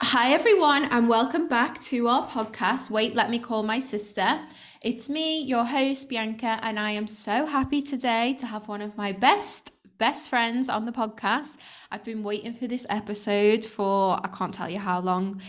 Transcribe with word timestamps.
Hi, 0.00 0.32
everyone, 0.32 0.84
and 0.92 1.08
welcome 1.08 1.48
back 1.48 1.80
to 1.80 2.06
our 2.06 2.24
podcast. 2.28 2.90
Wait, 2.90 3.16
let 3.16 3.30
me 3.30 3.40
call 3.40 3.64
my 3.64 3.80
sister. 3.80 4.38
It's 4.80 5.08
me, 5.08 5.42
your 5.42 5.64
host, 5.64 6.08
Bianca, 6.08 6.60
and 6.62 6.78
I 6.78 6.92
am 6.92 7.08
so 7.08 7.46
happy 7.46 7.82
today 7.82 8.34
to 8.38 8.46
have 8.46 8.68
one 8.68 8.80
of 8.80 8.96
my 8.96 9.10
best, 9.10 9.72
best 9.98 10.30
friends 10.30 10.68
on 10.68 10.86
the 10.86 10.92
podcast. 10.92 11.58
I've 11.90 12.04
been 12.04 12.22
waiting 12.22 12.52
for 12.52 12.66
this 12.66 12.86
episode 12.88 13.64
for 13.64 14.18
I 14.24 14.28
can't 14.28 14.54
tell 14.54 14.70
you 14.70 14.78
how 14.78 15.00
long. 15.00 15.40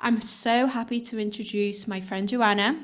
I'm 0.00 0.20
so 0.22 0.66
happy 0.66 1.00
to 1.02 1.18
introduce 1.18 1.86
my 1.86 2.00
friend 2.00 2.26
Joanna 2.26 2.80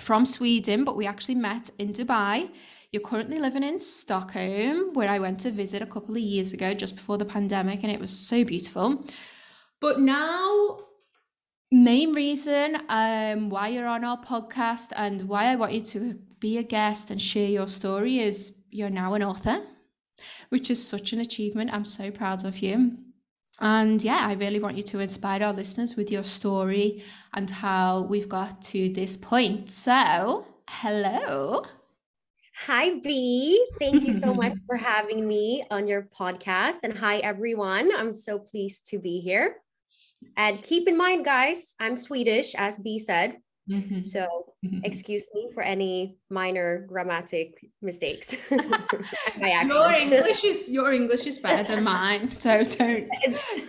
from 0.00 0.26
Sweden, 0.26 0.84
but 0.84 0.96
we 0.96 1.06
actually 1.06 1.36
met 1.36 1.70
in 1.78 1.92
Dubai. 1.92 2.50
You're 2.90 3.02
currently 3.02 3.38
living 3.38 3.62
in 3.62 3.78
Stockholm, 3.78 4.92
where 4.94 5.08
I 5.08 5.20
went 5.20 5.38
to 5.40 5.52
visit 5.52 5.80
a 5.80 5.86
couple 5.86 6.16
of 6.16 6.20
years 6.20 6.52
ago, 6.52 6.74
just 6.74 6.96
before 6.96 7.18
the 7.18 7.24
pandemic, 7.24 7.84
and 7.84 7.92
it 7.92 8.00
was 8.00 8.10
so 8.10 8.44
beautiful. 8.44 9.04
But 9.80 10.00
now, 10.00 10.78
main 11.70 12.12
reason 12.12 12.76
um, 12.88 13.48
why 13.48 13.68
you're 13.68 13.86
on 13.86 14.04
our 14.04 14.18
podcast 14.18 14.92
and 14.96 15.22
why 15.28 15.44
I 15.44 15.54
want 15.54 15.72
you 15.72 15.82
to 15.82 16.18
be 16.40 16.58
a 16.58 16.64
guest 16.64 17.12
and 17.12 17.22
share 17.22 17.48
your 17.48 17.68
story 17.68 18.18
is 18.18 18.56
you're 18.70 18.90
now 18.90 19.14
an 19.14 19.22
author, 19.22 19.60
which 20.48 20.70
is 20.70 20.86
such 20.86 21.12
an 21.12 21.20
achievement. 21.20 21.72
I'm 21.72 21.84
so 21.84 22.10
proud 22.10 22.44
of 22.44 22.58
you. 22.58 22.96
And 23.60 24.02
yeah, 24.02 24.26
I 24.26 24.34
really 24.34 24.58
want 24.58 24.76
you 24.76 24.82
to 24.84 25.00
inspire 25.00 25.42
our 25.42 25.52
listeners 25.52 25.94
with 25.94 26.10
your 26.10 26.24
story 26.24 27.02
and 27.34 27.50
how 27.50 28.02
we've 28.02 28.28
got 28.28 28.62
to 28.62 28.88
this 28.88 29.16
point. 29.16 29.70
So, 29.70 30.46
hello. 30.68 31.64
Hi, 32.66 32.98
B. 33.00 33.62
Thank 33.78 34.04
you 34.04 34.12
so 34.12 34.34
much 34.34 34.54
for 34.66 34.76
having 34.76 35.26
me 35.26 35.64
on 35.70 35.86
your 35.86 36.08
podcast. 36.18 36.78
And 36.82 36.96
hi, 36.96 37.18
everyone. 37.18 37.90
I'm 37.94 38.14
so 38.14 38.38
pleased 38.38 38.86
to 38.88 38.98
be 38.98 39.20
here. 39.20 39.56
And 40.36 40.62
keep 40.62 40.88
in 40.88 40.96
mind, 40.96 41.24
guys, 41.24 41.74
I'm 41.80 41.96
Swedish, 41.96 42.54
as 42.54 42.78
B 42.78 42.98
said. 42.98 43.38
Mhm. 43.70 44.04
So 44.04 44.26
Mhm. 44.64 44.80
excuse 44.84 45.24
me 45.34 45.48
for 45.54 45.62
any 45.62 46.18
minor 46.28 46.84
grammatic 46.88 47.64
mistakes. 47.80 48.34
Your. 49.68 49.92
English 49.94 50.44
is 50.44 50.68
your 50.70 50.92
English 50.92 51.24
is 51.26 51.38
better 51.38 51.62
than 51.62 51.84
mine, 51.84 52.30
so 52.30 52.62
don't 52.64 53.06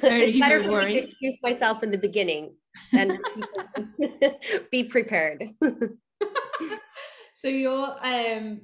don't 0.02 0.22
it's 0.26 0.40
better 0.40 0.58
even 0.58 0.60
for 0.60 0.60
me 0.60 0.66
to 0.66 0.70
worry. 0.70 0.96
excuse 0.98 1.38
myself 1.44 1.84
in 1.84 1.92
the 1.92 1.98
beginning 1.98 2.56
and 2.94 3.18
be 4.72 4.84
prepared. 4.84 5.40
So 7.34 7.48
your 7.48 7.96
um 8.06 8.62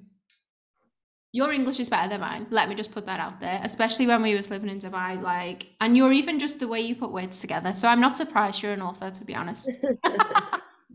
your 1.33 1.51
English 1.51 1.79
is 1.79 1.89
better 1.89 2.09
than 2.09 2.21
mine. 2.21 2.47
Let 2.49 2.67
me 2.69 2.75
just 2.75 2.91
put 2.91 3.05
that 3.05 3.19
out 3.19 3.39
there, 3.39 3.59
especially 3.63 4.07
when 4.07 4.21
we 4.23 4.33
was 4.33 4.49
living 4.49 4.69
in 4.69 4.79
Dubai. 4.79 5.21
Like, 5.21 5.67
and 5.81 5.95
you're 5.95 6.13
even 6.13 6.39
just 6.39 6.59
the 6.59 6.67
way 6.67 6.81
you 6.81 6.95
put 6.95 7.11
words 7.11 7.39
together. 7.39 7.73
So 7.73 7.87
I'm 7.87 7.99
not 7.99 8.17
surprised 8.17 8.63
you're 8.63 8.73
an 8.73 8.81
author, 8.81 9.11
to 9.11 9.25
be 9.25 9.35
honest. 9.35 9.69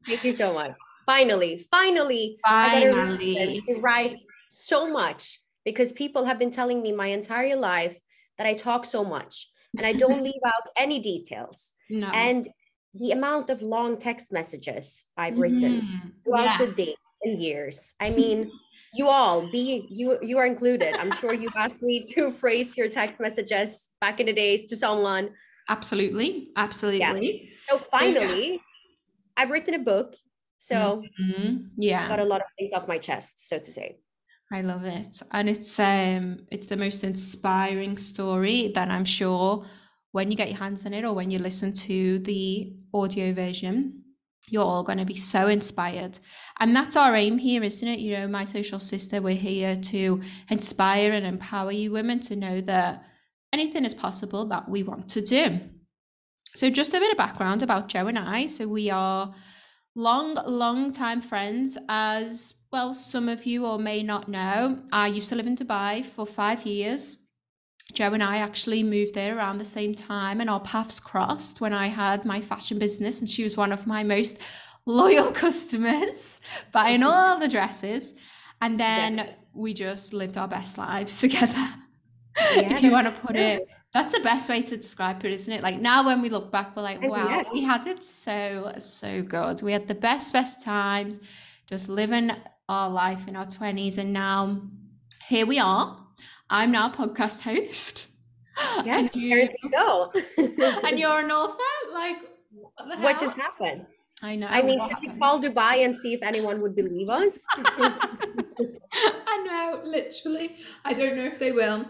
Thank 0.09 0.25
you 0.25 0.33
so 0.33 0.53
much. 0.55 0.73
Finally, 1.07 1.59
finally, 1.71 2.39
I 2.45 2.71
Finally. 2.71 3.63
to 3.69 3.75
write 3.81 4.21
so 4.49 4.89
much 4.91 5.41
because 5.65 5.93
people 5.93 6.25
have 6.25 6.39
been 6.39 6.51
telling 6.51 6.83
me 6.83 6.93
my 6.93 7.07
entire 7.09 7.57
life 7.57 7.99
that 8.39 8.47
I 8.47 8.55
talk 8.55 8.85
so 8.85 9.05
much 9.05 9.49
and 9.77 9.87
I 9.87 9.93
don't 9.93 10.23
leave 10.29 10.43
out 10.47 10.69
any 10.77 10.99
details. 11.01 11.75
No. 11.91 12.11
And 12.13 12.49
the 12.95 13.11
amount 13.13 13.51
of 13.51 13.63
long 13.63 13.99
text 13.99 14.33
messages 14.33 15.05
I've 15.17 15.39
written 15.39 15.83
Mhm. 15.83 16.13
throughout 16.25 16.45
Yeah. 16.45 16.59
the 16.59 16.73
day 16.73 16.95
and 17.23 17.39
years. 17.39 17.95
I 18.01 18.11
mean, 18.19 18.53
you 18.95 19.09
all 19.09 19.47
be 19.49 19.87
you 19.91 20.19
you 20.23 20.39
are 20.39 20.47
included. 20.47 20.95
I'm 20.97 21.13
sure 21.13 21.33
you've 21.33 21.57
asked 21.57 21.83
me 21.83 22.03
to 22.15 22.31
phrase 22.43 22.77
your 22.77 22.89
text 22.89 23.19
messages 23.21 23.91
back 24.01 24.21
in 24.21 24.27
the 24.27 24.33
days 24.33 24.67
to 24.67 24.77
someone. 24.77 25.31
Absolutely. 25.69 26.51
Absolutely. 26.57 27.51
So 27.69 27.79
finally, 27.79 28.61
I've 29.37 29.51
written 29.51 29.75
a 29.75 29.79
book. 29.79 30.15
So 30.59 31.03
Mhm. 31.21 31.71
Yeah. 31.77 32.09
got 32.09 32.21
a 32.21 32.25
lot 32.25 32.41
of 32.41 32.47
things 32.59 32.73
off 32.73 32.87
my 32.87 32.99
chest, 32.99 33.49
so 33.49 33.59
to 33.59 33.73
say. 33.73 33.99
I 34.53 34.61
love 34.61 34.85
it. 34.85 35.23
And 35.33 35.49
it's 35.49 35.79
um 35.81 36.47
it's 36.51 36.67
the 36.67 36.77
most 36.77 37.03
inspiring 37.05 37.99
story 37.99 38.69
that 38.75 38.89
I'm 38.91 39.05
sure 39.07 39.67
when 40.13 40.31
you 40.31 40.37
get 40.37 40.51
your 40.51 40.59
hands 40.59 40.85
on 40.87 40.93
it 40.93 41.05
or 41.05 41.15
when 41.15 41.31
you 41.31 41.39
listen 41.39 41.73
to 41.73 42.19
the 42.19 42.75
audio 42.93 43.33
version, 43.33 44.05
you're 44.49 44.65
all 44.65 44.83
going 44.85 44.99
to 44.99 45.07
be 45.07 45.17
so 45.17 45.49
inspired. 45.49 46.19
And 46.61 46.77
that's 46.77 46.97
our 46.97 47.17
aim 47.17 47.39
here, 47.39 47.63
isn't 47.63 47.89
it? 47.89 47.99
You 47.99 48.19
know, 48.19 48.29
my 48.29 48.45
social 48.45 48.79
sister, 48.79 49.23
we're 49.23 49.35
here 49.35 49.75
to 49.75 50.21
inspire 50.51 51.13
and 51.13 51.25
empower 51.25 51.73
you 51.73 51.93
women 51.93 52.21
to 52.21 52.37
know 52.37 52.61
that 52.61 53.05
anything 53.55 53.87
is 53.87 53.95
possible 53.95 54.45
that 54.47 54.69
we 54.69 54.83
want 54.83 55.09
to 55.11 55.23
do. 55.23 55.61
So 56.55 56.69
just 56.69 56.93
a 56.93 57.01
bit 57.01 57.11
of 57.11 57.17
background 57.17 57.63
about 57.63 57.89
Joe 57.89 58.09
and 58.09 58.19
I. 58.19 58.47
So 58.47 58.69
we 58.69 58.91
are 58.91 59.33
long, 59.95 60.37
long 60.47 60.93
time 60.93 61.21
friends. 61.23 61.79
As 61.89 62.55
well, 62.71 62.93
some 62.93 63.29
of 63.29 63.47
you 63.47 63.65
or 63.67 63.79
may 63.79 64.03
not 64.03 64.29
know, 64.29 64.81
I 64.93 65.07
used 65.07 65.31
to 65.31 65.37
live 65.37 65.47
in 65.47 65.57
Dubai 65.57 66.05
for 66.05 66.27
five 66.27 66.67
years. 66.67 67.17
Joe 67.95 68.13
and 68.13 68.23
I 68.23 68.39
actually 68.39 68.83
moved 68.83 69.15
there 69.15 69.37
around 69.37 69.59
the 69.59 69.65
same 69.65 69.95
time, 69.95 70.41
and 70.41 70.49
our 70.49 70.61
paths 70.61 71.01
crossed 71.01 71.61
when 71.61 71.75
I 71.75 71.89
had 71.89 72.25
my 72.25 72.41
fashion 72.41 72.79
business, 72.79 73.21
and 73.21 73.29
she 73.29 73.45
was 73.45 73.57
one 73.57 73.73
of 73.73 73.87
my 73.87 74.03
most 74.03 74.41
loyal 74.87 75.31
customers, 75.33 76.41
buying 76.71 77.03
all 77.03 77.39
the 77.39 77.49
dresses. 77.49 78.15
And 78.61 78.79
then 78.79 79.17
Definitely. 79.17 79.45
we 79.55 79.75
just 79.75 80.13
lived 80.13 80.39
our 80.39 80.49
best 80.49 80.79
lives 80.79 81.19
together. 81.25 81.69
Yeah, 82.55 82.77
if 82.77 82.83
you 82.83 82.91
want 82.91 83.07
to 83.07 83.21
put 83.21 83.37
it 83.37 83.69
that's 83.93 84.17
the 84.17 84.25
best 84.25 84.49
way 84.49 84.63
to 84.63 84.77
describe 84.77 85.25
it, 85.25 85.33
isn't 85.33 85.53
it? 85.53 85.63
Like 85.63 85.79
now 85.81 86.05
when 86.05 86.23
we 86.23 86.31
look 86.31 86.51
back, 86.51 86.75
we're 86.75 86.83
like, 86.83 87.03
wow, 87.03 87.29
yes. 87.29 87.51
we 87.53 87.63
had 87.63 87.87
it 87.87 88.03
so, 88.03 88.73
so 88.79 89.23
good. 89.23 89.63
We 89.63 89.73
had 89.73 89.87
the 89.87 89.95
best, 89.95 90.33
best 90.33 90.63
times, 90.63 91.21
just 91.67 91.89
living 91.89 92.31
our 92.69 92.89
life 92.89 93.29
in 93.29 93.37
our 93.37 93.45
20s. 93.45 93.99
And 93.99 94.13
now 94.13 94.63
here 95.29 95.45
we 95.45 95.59
are. 95.59 95.99
I'm 96.49 96.71
now 96.71 96.89
a 96.89 96.91
podcast 96.91 97.43
host. 97.43 98.09
Yes, 98.85 99.15
and, 99.15 99.23
you, 99.23 99.49
so. 99.65 100.13
and 100.37 100.99
you're 100.99 101.21
an 101.21 101.31
author? 101.31 101.73
Like, 101.91 102.17
what 102.51 102.73
the 102.87 102.97
what 102.99 103.19
just 103.19 103.35
happened? 103.35 103.87
I 104.23 104.37
know. 104.37 104.47
I 104.47 104.61
mean, 104.61 104.79
should 104.79 105.01
we 105.01 105.09
call 105.19 105.41
Dubai 105.41 105.85
and 105.85 105.97
see 105.97 106.13
if 106.13 106.23
anyone 106.23 106.61
would 106.61 106.77
believe 106.77 107.09
us? 107.09 107.45
I 107.57 109.37
know, 109.47 109.81
literally. 109.85 110.57
I 110.85 110.93
don't 110.93 111.17
know 111.17 111.25
if 111.25 111.39
they 111.39 111.51
will. 111.51 111.87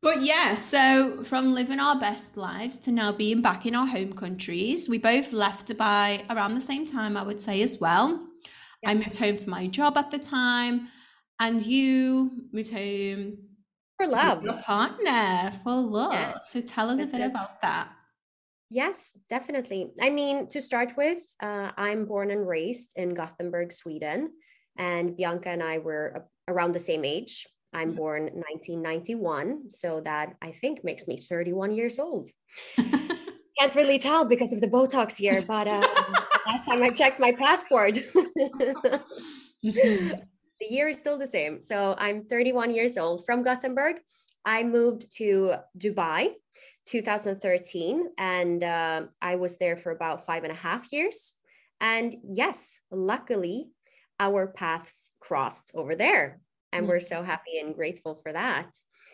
But 0.00 0.22
yeah, 0.22 0.54
so 0.54 1.24
from 1.24 1.54
living 1.54 1.80
our 1.80 1.98
best 1.98 2.36
lives 2.36 2.78
to 2.78 2.92
now 2.92 3.10
being 3.10 3.42
back 3.42 3.66
in 3.66 3.74
our 3.74 3.86
home 3.86 4.12
countries, 4.12 4.88
we 4.88 4.98
both 4.98 5.32
left 5.32 5.66
Dubai 5.66 6.24
around 6.30 6.54
the 6.54 6.60
same 6.60 6.86
time, 6.86 7.16
I 7.16 7.22
would 7.22 7.40
say, 7.40 7.62
as 7.62 7.80
well. 7.80 8.28
I 8.86 8.94
moved 8.94 9.16
home 9.16 9.36
for 9.36 9.50
my 9.50 9.66
job 9.66 9.98
at 9.98 10.12
the 10.12 10.20
time, 10.20 10.88
and 11.40 11.64
you 11.66 12.46
moved 12.52 12.72
home 12.72 13.38
For 13.96 14.06
love. 14.06 14.44
your 14.44 14.54
partner 14.62 15.50
for 15.64 15.72
love. 15.72 16.12
Yeah, 16.12 16.38
so 16.38 16.60
tell 16.60 16.90
us 16.90 17.00
a 17.00 17.06
bit 17.06 17.20
about 17.20 17.60
that. 17.62 17.88
Yes, 18.70 19.18
definitely. 19.28 19.90
I 20.00 20.10
mean, 20.10 20.46
to 20.48 20.60
start 20.60 20.96
with, 20.96 21.18
uh, 21.42 21.72
I'm 21.76 22.04
born 22.04 22.30
and 22.30 22.46
raised 22.46 22.92
in 22.96 23.14
Gothenburg, 23.14 23.72
Sweden, 23.72 24.30
and 24.76 25.16
Bianca 25.16 25.48
and 25.48 25.62
I 25.62 25.78
were 25.78 26.28
around 26.46 26.72
the 26.72 26.78
same 26.78 27.04
age. 27.04 27.48
I'm 27.72 27.92
Mhm. 27.92 27.96
born 27.96 28.30
1991, 28.34 29.70
so 29.70 30.00
that 30.02 30.36
I 30.42 30.52
think 30.52 30.84
makes 30.84 31.06
me 31.06 31.16
31 31.16 31.72
years 31.74 31.98
old. 31.98 32.30
Can't 33.58 33.74
really 33.74 33.98
tell 33.98 34.24
because 34.24 34.52
of 34.52 34.60
the 34.60 34.68
Botox 34.68 35.16
here, 35.16 35.42
but 35.42 35.66
uh, 35.66 35.80
last 36.46 36.64
time 36.66 36.82
I 36.82 36.90
checked 36.90 37.18
my 37.20 37.32
passport, 37.32 37.94
the 38.54 39.02
Mhm. 39.64 40.28
year 40.60 40.88
is 40.88 40.98
still 40.98 41.18
the 41.18 41.26
same. 41.26 41.62
So 41.62 41.94
I'm 41.98 42.24
31 42.24 42.72
years 42.74 42.96
old 42.96 43.24
from 43.26 43.42
Gothenburg. 43.42 44.00
I 44.44 44.62
moved 44.62 45.10
to 45.16 45.54
Dubai 45.76 46.34
2013 46.86 48.10
and 48.16 48.62
uh, 48.64 49.06
I 49.20 49.34
was 49.36 49.58
there 49.58 49.76
for 49.76 49.90
about 49.92 50.24
five 50.24 50.44
and 50.44 50.52
a 50.52 50.56
half 50.56 50.92
years. 50.92 51.34
And 51.80 52.14
yes, 52.24 52.80
luckily, 52.90 53.70
our 54.20 54.46
paths 54.48 55.10
crossed 55.20 55.70
over 55.74 55.94
there. 55.94 56.40
And 56.72 56.86
we're 56.86 57.00
so 57.00 57.22
happy 57.22 57.58
and 57.58 57.74
grateful 57.74 58.20
for 58.22 58.32
that. 58.32 58.68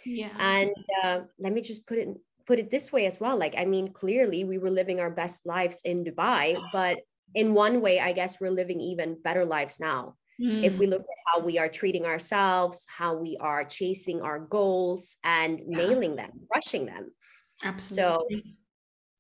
yeah. 0.05 0.35
And 0.39 0.75
uh, 1.03 1.21
let 1.39 1.53
me 1.53 1.61
just 1.61 1.87
put 1.87 1.99
it 1.99 2.09
put 2.47 2.59
it 2.59 2.71
this 2.71 2.93
way 2.93 3.07
as 3.07 3.19
well. 3.21 3.39
Like, 3.39 3.55
I 3.57 3.65
mean, 3.65 3.93
clearly 3.93 4.45
we 4.45 4.59
were 4.59 4.71
living 4.71 5.01
our 5.01 5.11
best 5.11 5.47
lives 5.47 5.81
in 5.85 6.05
Dubai, 6.05 6.61
but 6.73 6.99
in 7.35 7.55
one 7.55 7.81
way, 7.81 7.99
I 8.01 8.13
guess 8.13 8.39
we're 8.41 8.51
living 8.53 8.81
even 8.81 9.17
better 9.23 9.45
lives 9.45 9.81
now. 9.81 10.17
if 10.65 10.75
Mm. 10.75 10.79
we 10.79 10.87
look 10.87 11.01
at 11.03 11.21
how 11.31 11.39
we 11.41 11.59
are 11.63 11.69
treating 11.71 12.05
ourselves, 12.05 12.87
how 12.91 13.15
we 13.17 13.39
are 13.41 13.65
chasing 13.65 14.21
our 14.21 14.39
goals 14.39 15.17
and 15.23 15.61
Yeah. 15.61 15.79
nailing 15.89 16.17
them, 16.17 16.33
rushing 16.55 16.85
them. 16.87 17.15
Absolutely. 17.63 18.43
So 18.45 18.65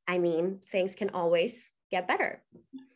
I 0.07 0.19
mean, 0.19 0.61
things 0.61 0.95
can 0.95 1.11
always 1.11 1.71
get 1.91 2.09
better. 2.09 2.43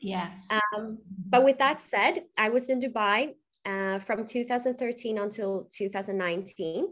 Yes. 0.00 0.50
Um, 0.52 0.98
but 1.30 1.44
with 1.44 1.58
that 1.58 1.80
said, 1.80 2.24
I 2.36 2.48
was 2.50 2.68
in 2.68 2.80
Dubai 2.80 3.34
uh, 3.68 3.98
from 3.98 4.24
2013 4.24 5.18
until 5.18 5.68
2019. 5.70 6.88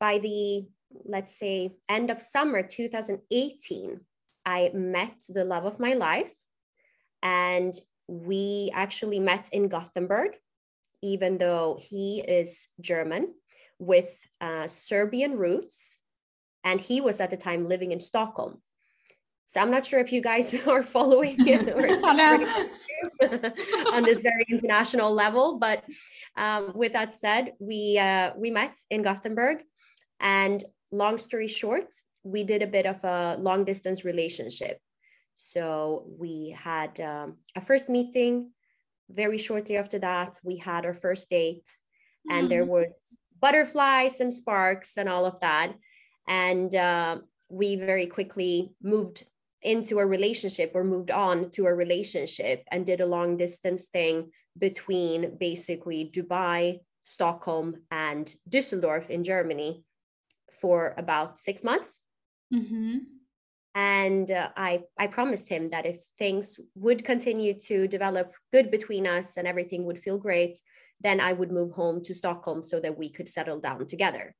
By 0.00 0.18
the, 0.18 0.66
let's 1.04 1.38
say, 1.38 1.76
end 1.88 2.10
of 2.10 2.20
summer 2.20 2.62
2018, 2.62 4.00
I 4.44 4.70
met 4.74 5.14
the 5.28 5.44
love 5.44 5.64
of 5.64 5.78
my 5.78 5.94
life. 5.94 6.34
And 7.22 7.72
we 8.08 8.70
actually 8.74 9.20
met 9.20 9.48
in 9.52 9.68
Gothenburg, 9.68 10.36
even 11.02 11.38
though 11.38 11.78
he 11.80 12.20
is 12.26 12.68
German 12.80 13.34
with 13.78 14.18
uh, 14.40 14.66
Serbian 14.66 15.38
roots. 15.38 16.00
And 16.64 16.80
he 16.80 17.00
was 17.00 17.20
at 17.20 17.30
the 17.30 17.36
time 17.36 17.66
living 17.66 17.92
in 17.92 18.00
Stockholm. 18.00 18.60
So 19.52 19.60
I'm 19.60 19.70
not 19.70 19.84
sure 19.84 20.00
if 20.00 20.12
you 20.12 20.22
guys 20.22 20.54
are 20.66 20.82
following 20.82 21.38
on 23.92 24.02
this 24.02 24.22
very 24.22 24.46
international 24.48 25.12
level, 25.12 25.58
but 25.58 25.84
um, 26.38 26.72
with 26.74 26.94
that 26.94 27.12
said, 27.12 27.52
we 27.58 27.98
uh, 27.98 28.32
we 28.34 28.50
met 28.50 28.74
in 28.88 29.02
Gothenburg, 29.02 29.58
and 30.20 30.64
long 30.90 31.18
story 31.18 31.48
short, 31.48 31.94
we 32.22 32.44
did 32.44 32.62
a 32.62 32.66
bit 32.66 32.86
of 32.86 33.04
a 33.04 33.36
long 33.38 33.66
distance 33.66 34.06
relationship. 34.06 34.78
So 35.34 36.06
we 36.18 36.56
had 36.58 36.98
um, 37.00 37.36
a 37.54 37.60
first 37.60 37.90
meeting. 37.90 38.52
Very 39.10 39.36
shortly 39.36 39.76
after 39.76 39.98
that, 39.98 40.38
we 40.42 40.56
had 40.56 40.86
our 40.86 40.94
first 40.94 41.28
date, 41.28 41.68
and 42.30 42.50
there 42.50 42.64
mm. 42.64 42.68
was 42.68 43.18
butterflies 43.38 44.20
and 44.20 44.32
sparks 44.32 44.96
and 44.96 45.10
all 45.10 45.26
of 45.26 45.40
that. 45.40 45.74
And 46.26 46.74
uh, 46.74 47.18
we 47.50 47.76
very 47.76 48.06
quickly 48.06 48.72
moved 48.82 49.26
into 49.62 49.98
a 49.98 50.06
relationship 50.06 50.72
or 50.74 50.84
moved 50.84 51.10
on 51.10 51.50
to 51.50 51.66
a 51.66 51.74
relationship 51.74 52.64
and 52.70 52.86
did 52.86 53.00
a 53.00 53.06
long 53.06 53.36
distance 53.36 53.86
thing 53.86 54.30
between 54.58 55.36
basically 55.38 56.10
Dubai, 56.14 56.80
Stockholm, 57.02 57.76
and 57.90 58.34
Düsseldorf 58.48 59.10
in 59.10 59.24
Germany 59.24 59.84
for 60.50 60.94
about 60.98 61.38
six 61.38 61.64
months. 61.64 61.98
Mm-hmm. 62.52 62.98
And 63.74 64.30
uh, 64.30 64.50
I, 64.56 64.82
I 64.98 65.06
promised 65.06 65.48
him 65.48 65.70
that 65.70 65.86
if 65.86 66.04
things 66.18 66.60
would 66.74 67.04
continue 67.04 67.54
to 67.60 67.88
develop 67.88 68.34
good 68.52 68.70
between 68.70 69.06
us 69.06 69.38
and 69.38 69.48
everything 69.48 69.84
would 69.84 69.98
feel 69.98 70.18
great, 70.18 70.58
then 71.00 71.20
I 71.20 71.32
would 71.32 71.50
move 71.50 71.72
home 71.72 72.04
to 72.04 72.14
Stockholm 72.14 72.62
so 72.62 72.80
that 72.80 72.98
we 72.98 73.08
could 73.08 73.28
settle 73.28 73.60
down 73.60 73.86
together. 73.86 74.34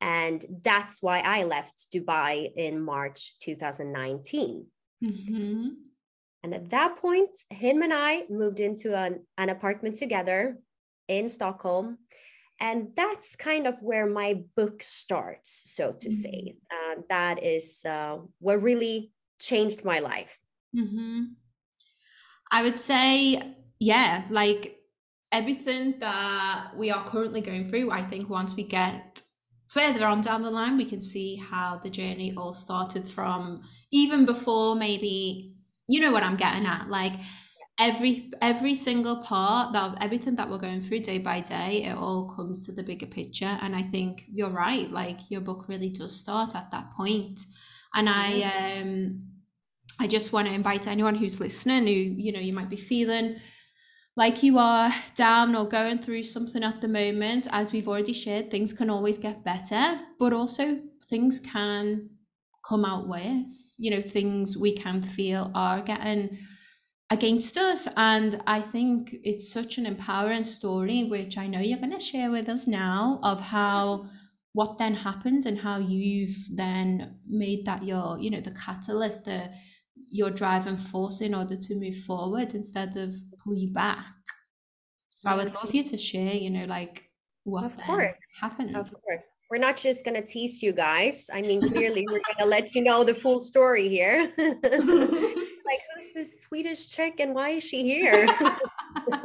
And 0.00 0.44
that's 0.62 1.02
why 1.02 1.20
I 1.20 1.44
left 1.44 1.88
Dubai 1.94 2.50
in 2.56 2.80
March 2.80 3.38
2019. 3.40 4.66
Mm-hmm. 5.04 5.68
And 6.44 6.54
at 6.54 6.70
that 6.70 6.96
point, 6.98 7.30
him 7.50 7.82
and 7.82 7.92
I 7.92 8.22
moved 8.30 8.60
into 8.60 8.94
an, 8.94 9.26
an 9.36 9.48
apartment 9.48 9.96
together 9.96 10.58
in 11.08 11.28
Stockholm. 11.28 11.98
And 12.60 12.88
that's 12.94 13.36
kind 13.36 13.66
of 13.66 13.76
where 13.80 14.06
my 14.06 14.42
book 14.56 14.82
starts, 14.82 15.62
so 15.74 15.92
to 15.92 16.08
mm-hmm. 16.08 16.14
say. 16.14 16.56
Uh, 16.70 17.02
that 17.08 17.42
is 17.42 17.84
uh, 17.84 18.18
what 18.40 18.62
really 18.62 19.12
changed 19.40 19.84
my 19.84 19.98
life. 19.98 20.38
Mm-hmm. 20.76 21.24
I 22.50 22.62
would 22.62 22.78
say, 22.78 23.42
yeah, 23.78 24.24
like 24.30 24.78
everything 25.32 25.98
that 26.00 26.70
we 26.76 26.90
are 26.90 27.04
currently 27.04 27.40
going 27.40 27.64
through, 27.66 27.90
I 27.90 28.02
think 28.02 28.28
once 28.28 28.54
we 28.54 28.64
get 28.64 29.22
further 29.68 30.06
on 30.06 30.20
down 30.20 30.42
the 30.42 30.50
line, 30.50 30.76
we 30.76 30.84
can 30.84 31.00
see 31.00 31.36
how 31.36 31.76
the 31.76 31.90
journey 31.90 32.34
all 32.36 32.52
started 32.52 33.06
from 33.06 33.62
even 33.90 34.24
before 34.24 34.74
maybe, 34.74 35.54
you 35.86 36.00
know 36.00 36.12
what 36.12 36.22
I'm 36.22 36.36
getting 36.36 36.66
at, 36.66 36.88
like 36.88 37.14
every 37.78 38.30
every 38.42 38.74
single 38.74 39.16
part 39.22 39.74
of 39.76 39.94
everything 40.00 40.34
that 40.34 40.48
we're 40.48 40.58
going 40.58 40.80
through 40.80 40.98
day 40.98 41.18
by 41.18 41.40
day 41.40 41.84
it 41.84 41.96
all 41.96 42.28
comes 42.28 42.66
to 42.66 42.72
the 42.72 42.82
bigger 42.82 43.06
picture 43.06 43.56
and 43.62 43.76
i 43.76 43.82
think 43.82 44.24
you're 44.32 44.50
right 44.50 44.90
like 44.90 45.30
your 45.30 45.40
book 45.40 45.68
really 45.68 45.88
does 45.88 46.14
start 46.14 46.56
at 46.56 46.70
that 46.72 46.90
point. 46.90 47.46
and 47.94 48.08
i 48.08 48.42
um 48.80 49.22
i 50.00 50.06
just 50.06 50.32
want 50.32 50.48
to 50.48 50.52
invite 50.52 50.88
anyone 50.88 51.14
who's 51.14 51.40
listening 51.40 51.86
who 51.86 51.92
you 52.20 52.32
know 52.32 52.40
you 52.40 52.52
might 52.52 52.68
be 52.68 52.76
feeling 52.76 53.36
like 54.18 54.42
you 54.42 54.58
are 54.58 54.90
down 55.14 55.54
or 55.54 55.64
going 55.64 55.96
through 55.96 56.24
something 56.24 56.64
at 56.64 56.80
the 56.80 56.88
moment, 56.88 57.46
as 57.52 57.72
we've 57.72 57.86
already 57.86 58.12
shared, 58.12 58.50
things 58.50 58.72
can 58.72 58.90
always 58.90 59.16
get 59.16 59.44
better, 59.44 59.96
but 60.18 60.32
also 60.32 60.80
things 61.08 61.38
can 61.38 62.10
come 62.68 62.84
out 62.84 63.06
worse. 63.06 63.76
You 63.78 63.92
know, 63.92 64.02
things 64.02 64.56
we 64.56 64.72
can 64.72 65.02
feel 65.02 65.52
are 65.54 65.80
getting 65.82 66.36
against 67.10 67.56
us. 67.56 67.86
And 67.96 68.42
I 68.44 68.60
think 68.60 69.14
it's 69.22 69.52
such 69.52 69.78
an 69.78 69.86
empowering 69.86 70.42
story, 70.42 71.04
which 71.04 71.38
I 71.38 71.46
know 71.46 71.60
you're 71.60 71.78
going 71.78 71.92
to 71.92 72.00
share 72.00 72.32
with 72.32 72.48
us 72.48 72.66
now, 72.66 73.20
of 73.22 73.40
how 73.40 74.08
what 74.52 74.78
then 74.78 74.94
happened 74.94 75.46
and 75.46 75.60
how 75.60 75.78
you've 75.78 76.56
then 76.56 77.20
made 77.28 77.66
that 77.66 77.84
your, 77.84 78.18
you 78.18 78.30
know, 78.30 78.40
the 78.40 78.50
catalyst, 78.50 79.26
the 79.26 79.48
your 80.10 80.30
driving 80.30 80.76
force 80.76 81.20
in 81.20 81.34
order 81.34 81.56
to 81.56 81.74
move 81.74 81.96
forward 81.96 82.54
instead 82.54 82.96
of 82.96 83.12
pull 83.48 83.56
you 83.56 83.70
back. 83.70 84.04
So 85.08 85.28
I 85.28 85.34
would 85.34 85.54
love 85.54 85.74
you 85.74 85.82
to 85.82 85.96
share, 85.96 86.34
you 86.34 86.50
know, 86.50 86.64
like 86.68 87.10
what 87.44 87.64
of 87.64 87.76
course. 87.78 88.14
happened. 88.40 88.76
Of 88.76 88.92
course. 89.02 89.30
We're 89.50 89.58
not 89.58 89.76
just 89.76 90.04
going 90.04 90.14
to 90.14 90.26
tease 90.26 90.62
you 90.62 90.72
guys. 90.72 91.30
I 91.32 91.40
mean, 91.40 91.60
clearly, 91.60 92.04
we're 92.06 92.20
going 92.20 92.38
to 92.40 92.44
let 92.44 92.74
you 92.74 92.82
know 92.82 93.02
the 93.02 93.14
full 93.14 93.40
story 93.40 93.88
here. 93.88 94.30
like, 94.38 95.80
who's 95.94 96.14
this 96.14 96.42
Swedish 96.42 96.90
chick 96.90 97.14
and 97.18 97.34
why 97.34 97.50
is 97.50 97.64
she 97.64 97.82
here? 97.82 98.28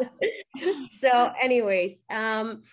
so, 0.89 1.31
anyways, 1.41 2.03
um, 2.09 2.63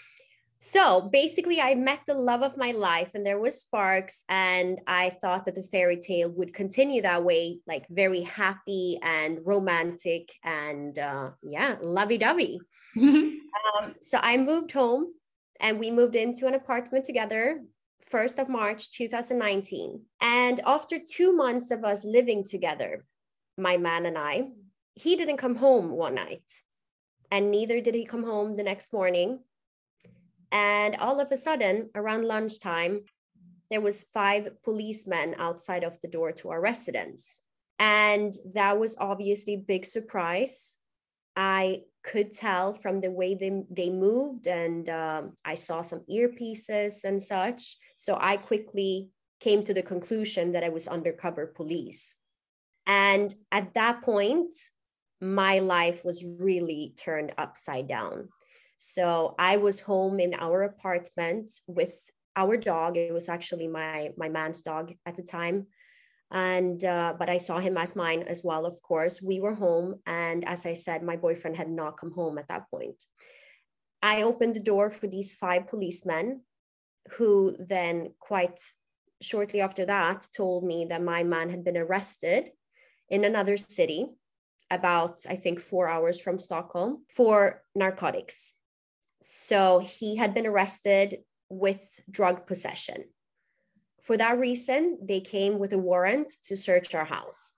so 0.62 1.08
basically, 1.10 1.58
I 1.58 1.74
met 1.74 2.00
the 2.06 2.12
love 2.12 2.42
of 2.42 2.58
my 2.58 2.72
life, 2.72 3.12
and 3.14 3.24
there 3.24 3.40
was 3.40 3.58
sparks, 3.58 4.24
and 4.28 4.78
I 4.86 5.16
thought 5.22 5.46
that 5.46 5.54
the 5.54 5.62
fairy 5.62 5.96
tale 5.96 6.30
would 6.32 6.52
continue 6.52 7.00
that 7.00 7.24
way, 7.24 7.60
like 7.66 7.86
very 7.88 8.20
happy 8.20 8.98
and 9.02 9.38
romantic, 9.42 10.28
and 10.44 10.98
uh, 10.98 11.30
yeah, 11.42 11.76
lovey-dovey. 11.80 12.60
um, 13.00 13.94
so 14.02 14.18
I 14.20 14.36
moved 14.36 14.72
home, 14.72 15.14
and 15.60 15.78
we 15.78 15.90
moved 15.90 16.14
into 16.14 16.46
an 16.46 16.54
apartment 16.54 17.06
together. 17.06 17.62
1st 18.10 18.40
of 18.40 18.48
March 18.48 18.90
2019. 18.92 20.00
And 20.22 20.60
after 20.66 20.98
two 20.98 21.34
months 21.34 21.70
of 21.70 21.84
us 21.84 22.04
living 22.04 22.44
together, 22.44 23.04
my 23.58 23.76
man 23.76 24.06
and 24.06 24.16
I, 24.16 24.48
he 24.94 25.16
didn't 25.16 25.36
come 25.36 25.54
home 25.54 25.90
one 25.90 26.14
night, 26.14 26.44
and 27.30 27.50
neither 27.50 27.80
did 27.80 27.94
he 27.94 28.04
come 28.04 28.24
home 28.24 28.56
the 28.56 28.62
next 28.62 28.92
morning 28.92 29.40
and 30.52 30.96
all 30.96 31.20
of 31.20 31.30
a 31.32 31.36
sudden, 31.36 31.90
around 31.94 32.24
lunchtime, 32.24 33.04
there 33.70 33.80
was 33.80 34.06
five 34.12 34.48
policemen 34.62 35.36
outside 35.38 35.84
of 35.84 36.00
the 36.00 36.08
door 36.08 36.32
to 36.32 36.50
our 36.50 36.60
residence. 36.60 37.40
And 37.78 38.34
that 38.54 38.78
was 38.78 38.98
obviously 38.98 39.56
big 39.56 39.84
surprise. 39.84 40.76
I 41.36 41.82
could 42.02 42.32
tell 42.32 42.72
from 42.72 43.00
the 43.00 43.10
way 43.10 43.34
they, 43.34 43.62
they 43.70 43.90
moved 43.90 44.46
and 44.46 44.88
um, 44.90 45.34
I 45.44 45.54
saw 45.54 45.82
some 45.82 46.02
earpieces 46.10 47.04
and 47.04 47.22
such. 47.22 47.76
So 47.96 48.18
I 48.20 48.36
quickly 48.36 49.10
came 49.38 49.62
to 49.62 49.72
the 49.72 49.82
conclusion 49.82 50.52
that 50.52 50.64
I 50.64 50.68
was 50.68 50.88
undercover 50.88 51.46
police. 51.46 52.12
And 52.86 53.32
at 53.52 53.74
that 53.74 54.02
point, 54.02 54.54
my 55.20 55.60
life 55.60 56.04
was 56.04 56.24
really 56.24 56.94
turned 56.96 57.32
upside 57.38 57.88
down. 57.88 58.28
So 58.82 59.34
I 59.38 59.58
was 59.58 59.78
home 59.78 60.20
in 60.20 60.32
our 60.32 60.62
apartment 60.62 61.50
with 61.66 61.94
our 62.34 62.56
dog. 62.56 62.96
It 62.96 63.12
was 63.12 63.28
actually 63.28 63.68
my 63.68 64.10
my 64.16 64.30
man's 64.30 64.62
dog 64.62 64.94
at 65.04 65.16
the 65.16 65.22
time, 65.22 65.66
and 66.30 66.82
uh, 66.82 67.12
but 67.18 67.28
I 67.28 67.36
saw 67.38 67.58
him 67.58 67.76
as 67.76 67.94
mine 67.94 68.22
as 68.22 68.42
well. 68.42 68.64
Of 68.64 68.80
course, 68.80 69.20
we 69.20 69.38
were 69.38 69.54
home, 69.54 70.00
and 70.06 70.48
as 70.48 70.64
I 70.64 70.74
said, 70.74 71.02
my 71.02 71.16
boyfriend 71.16 71.58
had 71.58 71.68
not 71.68 71.98
come 71.98 72.12
home 72.12 72.38
at 72.38 72.48
that 72.48 72.70
point. 72.70 73.04
I 74.02 74.22
opened 74.22 74.56
the 74.56 74.60
door 74.72 74.88
for 74.88 75.06
these 75.06 75.34
five 75.34 75.68
policemen, 75.68 76.40
who 77.18 77.56
then 77.58 78.14
quite 78.18 78.60
shortly 79.20 79.60
after 79.60 79.84
that 79.84 80.26
told 80.34 80.64
me 80.64 80.86
that 80.88 81.02
my 81.02 81.22
man 81.22 81.50
had 81.50 81.64
been 81.64 81.76
arrested 81.76 82.50
in 83.10 83.24
another 83.24 83.58
city 83.58 84.06
about 84.70 85.26
i 85.28 85.36
think 85.36 85.58
four 85.58 85.88
hours 85.88 86.20
from 86.20 86.38
stockholm 86.38 87.04
for 87.14 87.62
narcotics 87.74 88.54
so 89.22 89.80
he 89.80 90.16
had 90.16 90.34
been 90.34 90.46
arrested 90.46 91.18
with 91.48 92.00
drug 92.10 92.46
possession. 92.46 93.04
For 94.02 94.16
that 94.16 94.38
reason, 94.38 94.98
they 95.02 95.20
came 95.20 95.58
with 95.58 95.72
a 95.72 95.78
warrant 95.78 96.32
to 96.44 96.56
search 96.56 96.94
our 96.94 97.04
house. 97.04 97.52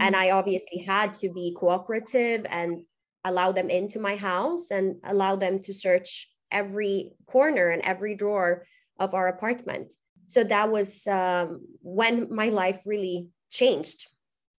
Mm-hmm. 0.00 0.06
And 0.06 0.16
I 0.16 0.30
obviously 0.30 0.80
had 0.80 1.14
to 1.14 1.30
be 1.30 1.56
cooperative 1.58 2.44
and 2.48 2.82
allow 3.24 3.52
them 3.52 3.70
into 3.70 3.98
my 3.98 4.16
house 4.16 4.70
and 4.70 4.96
allow 5.04 5.36
them 5.36 5.60
to 5.60 5.72
search 5.72 6.28
every 6.50 7.12
corner 7.26 7.70
and 7.70 7.82
every 7.82 8.14
drawer 8.14 8.66
of 8.98 9.14
our 9.14 9.28
apartment. 9.28 9.94
So 10.26 10.44
that 10.44 10.70
was 10.70 11.06
um, 11.06 11.66
when 11.80 12.34
my 12.34 12.48
life 12.48 12.82
really 12.84 13.28
changed. 13.50 14.08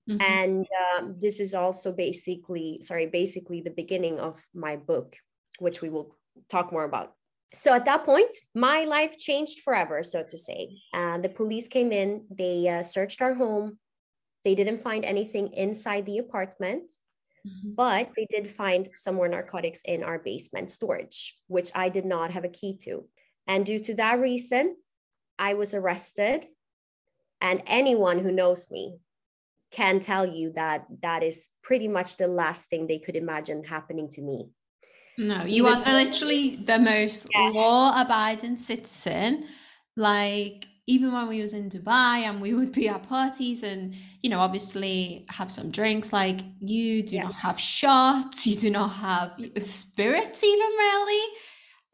Mhm. 0.09 0.21
And 0.21 0.67
um, 0.81 1.15
this 1.19 1.39
is 1.39 1.53
also 1.53 1.91
basically, 1.91 2.79
sorry, 2.81 3.05
basically 3.07 3.61
the 3.61 3.69
beginning 3.69 4.19
of 4.19 4.45
my 4.53 4.75
book, 4.75 5.15
which 5.59 5.81
we 5.81 5.89
will 5.89 6.17
talk 6.49 6.71
more 6.71 6.83
about. 6.83 7.13
So 7.53 7.73
at 7.73 7.85
that 7.85 8.03
point, 8.05 8.35
my 8.55 8.85
life 8.85 9.17
changed 9.17 9.59
forever, 9.59 10.03
so 10.03 10.23
to 10.23 10.37
say. 10.37 10.81
Uh, 10.93 11.19
the 11.19 11.29
police 11.29 11.67
came 11.67 11.91
in, 11.91 12.25
they 12.29 12.67
uh, 12.67 12.83
searched 12.83 13.21
our 13.21 13.35
home. 13.35 13.77
They 14.43 14.55
didn't 14.55 14.79
find 14.79 15.05
anything 15.05 15.53
inside 15.53 16.05
the 16.05 16.17
apartment, 16.17 16.91
Mhm. 17.45 17.75
but 17.75 18.09
they 18.15 18.25
did 18.25 18.47
find 18.47 18.89
some 18.95 19.15
more 19.15 19.27
narcotics 19.27 19.81
in 19.85 20.03
our 20.03 20.17
basement 20.17 20.71
storage, 20.71 21.37
which 21.47 21.69
I 21.75 21.89
did 21.89 22.05
not 22.05 22.31
have 22.31 22.45
a 22.45 22.49
key 22.49 22.77
to. 22.85 23.07
And 23.47 23.65
due 23.65 23.79
to 23.79 23.93
that 23.95 24.19
reason, 24.19 24.77
I 25.37 25.53
was 25.53 25.73
arrested. 25.73 26.47
And 27.41 27.61
anyone 27.67 28.19
who 28.19 28.31
knows 28.31 28.71
me 28.71 28.99
can 29.71 29.99
tell 29.99 30.25
you 30.25 30.53
that 30.53 30.85
that 31.01 31.23
is 31.23 31.49
pretty 31.61 31.87
much 31.87 32.15
the 32.17 32.27
last 32.27 32.69
thing 32.69 32.87
they 32.87 32.99
could 32.99 33.15
imagine 33.15 33.63
happening 33.65 34.09
to 34.11 34.21
me. 34.21 34.49
No, 35.17 35.43
you 35.45 35.67
are 35.67 35.83
the, 35.83 35.91
literally 35.91 36.55
the 36.55 36.79
most 36.79 37.29
Yeah. 37.33 37.49
law-abiding 37.49 38.57
citizen. 38.57 39.45
Like 39.95 40.65
even 40.87 41.13
when 41.13 41.27
we 41.27 41.41
was 41.41 41.53
in 41.53 41.69
Dubai 41.69 42.23
and 42.27 42.41
we 42.41 42.53
would 42.53 42.71
be 42.71 42.89
at 42.89 43.07
parties 43.07 43.63
and 43.63 43.95
you 44.21 44.29
know 44.29 44.39
obviously 44.39 45.25
have 45.29 45.51
some 45.51 45.69
drinks. 45.69 46.11
Like 46.11 46.41
you 46.59 47.03
do 47.03 47.17
Yeah. 47.17 47.23
not 47.23 47.35
have 47.35 47.59
shots, 47.59 48.47
you 48.47 48.55
do 48.55 48.69
not 48.71 48.87
have 48.89 49.35
spirits 49.59 50.43
even 50.43 50.67
really. 50.67 51.37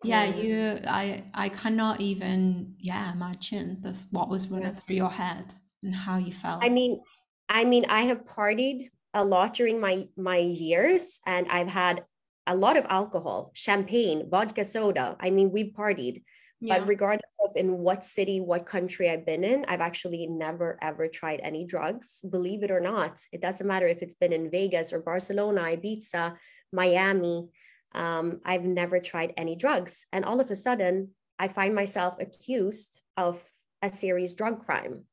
Yeah, 0.04 0.26
you. 0.26 0.80
I 0.88 1.24
I 1.34 1.50
cannot 1.50 2.00
even 2.00 2.76
yeah 2.80 3.12
imagine 3.12 3.82
the, 3.82 3.92
what 4.12 4.30
was 4.30 4.50
running 4.50 4.74
through 4.74 4.96
your 4.96 5.10
head 5.12 5.54
and 5.84 5.94
how 5.94 6.18
you 6.18 6.32
felt. 6.32 6.64
I 6.64 6.70
mean, 6.70 7.02
I 7.50 7.66
mean, 7.66 7.86
I 7.90 8.04
have 8.04 8.26
partied 8.26 8.84
a 9.14 9.26
lot 9.26 9.56
during 9.56 9.80
my 9.82 10.08
my 10.16 10.38
years, 10.38 11.20
and 11.26 11.48
I've 11.50 11.68
had 11.68 12.06
a 12.50 12.56
lot 12.56 12.76
of 12.76 12.86
alcohol, 12.90 13.52
champagne, 13.54 14.28
vodka, 14.28 14.66
soda. 14.66 15.16
I 15.20 15.30
mean, 15.30 15.52
we've 15.52 15.72
partied, 15.72 16.24
yeah. 16.60 16.80
but 16.80 16.88
regardless 16.88 17.38
of 17.46 17.52
in 17.56 17.78
what 17.78 18.04
city, 18.04 18.42
what 18.42 18.66
country 18.66 19.08
I've 19.08 19.26
been 19.26 19.44
in, 19.44 19.66
I've 19.68 19.82
actually 19.82 20.26
never 20.26 20.78
ever 20.82 21.08
tried 21.08 21.42
any 21.44 21.64
drugs. 21.66 22.22
Believe 22.28 22.64
it 22.64 22.72
or 22.72 22.82
not, 22.82 23.22
it 23.32 23.40
doesn't 23.40 23.68
matter 23.68 23.88
if 23.88 24.02
it's 24.02 24.16
been 24.16 24.34
in 24.34 24.50
Vegas 24.50 24.92
or 24.92 25.00
Barcelona, 25.00 25.62
Ibiza, 25.62 26.36
Miami. 26.74 27.50
Um, 27.94 28.42
I've 28.44 28.66
never 28.66 29.00
tried 29.00 29.34
any 29.38 29.56
drugs, 29.56 30.08
and 30.12 30.26
all 30.26 30.42
of 30.42 30.50
a 30.50 30.56
sudden, 30.56 31.12
I 31.38 31.48
find 31.48 31.76
myself 31.76 32.20
accused 32.20 33.02
of 33.16 33.42
a 33.82 33.90
serious 33.90 34.34
drug 34.34 34.66
crime. 34.66 35.06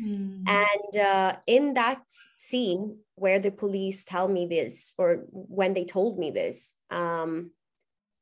Mm. 0.00 0.44
And 0.46 0.96
uh, 0.96 1.36
in 1.46 1.74
that 1.74 2.02
scene 2.32 2.98
where 3.16 3.38
the 3.38 3.50
police 3.50 4.04
tell 4.04 4.28
me 4.28 4.46
this, 4.46 4.94
or 4.98 5.24
when 5.30 5.74
they 5.74 5.84
told 5.84 6.18
me 6.18 6.30
this, 6.30 6.74
um, 6.90 7.50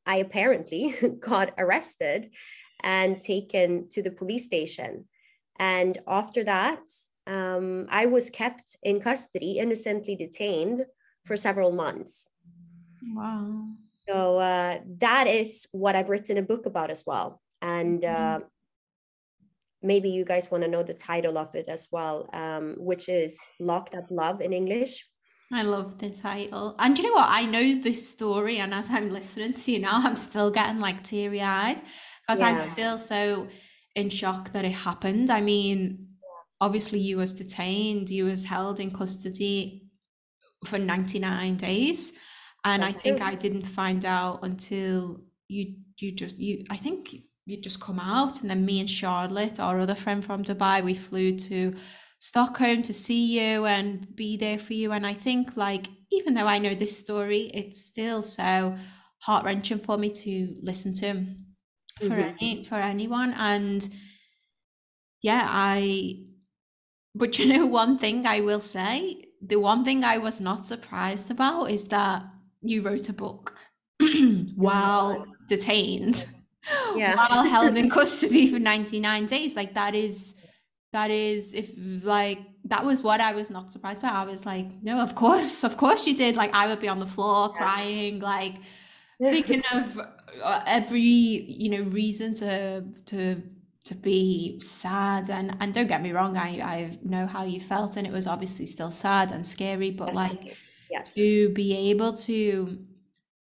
I 0.07 0.17
apparently 0.17 0.95
got 1.21 1.55
arrested 1.59 2.31
and 2.83 3.21
taken 3.21 3.89
to 3.91 4.03
the 4.03 4.11
police 4.11 4.45
station. 4.45 5.05
And 5.59 5.99
after 6.07 6.45
that, 6.45 6.81
um, 7.27 7.87
I 7.91 8.07
was 8.07 8.31
kept 8.31 8.77
in 8.83 9.01
custody, 9.01 9.59
innocently 9.59 10.17
detained 10.17 10.87
for 11.25 11.37
several 11.37 11.73
months. 11.73 12.27
Wow. 13.15 13.67
So 14.09 14.39
uh, 14.39 14.79
that 14.99 15.27
is 15.27 15.69
what 15.73 15.95
I've 15.95 16.09
written 16.09 16.39
a 16.39 16.43
book 16.43 16.65
about 16.67 16.91
as 16.91 17.05
well. 17.07 17.43
And 17.61 18.05
uh, 18.05 18.41
maybe 19.83 20.11
you 20.11 20.25
guys 20.25 20.51
want 20.51 20.65
to 20.65 20.71
know 20.71 20.83
the 20.83 20.95
title 20.95 21.39
of 21.39 21.55
it 21.55 21.69
as 21.69 21.89
well, 21.91 22.29
um, 22.33 22.77
which 22.79 23.09
is 23.09 23.39
Locked 23.61 23.95
Up 23.95 24.07
Love 24.11 24.41
in 24.41 24.53
English. 24.53 25.07
I 25.53 25.63
love 25.63 25.97
the 25.99 26.11
title. 26.11 26.75
And 26.79 26.99
you 26.99 27.05
know 27.05 27.15
what? 27.15 27.29
I 27.29 27.47
know 27.47 27.81
this 27.81 28.09
story, 28.09 28.59
and 28.59 28.75
as 28.75 28.91
I'm 28.91 29.11
listening 29.11 29.55
to 29.55 29.73
you 29.73 29.79
now, 29.79 30.01
I'm 30.03 30.17
still 30.17 30.51
getting 30.51 30.81
like 30.81 31.03
teary 31.03 31.41
eyed 31.41 31.81
because 32.27 32.43
I'm 32.43 32.59
still 32.59 32.99
so 32.99 33.49
in 33.95 34.11
shock 34.11 34.53
that 34.53 34.65
it 34.65 34.73
happened. 34.73 35.31
I 35.31 35.41
mean, 35.41 36.09
obviously, 36.61 36.99
you 36.99 37.17
was 37.17 37.33
detained, 37.33 38.11
you 38.11 38.27
was 38.27 38.45
held 38.45 38.79
in 38.79 38.91
custody 38.91 39.89
for 40.67 40.79
99 40.79 41.57
days. 41.57 42.13
And 42.65 42.85
I 42.85 42.93
think 42.93 43.19
true. 43.19 43.27
I 43.27 43.35
didn't 43.35 43.67
find 43.67 44.05
out 44.05 44.41
until 44.43 45.19
you 45.49 45.77
you 45.97 46.13
just 46.13 46.39
you 46.39 46.65
I 46.71 46.77
think 46.77 47.15
you 47.49 47.57
just 47.57 47.81
come 47.81 47.99
out 47.99 48.43
and 48.43 48.51
then 48.51 48.67
me 48.67 48.79
and 48.79 48.91
Charlotte, 48.91 49.59
our 49.59 49.81
other 49.81 49.95
friend 49.95 50.23
from 50.23 50.45
Dubai, 50.45 50.85
we 50.85 50.95
flew 50.95 51.33
to 51.33 51.73
Stockholm 52.19 52.83
to 52.83 52.93
see 52.93 53.39
you 53.41 53.65
and 53.65 54.15
be 54.15 54.37
there 54.37 54.59
for 54.59 54.75
you. 54.75 54.93
And 54.93 55.07
I 55.07 55.15
think 55.15 55.57
like 55.57 55.89
even 56.13 56.35
though 56.35 56.47
I 56.47 56.59
know 56.59 56.75
this 56.75 56.99
story, 56.99 57.51
it's 57.55 57.81
still 57.81 58.23
so 58.23 58.77
heart 59.21 59.45
wrenching 59.47 59.79
for 59.79 59.97
me 59.97 60.11
to 60.11 60.57
listen 60.63 60.95
to 60.97 61.25
for 62.07 62.17
Mhm. 62.17 62.35
any 62.41 62.65
for 62.65 62.75
anyone. 62.75 63.33
And 63.35 63.89
yeah, 65.23 65.45
I 65.47 66.27
but 67.15 67.39
you 67.39 67.47
know 67.53 67.65
one 67.67 67.97
thing 67.97 68.27
I 68.27 68.41
will 68.41 68.61
say, 68.61 69.25
the 69.41 69.57
one 69.57 69.85
thing 69.85 70.05
I 70.05 70.19
was 70.19 70.39
not 70.41 70.67
surprised 70.67 71.31
about 71.31 71.71
is 71.71 71.89
that 71.89 72.25
you 72.61 72.83
wrote 72.83 73.09
a 73.09 73.15
book 73.15 73.59
while 74.55 75.25
detained 75.47 76.27
Yeah. 76.97 77.17
while 77.17 77.45
held 77.45 77.77
in 77.77 77.89
custody 77.99 78.51
for 78.51 78.59
99 78.59 79.27
days 79.27 79.57
like 79.57 79.75
that 79.75 79.95
is 79.95 80.35
that 80.93 81.11
is 81.11 81.55
if 81.55 81.71
like 82.05 82.41
that 82.65 82.85
was 82.85 83.03
what 83.03 83.21
I 83.21 83.33
was 83.33 83.51
not 83.51 83.73
surprised 83.73 84.03
by 84.03 84.09
I 84.09 84.25
was 84.25 84.45
like 84.47 84.67
no 84.83 85.01
of 85.01 85.15
course 85.15 85.65
of 85.65 85.77
course 85.77 86.07
you 86.07 86.15
did 86.15 86.37
like 86.37 86.55
I 86.55 86.67
would 86.69 86.81
be 86.81 86.89
on 86.89 86.99
the 86.99 87.07
floor 87.07 87.51
Yeah. 87.53 87.59
crying 87.59 88.21
like 88.21 88.57
thinking 89.21 89.63
of 89.73 89.99
uh, 90.43 90.61
every 90.67 91.01
you 91.01 91.71
know 91.71 91.83
reason 91.91 92.35
to 92.35 92.85
to 93.07 93.43
to 93.85 93.95
be 93.95 94.59
sad 94.61 95.31
and 95.31 95.57
and 95.61 95.73
don't 95.73 95.87
get 95.89 96.03
me 96.03 96.13
wrong 96.13 96.37
I 96.37 96.61
I 96.61 96.99
know 97.03 97.27
how 97.27 97.45
you 97.45 97.61
felt 97.61 97.97
and 97.97 98.07
it 98.07 98.13
was 98.13 98.27
obviously 98.27 98.67
still 98.67 98.91
sad 98.91 99.33
and 99.33 99.47
scary 99.47 99.91
but 99.91 100.15
like 100.15 100.57
yes. 100.91 101.15
to 101.15 101.49
be 101.51 101.91
able 101.91 102.13
to 102.29 102.79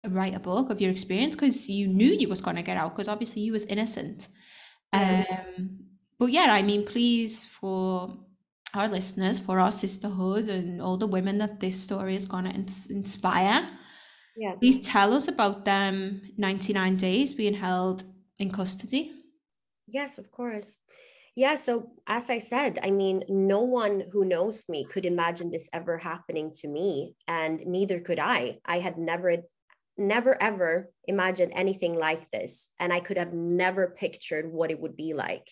write 0.08 0.34
a 0.34 0.40
book 0.40 0.70
of 0.70 0.80
your 0.80 0.90
experience 0.90 1.34
because 1.37 1.68
you 1.70 1.87
knew 1.88 2.11
you 2.12 2.28
was 2.28 2.40
going 2.40 2.56
to 2.56 2.62
get 2.62 2.76
out 2.76 2.90
because 2.94 3.08
obviously 3.08 3.42
you 3.42 3.52
was 3.52 3.64
innocent 3.66 4.28
Yeah. 4.92 5.25
um 5.56 5.78
but 6.18 6.30
yeah 6.30 6.46
i 6.50 6.62
mean 6.62 6.84
please 6.87 7.46
for 7.46 8.12
our 8.75 8.88
listeners 8.88 9.40
for 9.40 9.58
our 9.61 9.73
sisterhood 9.73 10.49
and 10.49 10.80
all 10.82 10.96
the 10.96 11.06
women 11.06 11.38
that 11.38 11.61
this 11.61 11.80
story 11.80 12.14
is 12.16 12.26
going 12.26 12.44
to 12.44 12.50
ins- 12.50 12.87
inspire 12.90 13.62
Yeah. 14.37 14.54
please 14.61 14.78
tell 14.80 15.14
us 15.14 15.28
about 15.28 15.64
them 15.64 16.23
99 16.37 16.96
days 16.96 17.34
being 17.34 17.54
held 17.54 18.04
in 18.38 18.50
custody 18.50 19.12
Yes, 19.87 20.18
of 20.18 20.30
course. 20.30 20.78
Yeah, 21.37 21.56
so 21.56 21.90
as 22.06 22.30
I 22.30 22.38
said, 22.38 22.78
I 22.82 22.90
mean, 22.90 23.23
no 23.28 23.61
one 23.61 24.04
who 24.12 24.25
knows 24.25 24.64
me 24.68 24.84
could 24.84 25.04
imagine 25.04 25.50
this 25.50 25.68
ever 25.75 25.99
happening 25.99 26.52
to 26.61 26.68
me, 26.68 27.16
and 27.28 27.61
neither 27.66 28.00
could 28.00 28.18
I. 28.18 28.61
I 28.64 28.78
had 28.78 28.96
never, 28.96 29.37
never 29.97 30.41
ever 30.43 30.91
imagined 31.07 31.53
anything 31.55 31.95
like 31.95 32.31
this, 32.31 32.73
and 32.79 32.93
I 32.93 33.01
could 33.01 33.19
have 33.19 33.33
never 33.33 33.89
pictured 33.89 34.51
what 34.51 34.71
it 34.71 34.81
would 34.81 34.97
be 34.97 35.15
like. 35.15 35.49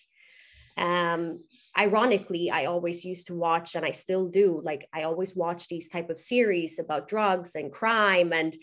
Um, 0.75 1.43
ironically, 1.77 2.49
I 2.49 2.65
always 2.65 3.05
used 3.05 3.27
to 3.27 3.35
watch, 3.35 3.75
and 3.75 3.85
I 3.85 3.91
still 3.91 4.27
do, 4.27 4.61
like 4.63 4.87
I 4.93 5.03
always 5.03 5.35
watch 5.35 5.67
these 5.67 5.89
type 5.89 6.09
of 6.09 6.19
series 6.19 6.79
about 6.79 7.07
drugs 7.07 7.55
and 7.55 7.71
crime 7.71 8.33
and 8.33 8.55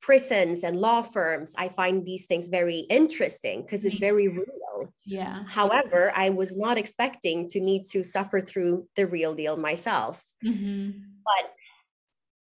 prisons 0.00 0.64
and 0.64 0.76
law 0.76 1.02
firms. 1.02 1.54
I 1.56 1.68
find 1.68 2.04
these 2.04 2.26
things 2.26 2.48
very 2.48 2.80
interesting 2.90 3.62
because 3.62 3.84
it's 3.84 3.98
very 3.98 4.28
real. 4.28 4.92
yeah 5.06 5.44
However, 5.46 6.12
I 6.14 6.30
was 6.30 6.56
not 6.56 6.78
expecting 6.78 7.48
to 7.50 7.60
need 7.60 7.84
to 7.92 8.02
suffer 8.02 8.40
through 8.40 8.88
the 8.96 9.06
real 9.06 9.34
deal 9.34 9.56
myself. 9.56 10.22
hmm 10.42 10.90
But 11.24 11.52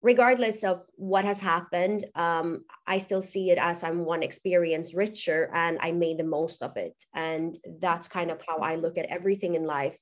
regardless 0.05 0.63
of 0.63 0.83
what 0.97 1.25
has 1.25 1.41
happened, 1.41 2.05
um, 2.13 2.63
I 2.85 2.99
still 2.99 3.23
see 3.23 3.49
it 3.49 3.57
as 3.57 3.83
I'm 3.83 4.05
one 4.05 4.21
experience 4.21 4.93
richer 4.93 5.49
and 5.51 5.79
I 5.81 5.93
made 5.93 6.19
the 6.19 6.23
most 6.23 6.61
of 6.61 6.77
it. 6.77 6.93
And 7.15 7.57
that's 7.81 8.07
kind 8.07 8.29
of 8.29 8.39
how 8.47 8.59
I 8.59 8.75
look 8.75 8.99
at 8.99 9.07
everything 9.07 9.55
in 9.55 9.63
life. 9.65 9.97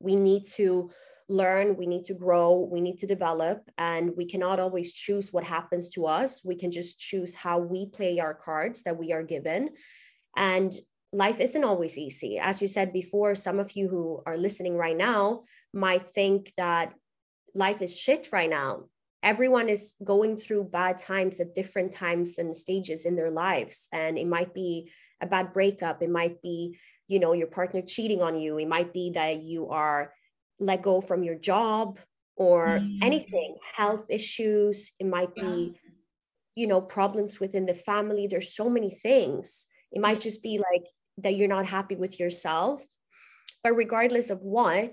We 0.00 0.16
need 0.16 0.46
to 0.54 0.90
learn, 1.28 1.76
we 1.76 1.86
need 1.86 2.04
to 2.04 2.14
grow, 2.14 2.66
we 2.72 2.80
need 2.80 2.98
to 3.00 3.06
develop, 3.06 3.58
and 3.76 4.12
we 4.16 4.24
cannot 4.24 4.58
always 4.58 4.94
choose 4.94 5.34
what 5.34 5.44
happens 5.44 5.90
to 5.90 6.06
us. 6.06 6.42
We 6.42 6.56
can 6.56 6.70
just 6.70 6.98
choose 6.98 7.34
how 7.34 7.58
we 7.58 7.84
play 7.90 8.20
our 8.20 8.32
cards 8.32 8.84
that 8.84 8.96
we 8.96 9.12
are 9.12 9.22
given. 9.22 9.68
And 10.34 10.72
life 11.12 11.40
isn't 11.40 11.64
always 11.70 11.98
easy. 11.98 12.38
As 12.38 12.62
you 12.62 12.68
said 12.68 12.90
before, 12.90 13.34
some 13.34 13.58
of 13.58 13.72
you 13.72 13.88
who 13.88 14.22
are 14.24 14.38
listening 14.38 14.78
right 14.78 14.96
now 14.96 15.42
might 15.74 16.08
think 16.08 16.54
that 16.56 16.94
life 17.54 17.82
is 17.82 18.00
shit 18.00 18.30
right 18.32 18.48
now. 18.48 18.84
Everyone 19.22 19.68
is 19.68 19.94
going 20.02 20.36
through 20.36 20.64
bad 20.64 20.98
times 20.98 21.40
at 21.40 21.54
different 21.54 21.92
times 21.92 22.38
and 22.38 22.56
stages 22.56 23.06
in 23.06 23.16
their 23.16 23.30
lives. 23.30 23.88
And 23.92 24.18
it 24.18 24.26
might 24.26 24.52
be 24.54 24.90
a 25.20 25.26
bad 25.26 25.52
breakup. 25.52 26.02
It 26.02 26.10
might 26.10 26.42
be, 26.42 26.78
you 27.08 27.18
know, 27.20 27.32
your 27.32 27.46
partner 27.46 27.82
cheating 27.82 28.22
on 28.22 28.36
you. 28.40 28.58
It 28.58 28.68
might 28.68 28.92
be 28.92 29.12
that 29.14 29.42
you 29.42 29.68
are 29.68 30.12
let 30.58 30.82
go 30.82 31.00
from 31.00 31.22
your 31.22 31.36
job 31.36 31.98
or 32.36 32.80
Mm. 32.80 32.98
anything 33.02 33.56
health 33.74 34.06
issues 34.08 34.90
it 34.98 35.06
might 35.06 35.34
be 35.34 35.74
you 36.54 36.66
know 36.66 36.80
problems 36.80 37.40
within 37.40 37.66
the 37.66 37.74
family 37.74 38.26
there's 38.26 38.54
so 38.54 38.68
many 38.70 38.90
things 38.90 39.66
it 39.92 40.00
might 40.00 40.20
just 40.20 40.42
be 40.42 40.58
like 40.58 40.86
that 41.18 41.36
you're 41.36 41.48
not 41.48 41.66
happy 41.66 41.96
with 41.96 42.18
yourself 42.18 42.84
but 43.62 43.72
regardless 43.76 44.30
of 44.30 44.40
what 44.42 44.92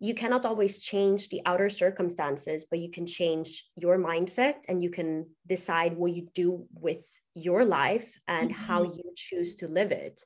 you 0.00 0.14
cannot 0.14 0.46
always 0.46 0.80
change 0.80 1.28
the 1.28 1.42
outer 1.46 1.68
circumstances 1.70 2.66
but 2.70 2.78
you 2.80 2.90
can 2.90 3.06
change 3.06 3.64
your 3.76 3.98
mindset 3.98 4.54
and 4.68 4.82
you 4.82 4.90
can 4.90 5.26
decide 5.46 5.96
what 5.96 6.12
you 6.12 6.28
do 6.34 6.66
with 6.74 7.04
your 7.34 7.64
life 7.64 8.18
and 8.26 8.50
how 8.50 8.82
you 8.82 9.04
choose 9.14 9.54
to 9.56 9.68
live 9.68 9.92
it 9.92 10.20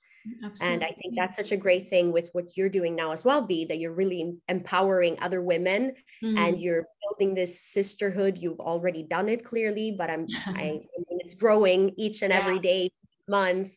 and 0.61 0.83
I 0.83 0.93
think 1.03 1.17
that's 1.17 1.37
such 1.37 1.53
a 1.53 1.57
great 1.57 1.89
thing 1.89 2.13
with 2.13 2.31
what 2.33 2.57
you're 2.57 2.71
doing 2.71 2.95
now 2.97 3.13
as 3.13 3.25
well, 3.25 3.43
B, 3.43 3.67
that 3.67 3.79
you're 3.79 3.93
really 3.93 4.37
empowering 4.49 5.19
other 5.21 5.43
women 5.43 5.93
Mm. 6.23 6.39
and 6.39 6.59
you're 6.61 6.87
building 7.03 7.35
this 7.35 7.61
sisterhood. 7.61 8.39
You've 8.39 8.61
already 8.61 9.03
done 9.03 9.29
it 9.29 9.45
clearly, 9.45 9.95
but 9.99 10.09
I'm 10.09 10.27
I, 10.47 10.63
I 10.63 10.99
mean 11.11 11.21
it's 11.21 11.35
growing 11.35 11.93
each 11.99 12.23
and 12.23 12.33
every 12.33 12.59
day, 12.59 12.91
month. 13.29 13.71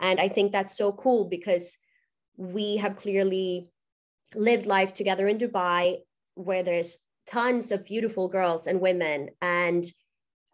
And 0.00 0.18
I 0.18 0.28
think 0.28 0.50
that's 0.50 0.76
so 0.76 0.92
cool 0.92 1.28
because 1.28 1.76
we 2.36 2.78
have 2.78 2.96
clearly 2.96 3.70
lived 4.34 4.66
life 4.66 4.92
together 4.92 5.26
in 5.28 5.38
Dubai 5.38 5.98
where 6.34 6.62
there's 6.62 6.98
tons 7.26 7.72
of 7.72 7.84
beautiful 7.84 8.28
girls 8.28 8.66
and 8.66 8.80
women. 8.80 9.30
And 9.40 9.84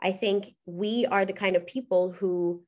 I 0.00 0.12
think 0.12 0.54
we 0.66 1.06
are 1.06 1.24
the 1.24 1.32
kind 1.32 1.56
of 1.56 1.66
people 1.66 2.12
who 2.12 2.64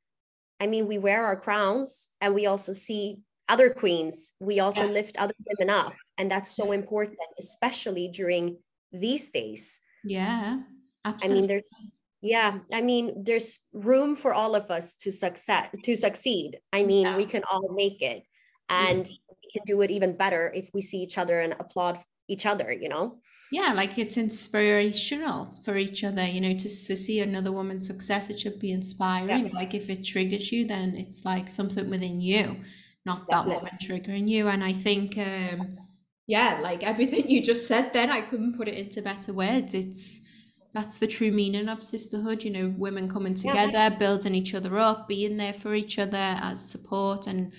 I 0.60 0.66
mean, 0.68 0.86
we 0.86 0.98
wear 0.98 1.26
our 1.26 1.36
crowns 1.36 2.08
and 2.20 2.32
we 2.32 2.46
also 2.46 2.72
see 2.72 3.18
other 3.48 3.70
queens. 3.70 4.32
We 4.40 4.60
also 4.60 4.86
Yeah. 4.86 4.92
lift 4.92 5.18
other 5.18 5.34
women 5.44 5.68
up. 5.68 5.94
And 6.16 6.30
that's 6.30 6.54
so 6.54 6.70
important, 6.72 7.18
especially 7.38 8.08
during 8.08 8.58
these 8.92 9.30
days. 9.30 9.80
yeah, 10.04 10.62
I 11.04 11.28
mean, 11.28 11.46
there's, 11.48 11.74
yeah, 12.22 12.60
I 12.72 12.80
mean, 12.80 13.24
there's 13.24 13.60
room 13.72 14.14
for 14.16 14.32
all 14.32 14.54
of 14.54 14.70
us 14.70 14.94
to 15.02 15.10
success, 15.10 15.68
to 15.82 15.96
succeed. 15.96 16.60
I 16.72 16.82
mean, 16.84 17.16
we 17.16 17.26
can 17.26 17.42
all 17.50 17.68
make 17.74 18.00
it 18.00 18.22
and 18.68 19.10
we 19.44 19.50
can 19.52 19.64
do 19.66 19.80
it 19.82 19.90
even 19.90 20.16
better 20.16 20.50
if 20.54 20.70
we 20.74 20.82
see 20.82 20.98
each 20.98 21.18
other 21.18 21.40
and 21.40 21.54
applaud 21.60 21.98
each 22.28 22.46
other, 22.46 22.72
you 22.72 22.88
know? 22.88 23.20
yeah, 23.50 23.72
like 23.74 23.98
it's 23.98 24.16
inspirational 24.16 25.50
for 25.64 25.76
each 25.76 26.02
other, 26.02 26.24
you 26.24 26.40
know, 26.40 26.54
to, 26.54 26.64
to 26.64 26.96
see 26.96 27.20
another 27.20 27.52
woman's 27.52 27.86
success, 27.86 28.28
it 28.30 28.40
should 28.40 28.58
be 28.58 28.72
inspiring. 28.72 29.50
Like 29.52 29.74
if 29.74 29.88
it 29.88 30.04
triggers 30.04 30.50
you, 30.50 30.64
then 30.66 30.96
it's 30.96 31.24
like 31.24 31.48
something 31.48 31.88
within 31.88 32.20
you, 32.20 32.56
not 33.06 33.30
that 33.30 33.46
Definitely. 33.46 33.52
woman 33.52 33.72
triggering 33.80 34.28
you. 34.28 34.48
And 34.48 34.64
I 34.64 34.72
think, 34.72 35.16
um, 35.18 35.78
yeah, 36.26 36.58
like 36.62 36.82
everything 36.82 37.30
you 37.30 37.42
just 37.42 37.68
said 37.68 37.92
then, 37.92 38.10
I 38.10 38.22
couldn't 38.22 38.56
put 38.56 38.66
it 38.68 38.74
into 38.78 39.02
better 39.02 39.32
words. 39.32 39.74
It's 39.74 40.20
that's 40.72 40.98
the 40.98 41.06
true 41.06 41.30
meaning 41.30 41.68
of 41.68 41.80
sisterhood, 41.84 42.42
you 42.42 42.50
know, 42.50 42.74
women 42.76 43.08
coming 43.08 43.34
Yeah. 43.42 43.52
together, 43.52 43.94
building 43.96 44.34
each 44.34 44.54
other 44.54 44.76
up, 44.78 45.06
being 45.06 45.36
there 45.36 45.52
for 45.52 45.74
each 45.76 46.00
other 46.00 46.16
as 46.40 46.68
support 46.68 47.28
and 47.28 47.52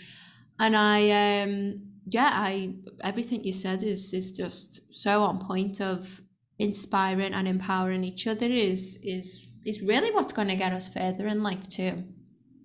and 0.60 0.76
I 0.76 1.42
um 1.42 1.76
yeah, 2.08 2.32
I 2.34 2.76
everything 3.04 3.44
you 3.44 3.54
said 3.54 3.84
is 3.84 4.14
is 4.14 4.32
just 4.32 4.82
so 4.94 5.24
on 5.24 5.40
point 5.40 5.82
of 5.82 6.22
inspiring 6.60 7.34
and 7.34 7.48
empowering 7.48 8.04
each 8.04 8.28
other 8.28 8.46
is 8.46 9.00
is 9.04 9.48
is 9.66 9.82
really 9.82 10.12
what's 10.12 10.34
going 10.34 10.48
to 10.48 10.56
get 10.56 10.72
us 10.72 10.88
further 10.88 11.28
in 11.28 11.42
life 11.44 11.68
too. 11.68 12.04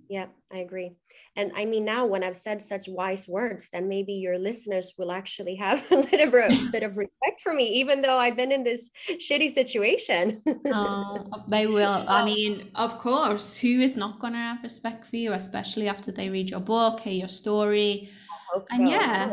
Yeah, 0.09 0.27
I 0.53 0.59
agree. 0.59 0.93
And 1.37 1.53
I 1.55 1.65
mean, 1.65 1.85
now 1.85 2.07
when 2.07 2.25
I've 2.25 2.37
said 2.37 2.61
such 2.61 2.89
wise 2.89 3.29
words, 3.29 3.69
then 3.73 3.89
maybe 3.89 4.15
your 4.15 4.39
listeners 4.39 4.95
will 4.99 5.13
actually 5.13 5.55
have 5.57 5.85
a 5.91 5.97
little 5.97 6.31
bit, 6.71 6.83
of 6.83 6.97
respect 6.97 7.41
for 7.41 7.53
me, 7.53 7.81
even 7.81 8.03
though 8.03 8.19
I've 8.19 8.37
been 8.37 8.53
in 8.53 8.65
this 8.65 8.91
shitty 9.09 9.51
situation. 9.53 10.43
Oh, 10.67 11.25
they 11.49 11.67
will. 11.67 12.05
I 12.09 12.25
mean, 12.25 12.71
of 12.75 12.99
course, 12.99 13.57
who 13.57 13.81
is 13.81 13.97
not 13.97 14.19
going 14.19 14.33
to 14.33 14.39
have 14.39 14.63
respect 14.63 15.07
for 15.07 15.17
you, 15.17 15.33
especially 15.33 15.89
after 15.89 16.11
they 16.11 16.31
read 16.31 16.51
your 16.51 16.61
book, 16.61 17.01
hear 17.01 17.13
your 17.13 17.29
story? 17.29 18.11
Hope 18.53 18.67
And 18.71 18.89
so, 18.89 18.97
yeah. 18.97 19.33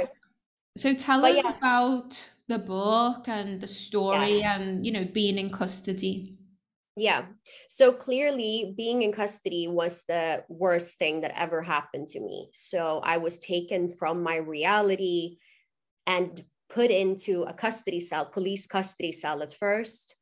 So 0.75 0.93
tell 0.93 1.21
But 1.21 1.31
us 1.31 1.43
yeah. 1.43 1.57
about 1.57 2.31
the 2.47 2.59
book 2.59 3.27
and 3.27 3.59
the 3.59 3.67
story 3.67 4.43
and, 4.43 4.85
you 4.85 4.91
know, 4.91 5.05
being 5.05 5.37
in 5.37 5.49
custody. 5.49 6.37
Yeah. 6.95 7.25
So 7.69 7.91
clearly, 7.91 8.73
being 8.75 9.01
in 9.01 9.11
custody 9.11 9.67
was 9.67 10.03
the 10.07 10.43
worst 10.47 10.97
thing 10.97 11.21
that 11.21 11.37
ever 11.39 11.61
happened 11.61 12.07
to 12.09 12.19
me. 12.19 12.49
So 12.53 13.01
I 13.03 13.17
was 13.17 13.39
taken 13.39 13.89
from 13.89 14.23
my 14.23 14.37
reality 14.37 15.37
and 16.05 16.41
put 16.69 16.91
into 16.91 17.43
a 17.43 17.53
custody 17.53 17.99
cell, 17.99 18.25
police 18.25 18.67
custody 18.67 19.11
cell 19.11 19.41
at 19.41 19.53
first. 19.53 20.15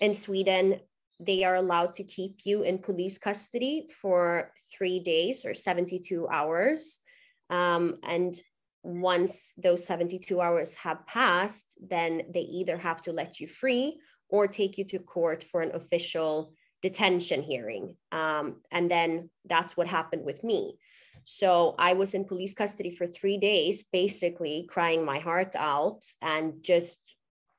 In 0.00 0.14
Sweden, 0.14 0.80
they 1.18 1.44
are 1.44 1.56
allowed 1.56 1.94
to 1.94 2.04
keep 2.04 2.40
you 2.44 2.62
in 2.62 2.78
police 2.78 3.18
custody 3.18 3.86
for 3.88 4.52
three 4.76 5.00
days 5.00 5.44
or 5.44 5.54
72 5.54 6.28
hours. 6.28 7.00
Um, 7.48 7.98
and 8.02 8.34
once 8.82 9.52
those 9.56 9.86
72 9.86 10.40
hours 10.40 10.74
have 10.74 11.06
passed, 11.06 11.74
then 11.80 12.22
they 12.32 12.40
either 12.40 12.76
have 12.76 13.00
to 13.02 13.12
let 13.12 13.38
you 13.38 13.46
free 13.46 13.98
or 14.28 14.48
take 14.48 14.78
you 14.78 14.84
to 14.84 14.98
court 14.98 15.44
for 15.44 15.60
an 15.60 15.70
official 15.74 16.54
detention 16.82 17.42
hearing. 17.42 17.96
Um, 18.10 18.56
and 18.70 18.90
then 18.90 19.30
that's 19.44 19.76
what 19.76 19.86
happened 19.86 20.24
with 20.24 20.42
me. 20.44 20.76
So 21.24 21.74
I 21.78 21.92
was 21.94 22.14
in 22.14 22.24
police 22.24 22.54
custody 22.54 22.90
for 22.90 23.06
three 23.06 23.38
days, 23.38 23.84
basically 23.84 24.66
crying 24.68 25.04
my 25.04 25.20
heart 25.20 25.54
out 25.56 26.00
and 26.20 26.62
just 26.62 27.16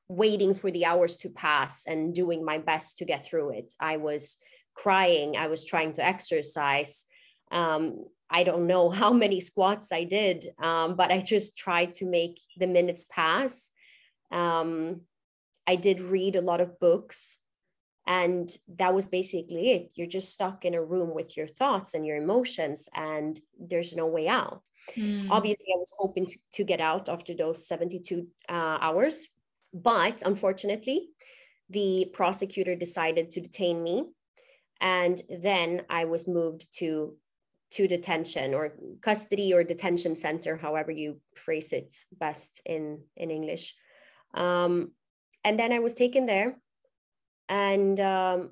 waiting 0.10 0.54
for 0.54 0.70
the 0.70 0.86
hours 0.86 1.18
to 1.18 1.30
pass 1.30 1.88
and 1.88 2.14
doing 2.14 2.44
my 2.44 2.58
best 2.58 2.98
to 2.98 3.06
get 3.06 3.26
through 3.26 3.52
it. 3.52 3.74
I 3.80 3.98
was 3.98 4.38
crying, 4.76 5.38
I 5.38 5.48
was 5.48 5.66
trying 5.66 5.94
to 5.94 6.06
exercise. 6.06 7.06
Um, 7.52 8.06
I 8.30 8.44
don't 8.44 8.68
know 8.68 8.90
how 9.02 9.14
many 9.14 9.40
squats 9.40 9.92
I 9.92 10.04
did, 10.04 10.46
um, 10.62 10.96
but 10.96 11.12
I 11.12 11.22
just 11.22 11.58
tried 11.58 11.94
to 11.96 12.06
make 12.06 12.40
the 12.58 12.68
minutes 12.68 13.06
pass. 13.06 13.72
Um, 14.32 15.02
I 15.66 15.78
did 15.78 16.02
read 16.02 16.36
a 16.36 16.42
lot 16.42 16.60
of 16.60 16.80
books, 16.80 17.38
and 18.06 18.50
that 18.78 18.94
was 18.94 19.08
basically 19.08 19.72
it. 19.72 19.92
You're 19.96 20.08
just 20.08 20.34
stuck 20.34 20.66
in 20.66 20.74
a 20.74 20.84
room 20.84 21.14
with 21.14 21.38
your 21.38 21.48
thoughts 21.48 21.94
and 21.94 22.06
your 22.06 22.18
emotions, 22.18 22.90
and 22.94 23.40
there's 23.60 23.96
no 23.96 24.08
way 24.08 24.28
out. 24.28 24.62
Mm. 24.98 25.28
Obviously, 25.30 25.68
I 25.74 25.78
was 25.78 25.94
hoping 25.98 26.26
to, 26.26 26.38
to 26.54 26.64
get 26.64 26.82
out 26.82 27.08
after 27.08 27.34
those 27.34 27.68
72 27.68 28.28
uh, 28.50 28.52
hours, 28.52 29.30
but 29.74 30.22
unfortunately, 30.26 31.10
the 31.70 32.10
prosecutor 32.14 32.76
decided 32.76 33.32
to 33.32 33.42
detain 33.42 33.82
me. 33.82 34.06
And 34.82 35.22
then 35.30 35.84
I 35.90 36.06
was 36.06 36.28
moved 36.28 36.68
to 36.80 37.16
to 37.72 37.88
detention 37.88 38.54
or 38.54 38.74
custody 39.02 39.52
or 39.52 39.64
detention 39.64 40.14
center, 40.14 40.58
however 40.58 40.92
you 40.92 41.20
phrase 41.36 41.72
it 41.72 41.96
best 42.12 42.62
in 42.66 43.00
in 43.16 43.32
English. 43.32 43.76
Um, 44.34 44.92
and 45.44 45.58
then 45.58 45.72
I 45.72 45.80
was 45.80 45.94
taken 45.94 46.26
there, 46.26 46.58
and 47.50 48.00
um, 48.00 48.52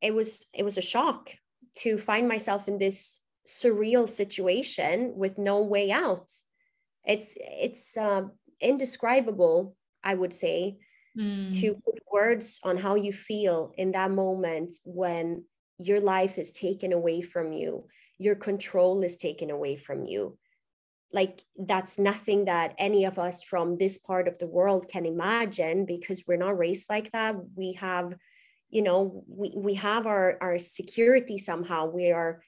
it 0.00 0.14
was 0.14 0.46
it 0.52 0.64
was 0.64 0.78
a 0.78 0.82
shock 0.82 1.30
to 1.78 1.98
find 1.98 2.28
myself 2.28 2.68
in 2.68 2.78
this 2.78 3.20
surreal 3.46 4.08
situation 4.08 5.12
with 5.16 5.38
no 5.38 5.62
way 5.62 5.90
out. 5.90 6.30
It's 7.04 7.34
it's 7.38 7.96
uh, 7.96 8.22
indescribable, 8.60 9.76
I 10.02 10.14
would 10.14 10.32
say, 10.32 10.78
Mm. 11.16 11.60
to 11.60 11.74
put 11.74 12.02
words 12.12 12.58
on 12.64 12.76
how 12.76 12.96
you 12.96 13.12
feel 13.12 13.72
in 13.76 13.92
that 13.92 14.10
moment 14.10 14.72
when 14.84 15.44
your 15.78 16.00
life 16.00 16.38
is 16.38 16.50
taken 16.52 16.92
away 16.92 17.20
from 17.20 17.52
you, 17.52 17.86
your 18.18 18.34
control 18.34 19.04
is 19.04 19.16
taken 19.16 19.50
away 19.50 19.76
from 19.76 20.04
you. 20.04 20.36
Like 21.14 21.42
that's 21.56 21.98
nothing 21.98 22.46
that 22.46 22.74
any 22.78 23.04
of 23.04 23.18
us 23.18 23.42
from 23.42 23.78
this 23.78 23.96
part 23.98 24.26
of 24.28 24.36
the 24.38 24.46
world 24.46 24.88
can 24.88 25.06
imagine 25.06 25.86
because 25.86 26.24
we're 26.26 26.44
not 26.46 26.58
raised 26.58 26.90
like 26.90 27.10
that. 27.12 27.36
We 27.54 27.74
have, 27.74 28.14
you 28.68 28.82
know, 28.82 29.24
we, 29.28 29.52
we 29.56 29.74
have 29.74 30.06
our, 30.06 30.36
our 30.40 30.58
security 30.58 31.38
somehow. 31.38 31.86
We 31.86 32.10
are 32.10 32.42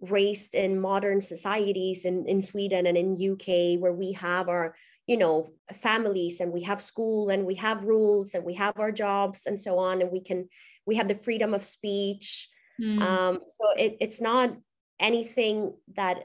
raised 0.00 0.54
in 0.54 0.80
modern 0.80 1.20
societies 1.20 2.04
in, 2.04 2.26
in 2.28 2.42
Sweden 2.42 2.86
and 2.86 2.96
in 2.96 3.32
UK 3.32 3.80
where 3.80 3.92
we 3.92 4.12
have 4.12 4.48
our 4.48 4.74
you 5.06 5.16
know 5.16 5.50
families 5.72 6.40
and 6.40 6.52
we 6.52 6.62
have 6.62 6.80
school 6.80 7.30
and 7.30 7.44
we 7.44 7.56
have 7.56 7.84
rules 7.84 8.34
and 8.34 8.44
we 8.44 8.54
have 8.54 8.78
our 8.78 8.92
jobs 8.92 9.46
and 9.46 9.58
so 9.58 9.78
on 9.78 10.00
and 10.00 10.12
we 10.12 10.20
can 10.20 10.48
we 10.86 10.96
have 10.96 11.08
the 11.08 11.14
freedom 11.14 11.54
of 11.54 11.64
speech 11.64 12.48
Mm. 12.80 13.00
um, 13.02 13.38
so 13.46 13.70
it, 13.76 13.96
it's 14.00 14.20
not 14.20 14.56
anything 14.98 15.74
that 15.96 16.24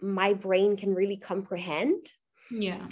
my 0.00 0.32
brain 0.32 0.76
can 0.76 0.94
really 0.94 1.16
comprehend 1.16 2.06
yeah. 2.50 2.86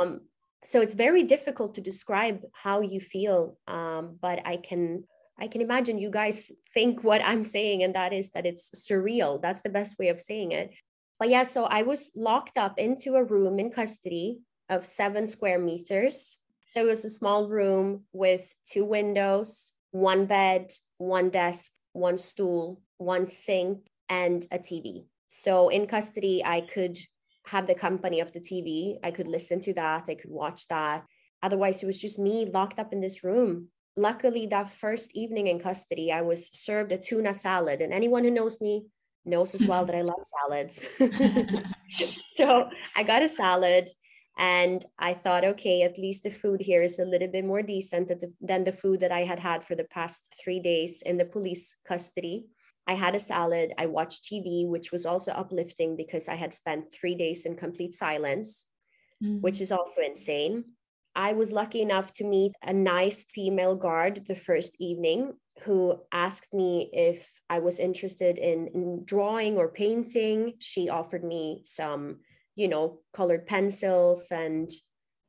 um, 0.00 0.20
so 0.64 0.80
it's 0.80 0.94
very 0.94 1.22
difficult 1.22 1.74
to 1.74 1.80
describe 1.80 2.42
how 2.52 2.80
you 2.80 3.00
feel 3.00 3.58
um, 3.68 4.18
but 4.20 4.40
i 4.44 4.56
can 4.56 5.04
i 5.38 5.46
can 5.46 5.60
imagine 5.60 5.98
you 5.98 6.10
guys 6.10 6.50
think 6.74 7.04
what 7.04 7.22
i'm 7.24 7.44
saying 7.44 7.82
and 7.82 7.94
that 7.94 8.12
is 8.12 8.30
that 8.32 8.46
it's 8.46 8.70
surreal 8.70 9.40
that's 9.40 9.62
the 9.62 9.68
best 9.68 9.98
way 9.98 10.08
of 10.08 10.20
saying 10.20 10.52
it 10.52 10.70
but 11.18 11.28
yeah 11.28 11.42
so 11.42 11.64
i 11.64 11.82
was 11.82 12.10
locked 12.16 12.56
up 12.56 12.78
into 12.78 13.14
a 13.14 13.24
room 13.24 13.58
in 13.58 13.70
custody 13.70 14.38
of 14.68 14.84
seven 14.84 15.26
square 15.26 15.58
meters. 15.58 16.36
So 16.66 16.82
it 16.82 16.88
was 16.88 17.04
a 17.04 17.10
small 17.10 17.48
room 17.48 18.04
with 18.12 18.54
two 18.70 18.84
windows, 18.84 19.72
one 19.90 20.26
bed, 20.26 20.70
one 20.98 21.30
desk, 21.30 21.72
one 21.92 22.18
stool, 22.18 22.80
one 22.98 23.26
sink, 23.26 23.86
and 24.08 24.46
a 24.50 24.58
TV. 24.58 25.04
So 25.28 25.68
in 25.68 25.86
custody, 25.86 26.42
I 26.44 26.62
could 26.62 26.98
have 27.46 27.66
the 27.66 27.74
company 27.74 28.20
of 28.20 28.32
the 28.32 28.40
TV. 28.40 28.96
I 29.02 29.10
could 29.10 29.28
listen 29.28 29.60
to 29.60 29.74
that. 29.74 30.06
I 30.08 30.14
could 30.14 30.30
watch 30.30 30.66
that. 30.68 31.06
Otherwise, 31.42 31.82
it 31.82 31.86
was 31.86 32.00
just 32.00 32.18
me 32.18 32.50
locked 32.52 32.78
up 32.78 32.92
in 32.92 33.00
this 33.00 33.22
room. 33.22 33.68
Luckily, 33.96 34.46
that 34.46 34.70
first 34.70 35.10
evening 35.14 35.46
in 35.46 35.60
custody, 35.60 36.12
I 36.12 36.22
was 36.22 36.50
served 36.52 36.92
a 36.92 36.98
tuna 36.98 37.34
salad. 37.34 37.80
And 37.80 37.92
anyone 37.92 38.24
who 38.24 38.30
knows 38.30 38.60
me 38.60 38.86
knows 39.24 39.54
as 39.54 39.66
well 39.66 39.84
that 39.86 39.94
I 39.94 40.02
love 40.02 40.22
salads. 40.22 40.80
so 42.28 42.68
I 42.96 43.02
got 43.02 43.22
a 43.22 43.28
salad 43.28 43.88
and 44.38 44.84
I 44.98 45.14
thought, 45.14 45.44
okay, 45.44 45.82
at 45.82 45.98
least 45.98 46.22
the 46.22 46.30
food 46.30 46.60
here 46.60 46.82
is 46.82 46.98
a 46.98 47.04
little 47.04 47.28
bit 47.28 47.44
more 47.44 47.62
decent 47.62 48.12
than 48.40 48.64
the 48.64 48.72
food 48.72 49.00
that 49.00 49.10
I 49.10 49.24
had 49.24 49.40
had 49.40 49.64
for 49.64 49.74
the 49.74 49.84
past 49.84 50.34
three 50.42 50.60
days 50.60 51.02
in 51.02 51.18
the 51.18 51.24
police 51.24 51.74
custody. 51.86 52.46
I 52.88 52.94
had 52.94 53.14
a 53.14 53.20
salad. 53.20 53.74
I 53.76 53.86
watched 53.86 54.24
TV, 54.24 54.66
which 54.66 54.90
was 54.90 55.04
also 55.04 55.32
uplifting 55.32 55.94
because 55.94 56.26
I 56.26 56.36
had 56.36 56.54
spent 56.54 56.92
three 56.92 57.14
days 57.14 57.44
in 57.44 57.54
complete 57.54 57.92
silence, 57.92 58.66
mm. 59.22 59.42
which 59.42 59.60
is 59.60 59.70
also 59.70 60.00
insane. 60.00 60.64
I 61.14 61.34
was 61.34 61.52
lucky 61.52 61.82
enough 61.82 62.12
to 62.14 62.24
meet 62.24 62.52
a 62.62 62.72
nice 62.72 63.22
female 63.22 63.76
guard 63.76 64.24
the 64.26 64.34
first 64.34 64.76
evening 64.80 65.34
who 65.64 66.00
asked 66.12 66.54
me 66.54 66.88
if 66.92 67.40
I 67.50 67.58
was 67.58 67.78
interested 67.78 68.38
in, 68.38 68.68
in 68.68 69.04
drawing 69.04 69.58
or 69.58 69.68
painting. 69.68 70.54
She 70.58 70.88
offered 70.88 71.24
me 71.24 71.60
some, 71.64 72.20
you 72.56 72.68
know, 72.68 73.00
colored 73.12 73.46
pencils 73.46 74.28
and 74.30 74.70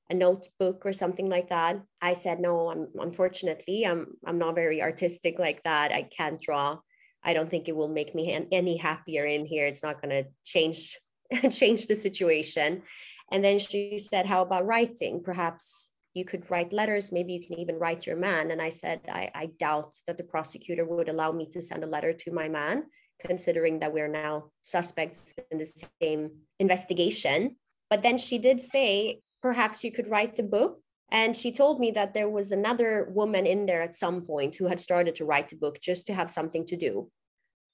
a 0.09 0.13
notebook 0.13 0.85
or 0.85 0.93
something 0.93 1.27
like 1.27 1.49
that. 1.49 1.81
I 2.01 2.13
said 2.13 2.39
no, 2.39 2.69
I'm 2.69 2.87
unfortunately 2.99 3.85
I'm 3.85 4.07
I'm 4.25 4.39
not 4.39 4.55
very 4.55 4.81
artistic 4.81 5.39
like 5.39 5.63
that. 5.63 5.91
I 5.91 6.03
can't 6.03 6.41
draw. 6.41 6.79
I 7.23 7.33
don't 7.33 7.49
think 7.49 7.67
it 7.67 7.75
will 7.75 7.89
make 7.89 8.15
me 8.15 8.47
any 8.51 8.77
happier 8.77 9.25
in 9.25 9.45
here. 9.45 9.65
It's 9.65 9.83
not 9.83 10.01
going 10.01 10.23
to 10.23 10.29
change 10.43 10.97
change 11.51 11.87
the 11.87 11.95
situation. 11.95 12.83
And 13.31 13.43
then 13.43 13.59
she 13.59 13.97
said, 13.97 14.25
"How 14.25 14.41
about 14.41 14.65
writing? 14.65 15.21
Perhaps 15.23 15.91
you 16.13 16.25
could 16.25 16.49
write 16.49 16.73
letters 16.73 17.11
maybe 17.11 17.33
you 17.33 17.41
can 17.45 17.59
even 17.59 17.77
write 17.77 18.05
your 18.07 18.15
man 18.15 18.51
and 18.51 18.61
i 18.61 18.69
said 18.69 18.99
I, 19.07 19.31
I, 19.33 19.45
doubt 19.59 19.93
that 20.07 20.17
the 20.17 20.23
prosecutor 20.23 20.85
would 20.85 21.09
allow 21.09 21.31
me 21.31 21.45
to 21.53 21.61
send 21.61 21.83
a 21.83 21.87
letter 21.87 22.13
to 22.13 22.31
my 22.31 22.47
man 22.49 22.85
considering 23.19 23.79
that 23.79 23.93
we're 23.93 24.07
now 24.07 24.49
suspects 24.61 25.33
in 25.51 25.57
the 25.59 25.83
same 26.01 26.31
investigation 26.59 27.55
but 27.89 28.01
then 28.01 28.17
she 28.17 28.37
did 28.37 28.59
say 28.59 29.21
perhaps 29.41 29.83
you 29.83 29.91
could 29.91 30.09
write 30.09 30.35
the 30.35 30.43
book 30.43 30.81
and 31.11 31.35
she 31.35 31.51
told 31.51 31.79
me 31.79 31.91
that 31.91 32.13
there 32.13 32.29
was 32.29 32.51
another 32.51 33.09
woman 33.11 33.45
in 33.45 33.65
there 33.65 33.81
at 33.81 33.95
some 33.95 34.21
point 34.21 34.55
who 34.55 34.67
had 34.67 34.79
started 34.79 35.15
to 35.15 35.25
write 35.25 35.49
the 35.49 35.55
book 35.55 35.79
just 35.81 36.07
to 36.07 36.13
have 36.13 36.29
something 36.29 36.65
to 36.65 36.75
do 36.75 37.09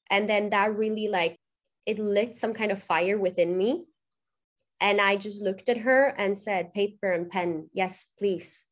and 0.10 0.30
then 0.30 0.50
that 0.50 0.76
really 0.76 1.08
like 1.08 1.40
it 1.86 2.00
lit 2.00 2.36
some 2.38 2.54
kind 2.54 2.72
of 2.72 2.82
fire 2.82 3.18
within 3.18 3.58
me 3.58 3.86
and 4.82 5.00
I 5.00 5.16
just 5.16 5.44
looked 5.44 5.70
at 5.70 5.78
her 5.78 6.14
and 6.18 6.38
said, 6.38 6.74
paper 6.74 7.12
and 7.12 7.30
pen, 7.30 7.70
yes, 7.74 8.06
please. 8.20 8.66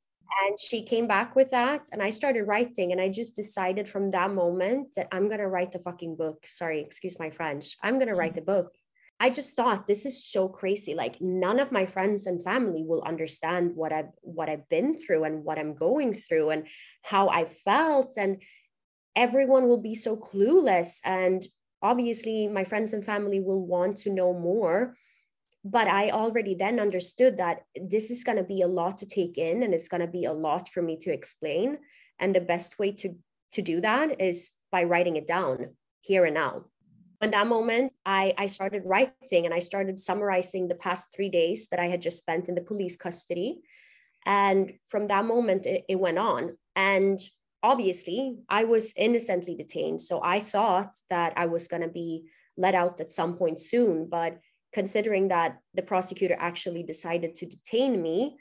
And 0.46 0.60
she 0.60 0.84
came 0.84 1.08
back 1.08 1.36
with 1.36 1.52
that. 1.52 1.88
And 1.92 2.02
I 2.02 2.10
started 2.10 2.44
writing. 2.44 2.92
And 2.92 3.00
I 3.00 3.10
just 3.10 3.36
decided 3.36 3.88
from 3.88 4.12
that 4.12 4.32
moment 4.32 4.96
that 4.96 5.08
I'm 5.12 5.28
going 5.28 5.40
to 5.40 5.48
write 5.48 5.72
the 5.72 5.80
fucking 5.80 6.16
book. 6.16 6.46
Sorry, 6.46 6.82
excuse 6.82 7.20
my 7.20 7.30
French. 7.30 7.78
I'm 7.82 7.96
going 7.96 8.08
to 8.08 8.16
write 8.16 8.36
the 8.36 8.42
book. 8.42 8.76
I 9.20 9.30
just 9.30 9.56
thought 9.56 9.88
this 9.88 10.06
is 10.06 10.26
so 10.26 10.50
crazy. 10.50 10.96
Like 10.96 11.22
none 11.22 11.60
of 11.60 11.72
my 11.72 11.86
friends 11.86 12.26
and 12.26 12.44
family 12.44 12.84
will 12.84 13.04
understand 13.04 13.76
what 13.76 13.94
I've 13.94 14.12
what 14.22 14.50
I've 14.50 14.68
been 14.70 14.98
through 14.98 15.24
and 15.24 15.44
what 15.44 15.58
I'm 15.58 15.76
going 15.76 16.14
through 16.14 16.50
and 16.50 16.68
how 17.02 17.30
I 17.30 17.46
felt. 17.46 18.16
And 18.18 18.42
everyone 19.16 19.68
will 19.68 19.82
be 19.82 19.96
so 19.96 20.18
clueless. 20.18 21.00
And 21.06 21.46
obviously 21.82 22.48
my 22.48 22.64
friends 22.64 22.94
and 22.94 23.04
family 23.04 23.40
will 23.40 23.66
want 23.66 23.98
to 24.00 24.10
know 24.10 24.34
more 24.34 24.96
but 25.66 25.88
I 25.88 26.10
already 26.10 26.56
then 26.56 26.80
understood 26.80 27.38
that 27.38 27.62
this 27.76 28.12
is 28.12 28.24
going 28.24 28.38
to 28.38 28.44
be 28.44 28.62
a 28.62 28.68
lot 28.68 28.98
to 28.98 29.06
take 29.06 29.38
in 29.38 29.64
and 29.64 29.74
it's 29.74 29.88
going 29.88 30.02
to 30.02 30.08
be 30.08 30.26
a 30.26 30.34
lot 30.34 30.68
for 30.68 30.82
me 30.82 30.98
to 31.02 31.14
explain. 31.14 31.78
And 32.20 32.36
the 32.36 32.42
best 32.42 32.80
way 32.80 32.92
to, 32.94 33.16
to 33.54 33.62
do 33.62 33.80
that 33.82 34.20
is 34.20 34.52
by 34.72 34.84
writing 34.84 35.16
it 35.16 35.28
down 35.28 35.76
here 36.02 36.26
and 36.26 36.34
now. 36.34 36.66
In 37.24 37.32
that 37.32 37.48
moment, 37.48 37.94
I, 38.06 38.34
I 38.38 38.48
started 38.48 38.84
writing 38.86 39.46
and 39.46 39.54
I 39.54 39.60
started 39.60 39.98
summarizing 39.98 40.68
the 40.68 40.76
past 40.76 41.16
three 41.16 41.30
days 41.30 41.70
that 41.70 41.80
I 41.80 41.88
had 41.88 42.02
just 42.02 42.18
spent 42.18 42.50
in 42.50 42.56
the 42.56 42.62
police 42.62 42.98
custody. 42.98 43.62
And 44.26 44.74
from 44.90 45.08
that 45.08 45.24
moment, 45.24 45.66
it, 45.66 45.86
it 45.88 46.00
went 46.00 46.20
on. 46.20 46.58
And 46.76 47.18
obviously, 47.62 48.40
I 48.50 48.66
was 48.66 48.94
innocently 48.98 49.56
detained. 49.56 50.02
So 50.02 50.22
I 50.22 50.42
thought 50.42 50.98
that 51.10 51.32
I 51.38 51.46
was 51.46 51.70
going 51.70 51.82
to 51.84 51.88
be 51.88 52.26
let 52.58 52.76
out 52.76 53.00
at 53.00 53.10
some 53.10 53.38
point 53.38 53.62
soon. 53.62 54.10
But 54.10 54.40
considering 54.74 55.30
that 55.30 55.60
the 55.74 55.82
prosecutor 55.82 56.36
actually 56.38 56.84
decided 56.84 57.36
to 57.38 57.46
detain 57.46 58.02
me, 58.02 58.36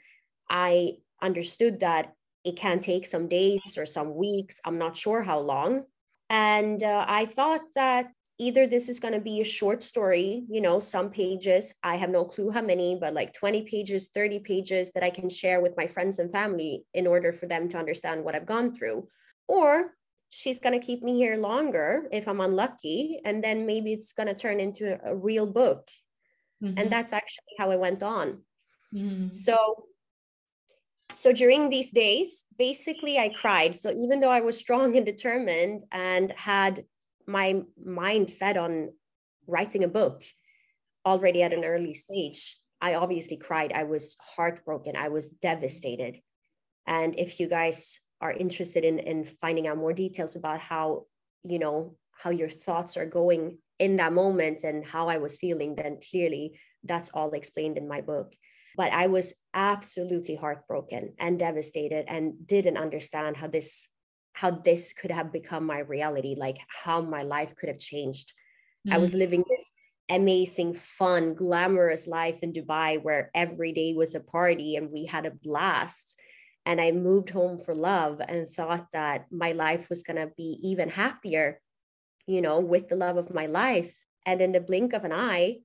I 0.49 0.97
understood 1.21 1.79
that 1.79 2.15
it 2.43 2.57
can 2.57 2.81
take 2.81 3.07
some 3.07 3.29
days 3.29 3.77
or 3.77 3.85
some 3.85 4.13
weeks. 4.13 4.59
I'm 4.65 4.77
not 4.77 4.97
sure 4.97 5.21
how 5.21 5.39
long. 5.39 5.83
And 6.29 6.83
uh, 6.83 7.05
I 7.07 7.25
thought 7.27 7.61
that 7.75 8.07
either 8.39 8.65
this 8.65 8.89
is 8.89 8.99
going 8.99 9.13
to 9.13 9.19
be 9.19 9.41
a 9.41 9.45
short 9.45 9.83
story, 9.83 10.43
you 10.49 10.61
know, 10.61 10.79
some 10.79 11.09
pages, 11.09 11.73
I 11.83 11.95
have 11.95 12.09
no 12.09 12.25
clue 12.25 12.49
how 12.49 12.61
many, 12.61 12.97
but 12.99 13.13
like 13.13 13.33
20 13.33 13.63
pages, 13.63 14.09
30 14.13 14.39
pages 14.39 14.91
that 14.93 15.03
I 15.03 15.09
can 15.09 15.29
share 15.29 15.61
with 15.61 15.77
my 15.77 15.87
friends 15.87 16.19
and 16.19 16.31
family 16.31 16.85
in 16.93 17.07
order 17.07 17.31
for 17.31 17.45
them 17.45 17.69
to 17.69 17.77
understand 17.77 18.23
what 18.23 18.35
I've 18.35 18.45
gone 18.45 18.73
through. 18.73 19.07
Or 19.47 19.91
she's 20.29 20.59
going 20.59 20.79
to 20.79 20.85
keep 20.85 21.03
me 21.03 21.15
here 21.15 21.37
longer 21.37 22.07
if 22.11 22.27
I'm 22.27 22.41
unlucky. 22.41 23.21
And 23.23 23.43
then 23.43 23.67
maybe 23.67 23.93
it's 23.93 24.13
going 24.13 24.27
to 24.27 24.35
turn 24.35 24.59
into 24.59 24.99
a 25.05 25.15
real 25.15 25.45
book 25.45 25.89
Mm-hmm. 26.63 26.77
And 26.77 26.91
that's 26.91 27.13
actually 27.13 27.53
how 27.57 27.71
it 27.71 27.79
went 27.79 28.03
on. 28.03 28.39
Mm-hmm. 28.93 29.31
So 29.31 29.85
so 31.11 31.31
during 31.31 31.69
these 31.69 31.91
days, 31.91 32.45
basically 32.57 33.19
I 33.19 33.29
cried. 33.29 33.75
So 33.75 33.91
even 33.91 34.19
though 34.19 34.31
I 34.31 34.41
was 34.41 34.57
strong 34.57 34.97
and 34.97 35.05
determined 35.05 35.83
and 35.91 36.31
had 36.31 36.85
my 37.27 37.61
mind 37.83 38.29
set 38.29 38.57
on 38.57 38.89
writing 39.47 39.83
a 39.83 39.87
book 39.87 40.23
already 41.05 41.43
at 41.43 41.53
an 41.53 41.65
early 41.65 41.93
stage, 41.93 42.57
I 42.81 42.95
obviously 42.95 43.37
cried. 43.37 43.71
I 43.73 43.83
was 43.83 44.17
heartbroken. 44.35 44.95
I 44.95 45.09
was 45.09 45.29
devastated. 45.29 46.19
And 46.85 47.17
if 47.17 47.39
you 47.39 47.47
guys 47.47 47.99
are 48.21 48.31
interested 48.31 48.83
in, 48.83 48.99
in 48.99 49.25
finding 49.25 49.67
out 49.67 49.77
more 49.77 49.93
details 49.93 50.35
about 50.35 50.59
how, 50.59 51.05
you 51.43 51.59
know, 51.59 51.95
how 52.11 52.29
your 52.29 52.49
thoughts 52.49 52.97
are 52.97 53.05
going 53.05 53.57
in 53.79 53.97
that 53.97 54.13
moment 54.13 54.63
and 54.63 54.85
how 54.85 55.07
I 55.07 55.17
was 55.17 55.37
feeling, 55.37 55.75
then 55.75 55.99
clearly 56.09 56.59
that's 56.83 57.09
all 57.09 57.31
explained 57.31 57.77
in 57.77 57.87
my 57.87 58.01
book. 58.01 58.33
But 58.75 58.91
I 58.91 59.07
was 59.07 59.35
absolutely 59.53 60.35
heartbroken 60.35 61.13
and 61.19 61.37
devastated 61.37 62.05
and 62.07 62.47
didn't 62.47 62.77
understand 62.77 63.37
how 63.37 63.47
this 63.47 63.87
how 64.33 64.51
this 64.51 64.93
could 64.93 65.11
have 65.11 65.31
become 65.31 65.65
my 65.65 65.79
reality, 65.79 66.35
like 66.37 66.57
how 66.67 67.01
my 67.01 67.23
life 67.23 67.55
could 67.55 67.69
have 67.69 67.79
changed. 67.79 68.33
Mm-hmm. 68.85 68.95
I 68.95 68.97
was 68.97 69.13
mm. 69.15 69.19
living 69.19 69.43
this 69.49 69.73
amazing, 70.09 70.73
fun, 70.73 71.33
glamorous 71.33 72.07
life 72.07 72.43
in 72.43 72.51
Dubai 72.51 73.01
where 73.01 73.31
every 73.33 73.71
day 73.71 73.93
was 73.93 74.15
a 74.15 74.19
party 74.19 74.75
and 74.75 74.91
we 74.91 75.05
had 75.05 75.25
a 75.25 75.31
blast. 75.31 76.19
And 76.65 76.79
I 76.81 76.91
moved 76.91 77.29
home 77.29 77.57
for 77.57 77.75
love 77.75 78.21
and 78.27 78.47
thought 78.47 78.87
that 78.93 79.25
my 79.31 79.51
life 79.51 79.89
was 79.89 80.03
going 80.03 80.17
to 80.17 80.31
be 80.35 80.59
even 80.61 80.89
happier 80.89 81.59
you 82.25 82.41
know, 82.41 82.59
with 82.59 82.89
the 82.89 82.95
love 82.95 83.17
of 83.17 83.33
my 83.33 83.45
life. 83.47 84.03
And 84.25 84.41
in 84.41 84.51
the 84.51 84.61
blink 84.61 84.93
of 84.93 85.03
an 85.03 85.13
eye, 85.13 85.59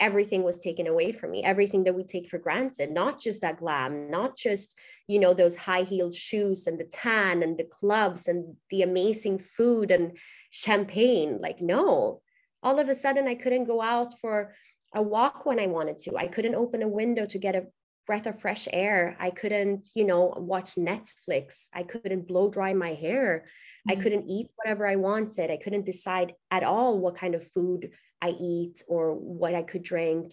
everything 0.00 0.42
was 0.42 0.58
taken 0.58 0.86
away 0.86 1.12
from 1.12 1.30
me 1.30 1.44
everything 1.44 1.84
that 1.84 1.94
we 1.94 2.02
take 2.02 2.28
for 2.28 2.38
granted 2.38 2.90
not 2.90 3.20
just 3.20 3.42
that 3.42 3.58
glam 3.58 4.10
not 4.10 4.36
just 4.36 4.76
you 5.06 5.18
know 5.18 5.34
those 5.34 5.56
high 5.56 5.82
heeled 5.82 6.14
shoes 6.14 6.66
and 6.66 6.78
the 6.78 6.84
tan 6.84 7.42
and 7.42 7.58
the 7.58 7.64
clubs 7.64 8.26
and 8.28 8.56
the 8.70 8.82
amazing 8.82 9.38
food 9.38 9.90
and 9.90 10.16
champagne. 10.50 11.38
Like 11.40 11.60
no. 11.60 12.20
All 12.62 12.78
of 12.78 12.88
a 12.88 12.94
sudden 12.94 13.26
i 13.26 13.34
couldn't 13.34 13.64
go 13.64 13.80
out 13.80 14.18
for 14.20 14.54
a 14.94 15.02
walk 15.02 15.46
when 15.46 15.58
i 15.58 15.66
wanted 15.66 15.98
to. 16.00 16.16
I 16.16 16.26
couldn't 16.26 16.56
open 16.56 16.82
a 16.82 16.88
window 16.88 17.24
to 17.26 17.38
get 17.38 17.54
a 17.54 17.66
breath 18.06 18.26
of 18.26 18.40
fresh 18.40 18.68
air. 18.72 19.16
I 19.18 19.30
couldn't 19.30 19.88
you 19.94 20.04
know 20.04 20.34
watch 20.36 20.74
netflix. 20.74 21.68
I 21.72 21.84
couldn't 21.84 22.28
blow 22.28 22.50
dry 22.50 22.74
my 22.74 22.94
hair. 22.94 23.46
I 23.88 23.92
mm-hmm. 23.92 24.02
couldn't 24.02 24.28
eat 24.28 24.48
whatever 24.56 24.86
I 24.86 24.96
wanted. 24.96 25.50
I 25.50 25.56
couldn't 25.56 25.86
decide 25.86 26.34
at 26.50 26.64
all 26.64 26.98
what 26.98 27.16
kind 27.16 27.34
of 27.34 27.46
food 27.46 27.90
I 28.22 28.30
eat 28.30 28.82
or 28.88 29.14
what 29.14 29.54
I 29.54 29.62
could 29.62 29.82
drink. 29.82 30.32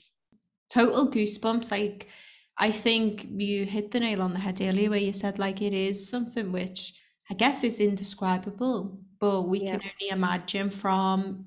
Total 0.70 1.08
goosebumps. 1.08 1.72
Like, 1.72 2.08
I 2.58 2.72
think 2.72 3.28
you 3.30 3.66
hit 3.66 3.92
the 3.92 4.00
nail 4.00 4.22
on 4.22 4.34
the 4.34 4.40
head 4.40 4.60
earlier 4.62 4.90
where 4.90 5.00
you 5.00 5.14
said, 5.14 5.40
like, 5.40 5.62
it 5.62 5.74
is 5.74 6.10
something 6.10 6.52
which 6.52 6.94
I 7.30 7.34
guess 7.34 7.64
is 7.64 7.80
indescribable, 7.80 9.00
but 9.20 9.44
we 9.44 9.60
yeah. 9.60 9.78
can 9.78 9.82
only 9.82 10.10
imagine 10.12 10.70
from 10.70 11.46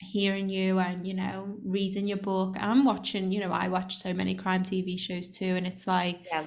hearing 0.00 0.48
you 0.48 0.78
and 0.78 1.06
you 1.06 1.12
know 1.14 1.58
reading 1.64 2.06
your 2.06 2.18
book 2.18 2.56
and 2.60 2.86
watching 2.86 3.32
you 3.32 3.40
know 3.40 3.50
i 3.50 3.66
watch 3.66 3.96
so 3.96 4.12
many 4.14 4.34
crime 4.34 4.62
tv 4.62 4.98
shows 4.98 5.28
too 5.28 5.56
and 5.56 5.66
it's 5.66 5.88
like 5.88 6.20
Yeah. 6.30 6.46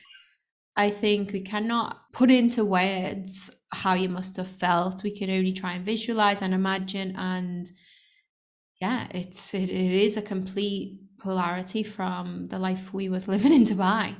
i 0.77 0.89
think 0.89 1.33
we 1.33 1.41
cannot 1.41 2.13
put 2.13 2.31
into 2.31 2.63
words 2.63 3.51
how 3.73 3.93
you 3.93 4.07
must 4.07 4.37
have 4.37 4.47
felt 4.47 5.03
we 5.03 5.11
can 5.13 5.29
only 5.29 5.51
try 5.51 5.73
and 5.73 5.85
visualize 5.85 6.41
and 6.41 6.53
imagine 6.53 7.13
and 7.17 7.69
yeah 8.81 9.07
it's 9.11 9.53
it, 9.53 9.69
it 9.69 9.91
is 10.05 10.17
a 10.17 10.21
complete 10.21 10.99
polarity 11.19 11.83
from 11.83 12.47
the 12.47 12.57
life 12.57 12.93
we 12.93 13.07
was 13.09 13.27
living 13.27 13.53
in 13.53 13.63
dubai 13.63 14.15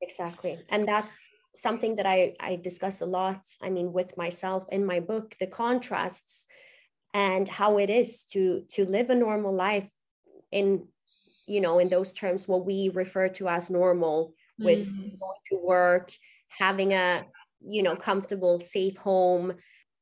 exactly 0.00 0.58
and 0.70 0.86
that's 0.86 1.28
something 1.54 1.96
that 1.96 2.06
i 2.06 2.34
i 2.40 2.56
discuss 2.56 3.00
a 3.00 3.06
lot 3.06 3.40
i 3.62 3.70
mean 3.70 3.92
with 3.92 4.16
myself 4.16 4.64
in 4.70 4.84
my 4.84 5.00
book 5.00 5.34
the 5.40 5.46
contrasts 5.46 6.46
and 7.14 7.48
how 7.48 7.78
it 7.78 7.90
is 7.90 8.24
to 8.24 8.64
to 8.68 8.84
live 8.84 9.08
a 9.10 9.14
normal 9.14 9.54
life 9.54 9.90
in 10.52 10.86
you 11.46 11.60
know 11.60 11.78
in 11.78 11.88
those 11.88 12.12
terms 12.12 12.46
what 12.46 12.66
we 12.66 12.90
refer 12.94 13.28
to 13.28 13.48
as 13.48 13.70
normal 13.70 14.34
with 14.58 14.84
Mm. 14.96 15.18
going 15.20 15.42
to 15.50 15.56
work 15.56 16.10
having 16.48 16.92
a 16.92 17.24
you 17.74 17.82
know 17.82 17.96
comfortable 17.96 18.60
safe 18.60 18.96
home 18.96 19.54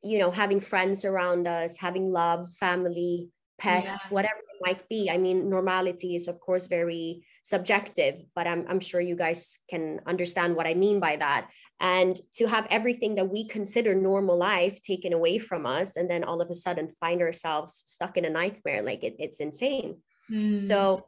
you 0.03 0.19
know 0.19 0.31
having 0.31 0.61
friends 0.61 1.05
around 1.05 1.47
us 1.47 1.79
having 1.79 2.11
love 2.11 2.51
family 2.65 3.31
pets 3.63 3.87
Yeah. 3.87 4.15
whatever 4.17 4.41
it 4.53 4.61
might 4.67 4.83
be 4.89 5.01
i 5.15 5.19
mean 5.25 5.39
normality 5.59 6.11
is 6.21 6.27
of 6.33 6.37
course 6.47 6.67
very 6.79 7.07
subjective 7.53 8.15
but 8.37 8.47
I'm, 8.51 8.63
I'm 8.71 8.81
sure 8.89 9.01
you 9.01 9.17
guys 9.25 9.41
can 9.73 9.85
understand 10.13 10.51
what 10.57 10.67
i 10.67 10.75
mean 10.75 10.99
by 11.09 11.15
that 11.17 11.43
and 11.81 12.15
to 12.39 12.47
have 12.55 12.67
everything 12.71 13.13
that 13.17 13.29
we 13.35 13.43
consider 13.59 13.93
normal 13.95 14.37
life 14.39 14.77
taken 14.83 15.13
away 15.13 15.39
from 15.39 15.63
us 15.67 15.97
and 15.97 16.07
then 16.11 16.23
all 16.25 16.41
of 16.41 16.51
a 16.51 16.55
sudden 16.65 16.89
find 16.89 17.21
ourselves 17.23 17.73
stuck 17.87 18.17
in 18.17 18.25
a 18.25 18.31
nightmare 18.41 18.83
like 18.83 19.03
it, 19.09 19.17
it's 19.19 19.41
insane 19.41 19.93
Mm. 20.31 20.57
so 20.57 21.05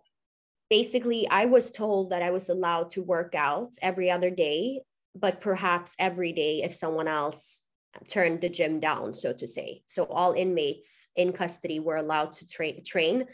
basically, 0.70 1.28
I 1.28 1.44
was 1.46 1.70
told 1.70 2.10
that 2.10 2.22
I 2.22 2.30
was 2.30 2.48
allowed 2.48 2.90
to 2.92 3.02
work 3.02 3.34
out 3.34 3.72
every 3.80 4.10
other 4.10 4.30
day, 4.30 4.82
but 5.14 5.40
perhaps 5.40 5.94
every 5.98 6.32
day 6.32 6.62
if 6.66 6.74
someone 6.74 7.08
else 7.08 7.62
turned 8.08 8.40
the 8.40 8.48
gym 8.48 8.80
down, 8.80 9.14
so 9.14 9.32
to 9.32 9.46
say. 9.46 9.82
So 9.86 10.04
all 10.04 10.32
inmates 10.32 11.08
in 11.16 11.32
custody 11.32 11.80
were 11.80 11.96
allowed 11.96 12.32
to 12.34 12.46
tra- 12.46 12.80
train 12.82 13.26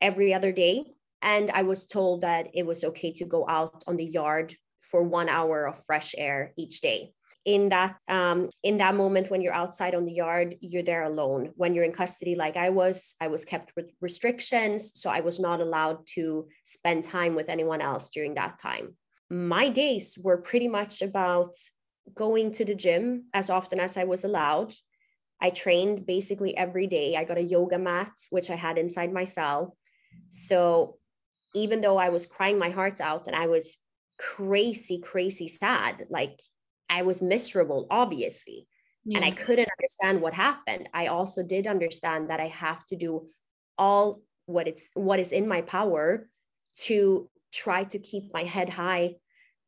every 0.00 0.34
other 0.34 0.52
day. 0.52 0.84
And 1.22 1.50
I 1.50 1.62
was 1.62 1.86
told 1.86 2.22
that 2.22 2.48
it 2.54 2.66
was 2.66 2.84
okay 2.84 3.12
to 3.14 3.24
go 3.24 3.46
out 3.48 3.82
on 3.86 3.96
the 3.96 4.04
yard 4.04 4.54
for 4.80 5.02
one 5.02 5.28
hour 5.28 5.66
of 5.66 5.84
fresh 5.84 6.14
air 6.16 6.52
each 6.56 6.80
day 6.80 7.12
in 7.46 7.68
that 7.68 7.96
um, 8.08 8.50
in 8.62 8.76
that 8.78 8.94
moment 8.94 9.30
when 9.30 9.40
you're 9.40 9.54
outside 9.54 9.94
on 9.94 10.04
the 10.04 10.12
yard 10.12 10.56
you're 10.60 10.82
there 10.82 11.04
alone 11.04 11.52
when 11.54 11.74
you're 11.74 11.84
in 11.84 11.92
custody 11.92 12.34
like 12.34 12.56
i 12.56 12.68
was 12.68 13.14
i 13.20 13.28
was 13.28 13.44
kept 13.44 13.72
with 13.76 13.92
restrictions 14.00 14.92
so 15.00 15.08
i 15.08 15.20
was 15.20 15.38
not 15.38 15.60
allowed 15.60 16.04
to 16.06 16.48
spend 16.64 17.04
time 17.04 17.34
with 17.34 17.48
anyone 17.48 17.80
else 17.80 18.10
during 18.10 18.34
that 18.34 18.58
time 18.58 18.96
my 19.30 19.68
days 19.68 20.18
were 20.20 20.36
pretty 20.36 20.68
much 20.68 21.02
about 21.02 21.54
going 22.14 22.52
to 22.52 22.64
the 22.64 22.74
gym 22.74 23.24
as 23.34 23.50
often 23.50 23.80
as 23.80 23.96
i 23.96 24.04
was 24.04 24.24
allowed. 24.24 24.72
I 25.40 25.50
trained 25.50 26.06
basically 26.06 26.56
every 26.56 26.86
day. 26.86 27.14
I 27.14 27.24
got 27.24 27.36
a 27.36 27.42
yoga 27.42 27.78
mat 27.78 28.12
which 28.30 28.50
i 28.50 28.56
had 28.56 28.78
inside 28.78 29.12
my 29.12 29.24
cell. 29.24 29.76
So 30.30 30.98
even 31.54 31.80
though 31.80 31.96
i 31.96 32.08
was 32.10 32.26
crying 32.26 32.58
my 32.58 32.70
heart 32.70 33.00
out 33.00 33.26
and 33.26 33.36
i 33.36 33.46
was 33.46 33.78
crazy 34.18 34.98
crazy 34.98 35.48
sad 35.48 36.06
like 36.10 36.38
I 36.88 37.02
was 37.02 37.22
miserable, 37.22 37.86
obviously, 37.90 38.66
and 39.14 39.24
I 39.24 39.30
couldn't 39.30 39.68
understand 39.78 40.20
what 40.20 40.34
happened. 40.34 40.88
I 40.92 41.06
also 41.06 41.42
did 41.44 41.66
understand 41.66 42.30
that 42.30 42.40
I 42.40 42.48
have 42.48 42.84
to 42.86 42.96
do 42.96 43.28
all 43.78 44.20
what 44.46 44.66
it's 44.66 44.88
what 44.94 45.20
is 45.20 45.32
in 45.32 45.46
my 45.46 45.60
power 45.60 46.28
to 46.86 47.28
try 47.52 47.84
to 47.84 47.98
keep 47.98 48.32
my 48.32 48.42
head 48.42 48.68
high 48.68 49.14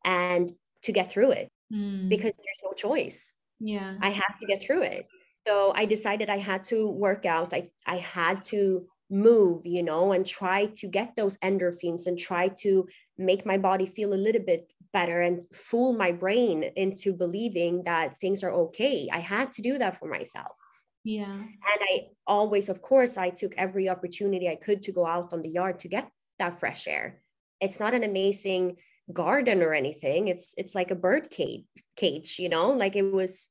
and 0.05 0.51
to 0.83 0.92
get 0.92 1.11
through 1.11 1.33
it 1.33 1.51
Mm. 1.72 2.09
because 2.09 2.35
there's 2.35 2.62
no 2.64 2.72
choice. 2.72 3.35
yeah 3.61 3.96
I 4.00 4.11
have 4.11 4.38
to 4.40 4.46
get 4.46 4.62
through 4.62 4.83
it. 4.83 5.07
So 5.46 5.72
I 5.74 5.85
decided 5.85 6.28
I 6.31 6.38
had 6.38 6.64
to 6.64 6.88
work 6.90 7.24
out. 7.26 7.52
I, 7.54 7.70
I 7.87 7.96
had 7.96 8.44
to 8.44 8.87
move, 9.11 9.64
you 9.64 9.83
know, 9.83 10.12
and 10.12 10.26
try 10.26 10.66
to 10.76 10.87
get 10.87 11.16
those 11.16 11.37
endorphins 11.38 12.07
and 12.07 12.18
try 12.18 12.48
to 12.62 12.87
make 13.16 13.46
my 13.46 13.57
body 13.59 13.87
feel 13.87 14.12
a 14.12 14.24
little 14.26 14.42
bit 14.42 14.72
better 14.92 15.20
and 15.20 15.42
fool 15.52 15.92
my 15.92 16.12
brain 16.12 16.64
into 16.76 17.12
believing 17.12 17.83
that 17.85 18.18
things 18.20 18.42
are 18.42 18.52
okay. 18.52 19.09
I 19.12 19.20
had 19.20 19.52
to 19.54 19.62
do 19.62 19.78
that 19.78 19.96
for 19.98 20.09
myself. 20.09 20.57
yeah 21.04 21.33
And 21.35 21.81
I 21.92 22.09
always, 22.26 22.68
of 22.68 22.83
course, 22.83 23.16
I 23.16 23.31
took 23.31 23.54
every 23.57 23.88
opportunity 23.88 24.48
I 24.48 24.57
could 24.57 24.83
to 24.85 24.92
go 24.92 25.07
out 25.07 25.33
on 25.33 25.42
the 25.42 25.48
yard 25.48 25.81
to 25.81 25.88
get 25.88 26.11
that 26.38 26.59
fresh 26.61 26.87
air. 26.87 27.22
It's 27.61 27.81
not 27.81 27.94
an 27.94 28.04
amazing 28.04 28.76
garden 29.12 29.62
or 29.62 29.72
anything. 29.74 30.28
It's 30.28 30.54
it's 30.58 30.74
like 30.74 30.90
a 30.90 30.94
bird 30.96 31.30
cage, 31.30 31.64
cage, 31.96 32.38
you 32.38 32.48
know, 32.48 32.72
like 32.72 32.96
it 32.96 33.02
was 33.02 33.50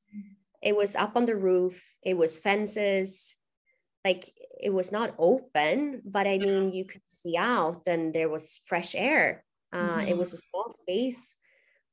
it 0.62 0.76
was 0.76 0.96
up 0.96 1.16
on 1.16 1.26
the 1.26 1.36
roof, 1.36 1.96
it 2.02 2.16
was 2.16 2.38
fences, 2.38 3.34
like 4.04 4.24
it 4.60 4.70
was 4.70 4.90
not 4.92 5.14
open, 5.18 6.02
but 6.04 6.26
I 6.26 6.38
mean 6.38 6.72
you 6.72 6.84
could 6.84 7.02
see 7.06 7.36
out 7.36 7.86
and 7.86 8.14
there 8.14 8.28
was 8.28 8.60
fresh 8.66 8.94
air. 8.94 9.44
Uh, 9.72 10.02
It 10.06 10.14
Mhm. 10.14 10.18
was 10.18 10.32
a 10.32 10.36
small 10.36 10.72
space, 10.72 11.34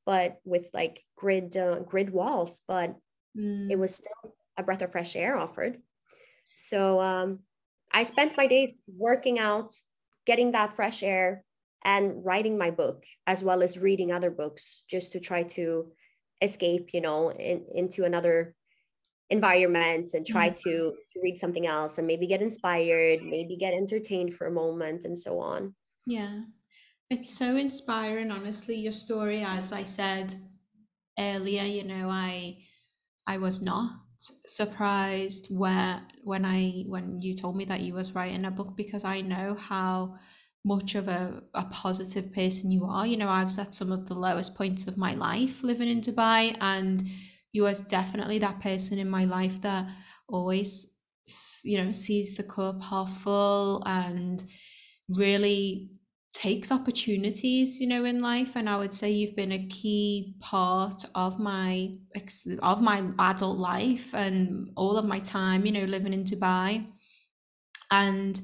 but 0.06 0.40
with 0.44 0.70
like 0.74 1.04
grid 1.16 1.56
uh, 1.56 1.80
grid 1.80 2.10
walls, 2.10 2.62
but 2.66 2.96
Mm. 3.36 3.70
it 3.70 3.76
was 3.78 3.94
still 3.96 4.34
a 4.56 4.62
breath 4.62 4.82
of 4.82 4.90
fresh 4.92 5.14
air 5.16 5.36
offered. 5.36 5.82
So 6.54 7.00
um, 7.00 7.44
I 7.92 8.02
spent 8.02 8.36
my 8.36 8.46
days 8.46 8.82
working 8.88 9.38
out, 9.38 9.74
getting 10.24 10.52
that 10.52 10.72
fresh 10.74 11.02
air, 11.02 11.44
and 11.86 12.24
writing 12.24 12.58
my 12.58 12.70
book, 12.70 13.04
as 13.28 13.44
well 13.44 13.62
as 13.62 13.78
reading 13.78 14.10
other 14.10 14.30
books, 14.30 14.82
just 14.90 15.12
to 15.12 15.20
try 15.20 15.44
to 15.44 15.92
escape, 16.42 16.90
you 16.92 17.00
know, 17.00 17.30
in, 17.30 17.64
into 17.72 18.04
another 18.04 18.56
environment 19.30 20.10
and 20.12 20.26
try 20.26 20.50
mm-hmm. 20.50 20.68
to 20.68 20.94
read 21.22 21.38
something 21.38 21.66
else 21.66 21.96
and 21.96 22.06
maybe 22.06 22.26
get 22.26 22.42
inspired, 22.42 23.22
maybe 23.22 23.56
get 23.56 23.72
entertained 23.72 24.34
for 24.34 24.48
a 24.48 24.50
moment, 24.50 25.04
and 25.04 25.16
so 25.16 25.38
on. 25.38 25.76
Yeah, 26.06 26.40
it's 27.08 27.30
so 27.30 27.54
inspiring, 27.54 28.32
honestly. 28.32 28.74
Your 28.74 28.92
story, 28.92 29.44
as 29.46 29.72
I 29.72 29.84
said 29.84 30.34
earlier, 31.16 31.62
you 31.62 31.84
know, 31.84 32.08
I 32.10 32.58
I 33.28 33.38
was 33.38 33.62
not 33.62 33.90
surprised 34.18 35.48
where 35.50 36.02
when 36.24 36.44
I 36.44 36.84
when 36.88 37.22
you 37.22 37.32
told 37.32 37.56
me 37.56 37.64
that 37.66 37.80
you 37.80 37.94
was 37.94 38.16
writing 38.16 38.44
a 38.44 38.50
book 38.50 38.76
because 38.76 39.04
I 39.04 39.20
know 39.20 39.54
how 39.54 40.16
much 40.66 40.94
of 40.96 41.06
a, 41.08 41.42
a 41.54 41.64
positive 41.70 42.32
person 42.34 42.70
you 42.70 42.84
are. 42.84 43.06
You 43.06 43.16
know, 43.16 43.28
I 43.28 43.44
was 43.44 43.58
at 43.58 43.72
some 43.72 43.92
of 43.92 44.06
the 44.06 44.14
lowest 44.14 44.56
points 44.56 44.86
of 44.86 44.96
my 44.98 45.14
life 45.14 45.62
living 45.62 45.88
in 45.88 46.00
Dubai 46.00 46.56
and 46.60 47.02
you 47.52 47.62
was 47.62 47.80
definitely 47.80 48.38
that 48.40 48.60
person 48.60 48.98
in 48.98 49.08
my 49.08 49.24
life 49.24 49.60
that 49.62 49.88
always 50.28 50.96
you 51.64 51.82
know 51.82 51.90
sees 51.90 52.36
the 52.36 52.42
cup 52.42 52.80
half 52.82 53.10
full 53.10 53.82
and 53.86 54.44
really 55.08 55.90
takes 56.32 56.70
opportunities 56.70 57.80
you 57.80 57.86
know 57.88 58.04
in 58.04 58.20
life 58.20 58.56
and 58.56 58.68
i 58.68 58.76
would 58.76 58.92
say 58.92 59.10
you've 59.10 59.34
been 59.34 59.52
a 59.52 59.66
key 59.68 60.36
part 60.38 61.04
of 61.14 61.38
my 61.40 61.90
of 62.60 62.82
my 62.82 63.02
adult 63.18 63.58
life 63.58 64.14
and 64.14 64.70
all 64.76 64.96
of 64.98 65.06
my 65.06 65.18
time 65.20 65.64
you 65.64 65.72
know 65.72 65.84
living 65.84 66.12
in 66.12 66.24
dubai 66.24 66.86
and 67.90 68.42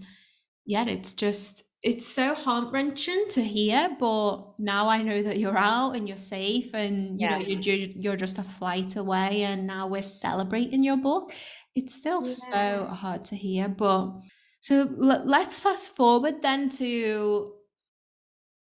yeah 0.64 0.84
it's 0.88 1.12
just 1.12 1.64
it's 1.82 2.06
so 2.06 2.34
heart-wrenching 2.34 3.24
to 3.28 3.42
hear 3.42 3.88
but 3.98 4.38
now 4.58 4.88
i 4.88 5.02
know 5.02 5.22
that 5.22 5.38
you're 5.38 5.58
out 5.58 5.92
and 5.96 6.08
you're 6.08 6.16
safe 6.16 6.72
and 6.74 7.20
you 7.20 7.28
know 7.28 7.36
Yeah. 7.36 7.46
you're, 7.48 7.60
you're 7.76 7.88
you're 7.96 8.16
just 8.16 8.38
a 8.38 8.42
flight 8.44 8.96
away 8.96 9.42
and 9.42 9.66
now 9.66 9.86
we're 9.88 10.02
celebrating 10.02 10.82
your 10.84 10.96
book 10.96 11.32
it's 11.74 11.94
still 11.94 12.22
so 12.22 12.84
hard 12.86 13.24
to 13.24 13.36
hear 13.36 13.68
but 13.68 14.12
so 14.60 14.82
l- 14.82 15.22
let's 15.24 15.58
fast 15.58 15.96
forward 15.96 16.40
then 16.42 16.68
to 16.68 17.52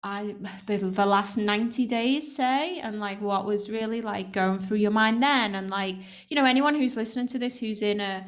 I 0.04 0.36
the, 0.66 0.78
the 0.78 1.06
last 1.06 1.38
90 1.38 1.86
days 1.86 2.36
say 2.36 2.80
and 2.80 3.00
like 3.00 3.22
what 3.22 3.46
was 3.46 3.70
really 3.70 4.02
like 4.02 4.32
going 4.32 4.58
through 4.60 4.78
your 4.78 4.92
mind 4.92 5.22
then 5.22 5.54
and 5.54 5.70
like 5.70 5.96
you 6.28 6.36
know 6.36 6.46
anyone 6.46 6.74
who's 6.74 6.98
listening 6.98 7.28
to 7.28 7.38
this 7.40 7.60
who's 7.60 7.84
in 7.84 8.02
a 8.02 8.26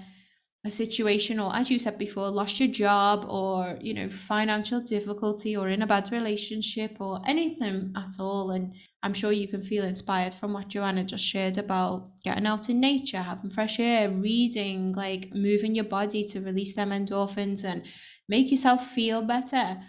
a 0.66 0.72
situation 0.72 1.40
or 1.42 1.54
as 1.54 1.70
you 1.70 1.78
said 1.78 1.98
before 1.98 2.30
lost 2.30 2.58
your 2.60 2.70
job 2.70 3.26
or 3.28 3.78
you 3.82 3.94
know 3.94 4.08
financial 4.10 4.80
difficulty 4.80 5.58
or 5.58 5.68
in 5.68 5.82
a 5.82 5.88
bad 5.88 6.10
relationship 6.12 6.96
or 7.02 7.20
anything 7.28 7.92
at 7.98 8.12
all. 8.20 8.52
And 8.52 8.74
i'm 9.04 9.14
sure 9.14 9.34
you 9.34 9.48
can 9.50 9.62
feel 9.62 9.84
inspired 9.84 10.34
from 10.34 10.54
what 10.54 10.70
joanna 10.70 11.04
just 11.04 11.26
shared 11.26 11.58
about 11.58 12.12
getting 12.24 12.46
out 12.48 12.70
in 12.70 12.80
nature 12.80 13.18
having 13.18 13.52
fresh 13.52 13.78
air 13.80 14.10
reading 14.10 14.94
like 14.94 15.34
moving 15.34 15.76
your 15.76 15.84
body 15.86 16.24
to 16.26 16.40
release 16.40 16.74
them 16.76 16.92
endorphins 16.92 17.66
and 17.66 17.86
make 18.30 18.50
yourself 18.50 18.88
feel 18.88 19.22
better. 19.22 19.82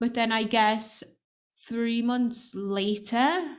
But 0.00 0.14
then 0.14 0.32
i 0.32 0.42
guess 0.42 1.02
three 1.68 2.02
months 2.02 2.54
later 2.54 3.56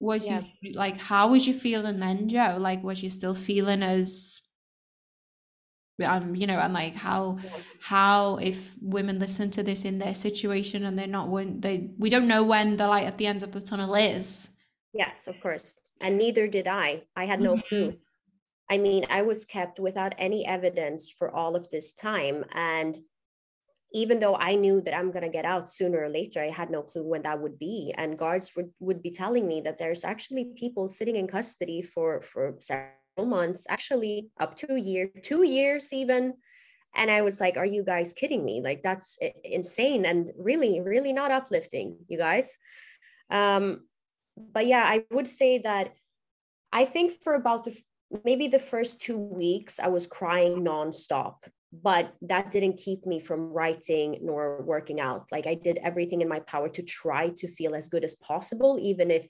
was 0.00 0.28
Yeah. 0.28 0.40
you 0.60 0.72
like 0.74 0.98
how 0.98 1.28
was 1.28 1.46
you 1.46 1.54
feeling 1.54 2.00
then 2.00 2.28
joe? 2.28 2.56
Like 2.58 2.82
was 2.82 3.02
you 3.02 3.10
still 3.10 3.34
feeling 3.34 3.82
as 3.82 4.40
um 6.02 6.34
you 6.34 6.46
know 6.46 6.58
and 6.58 6.74
like 6.74 6.94
how 6.94 7.38
how 7.80 8.36
if 8.38 8.74
women 8.80 9.18
listen 9.20 9.50
to 9.50 9.62
this 9.62 9.84
in 9.84 9.98
their 9.98 10.14
situation 10.14 10.84
and 10.84 10.98
they're 10.98 11.06
not 11.06 11.28
when 11.28 11.60
they 11.60 11.90
we 11.98 12.10
don't 12.10 12.26
know 12.26 12.42
when 12.42 12.76
the 12.76 12.88
light 12.88 13.04
at 13.06 13.16
the 13.18 13.26
end 13.26 13.42
of 13.42 13.52
the 13.52 13.60
tunnel 13.60 13.94
is. 13.94 14.50
Yes 14.92 15.28
of 15.28 15.38
course. 15.40 15.74
And 16.00 16.18
neither 16.18 16.48
did 16.48 16.66
i. 16.66 17.02
I 17.14 17.26
had 17.26 17.40
no 17.40 17.54
Mhm. 17.56 17.62
clue. 17.68 17.98
I 18.68 18.78
mean 18.78 19.06
i 19.08 19.22
was 19.22 19.44
kept 19.44 19.78
without 19.78 20.14
any 20.18 20.44
evidence 20.46 21.10
for 21.10 21.30
all 21.30 21.54
of 21.54 21.70
this 21.70 21.92
time. 21.92 22.44
And 22.52 22.98
even 23.92 24.18
though 24.18 24.34
i 24.34 24.56
knew 24.56 24.80
that 24.80 24.96
i'm 24.96 25.12
going 25.12 25.22
to 25.22 25.28
get 25.38 25.44
out 25.44 25.70
sooner 25.70 25.98
or 26.02 26.08
later 26.08 26.40
i 26.42 26.50
had 26.50 26.70
no 26.70 26.82
clue 26.82 27.04
when 27.04 27.22
that 27.22 27.40
would 27.40 27.56
be. 27.58 27.94
And 27.96 28.18
guards 28.18 28.56
would, 28.56 28.70
would 28.80 29.00
be 29.00 29.12
telling 29.12 29.46
me 29.46 29.60
that 29.60 29.78
there's 29.78 30.04
actually 30.04 30.46
people 30.56 30.88
sitting 30.88 31.14
in 31.14 31.28
custody 31.28 31.82
for 31.82 32.20
for 32.20 32.56
several 32.58 32.90
months 33.22 33.66
actually 33.68 34.28
up 34.40 34.56
to 34.56 34.72
a 34.72 34.80
year 34.80 35.10
two 35.22 35.42
years 35.44 35.92
even. 35.92 36.34
And 36.96 37.10
i 37.10 37.22
was 37.22 37.40
like 37.40 37.56
are 37.56 37.66
you 37.66 37.84
guys 37.84 38.12
kidding 38.12 38.44
me? 38.44 38.60
Like 38.62 38.82
that's 38.82 39.18
insane 39.42 40.04
and 40.04 40.30
really 40.38 40.80
really 40.80 41.12
not 41.12 41.30
uplifting 41.30 41.96
you 42.08 42.18
guys. 42.18 42.56
Um 43.30 43.86
but 44.36 44.66
yeah 44.66 44.84
i 44.84 45.04
would 45.12 45.28
say 45.28 45.58
that 45.58 45.92
i 46.72 46.84
think 46.84 47.12
for 47.22 47.34
about 47.34 47.64
the 47.64 47.76
maybe 48.24 48.48
the 48.48 48.58
first 48.58 49.00
two 49.00 49.16
weeks 49.16 49.78
i 49.78 49.88
was 49.88 50.06
crying 50.06 50.64
nonstop 50.64 51.36
but 51.82 52.14
that 52.22 52.52
didn't 52.52 52.76
keep 52.76 53.04
me 53.04 53.18
from 53.18 53.52
writing 53.52 54.18
nor 54.22 54.62
working 54.62 55.00
out. 55.00 55.26
Like 55.32 55.46
i 55.46 55.54
did 55.54 55.78
everything 55.82 56.20
in 56.20 56.28
my 56.28 56.40
power 56.40 56.68
to 56.68 56.82
try 56.82 57.30
to 57.30 57.48
feel 57.48 57.74
as 57.74 57.88
good 57.88 58.04
as 58.04 58.14
possible 58.14 58.78
even 58.80 59.10
if 59.10 59.26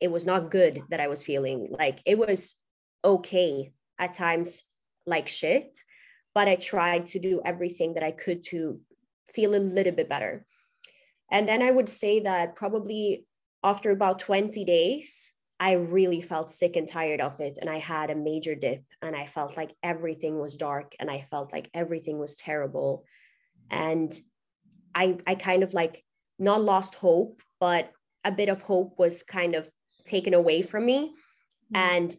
it 0.00 0.10
was 0.10 0.26
not 0.26 0.50
good 0.50 0.82
that 0.90 1.00
i 1.00 1.08
was 1.08 1.22
feeling. 1.22 1.68
Like 1.70 2.00
it 2.04 2.18
was 2.18 2.56
okay 3.04 3.72
at 3.98 4.12
times 4.12 4.64
like 5.06 5.28
shit 5.28 5.78
but 6.34 6.48
i 6.48 6.56
tried 6.56 7.06
to 7.06 7.18
do 7.18 7.40
everything 7.44 7.94
that 7.94 8.02
i 8.02 8.10
could 8.10 8.44
to 8.44 8.80
feel 9.26 9.54
a 9.54 9.58
little 9.58 9.92
bit 9.92 10.08
better. 10.08 10.46
And 11.30 11.46
then 11.46 11.62
i 11.62 11.70
would 11.70 11.88
say 11.88 12.20
that 12.20 12.56
probably 12.56 13.26
after 13.62 13.90
about 13.90 14.20
20 14.20 14.64
days 14.64 15.32
i 15.60 15.72
really 15.72 16.20
felt 16.20 16.50
sick 16.50 16.76
and 16.76 16.88
tired 16.88 17.20
of 17.20 17.40
it 17.40 17.58
and 17.60 17.68
i 17.68 17.78
had 17.78 18.10
a 18.10 18.14
major 18.14 18.54
dip 18.54 18.84
and 19.02 19.14
i 19.16 19.26
felt 19.26 19.56
like 19.56 19.74
everything 19.82 20.38
was 20.38 20.56
dark 20.56 20.94
and 21.00 21.10
i 21.10 21.20
felt 21.20 21.52
like 21.52 21.70
everything 21.74 22.18
was 22.18 22.36
terrible. 22.36 23.04
And 23.70 24.18
i 24.94 25.18
i 25.26 25.34
kind 25.34 25.62
of 25.62 25.74
like 25.74 26.04
not 26.38 26.62
lost 26.62 26.94
hope 26.94 27.42
but 27.60 27.92
a 28.24 28.32
bit 28.32 28.48
of 28.48 28.62
hope 28.62 28.98
was 28.98 29.22
kind 29.22 29.54
of 29.54 29.70
taken 30.04 30.34
away 30.34 30.62
from 30.62 30.86
me. 30.86 31.14
Mm-hmm. 31.72 31.76
And 31.76 32.16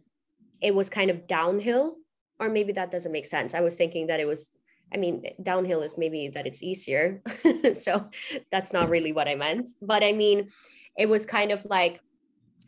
it 0.61 0.73
was 0.75 0.89
kind 0.89 1.09
of 1.11 1.27
downhill 1.27 1.95
or 2.39 2.49
maybe 2.49 2.71
that 2.73 2.91
doesn't 2.91 3.11
make 3.11 3.25
sense 3.25 3.53
i 3.53 3.61
was 3.61 3.75
thinking 3.75 4.07
that 4.07 4.19
it 4.19 4.25
was 4.27 4.51
i 4.93 4.97
mean 4.97 5.23
downhill 5.43 5.81
is 5.81 5.97
maybe 5.97 6.27
that 6.29 6.45
it's 6.47 6.63
easier 6.63 7.21
so 7.73 8.09
that's 8.51 8.73
not 8.73 8.89
really 8.89 9.11
what 9.11 9.27
i 9.27 9.35
meant 9.35 9.69
but 9.81 10.03
i 10.03 10.11
mean 10.11 10.49
it 10.97 11.07
was 11.07 11.25
kind 11.25 11.51
of 11.51 11.63
like 11.65 11.99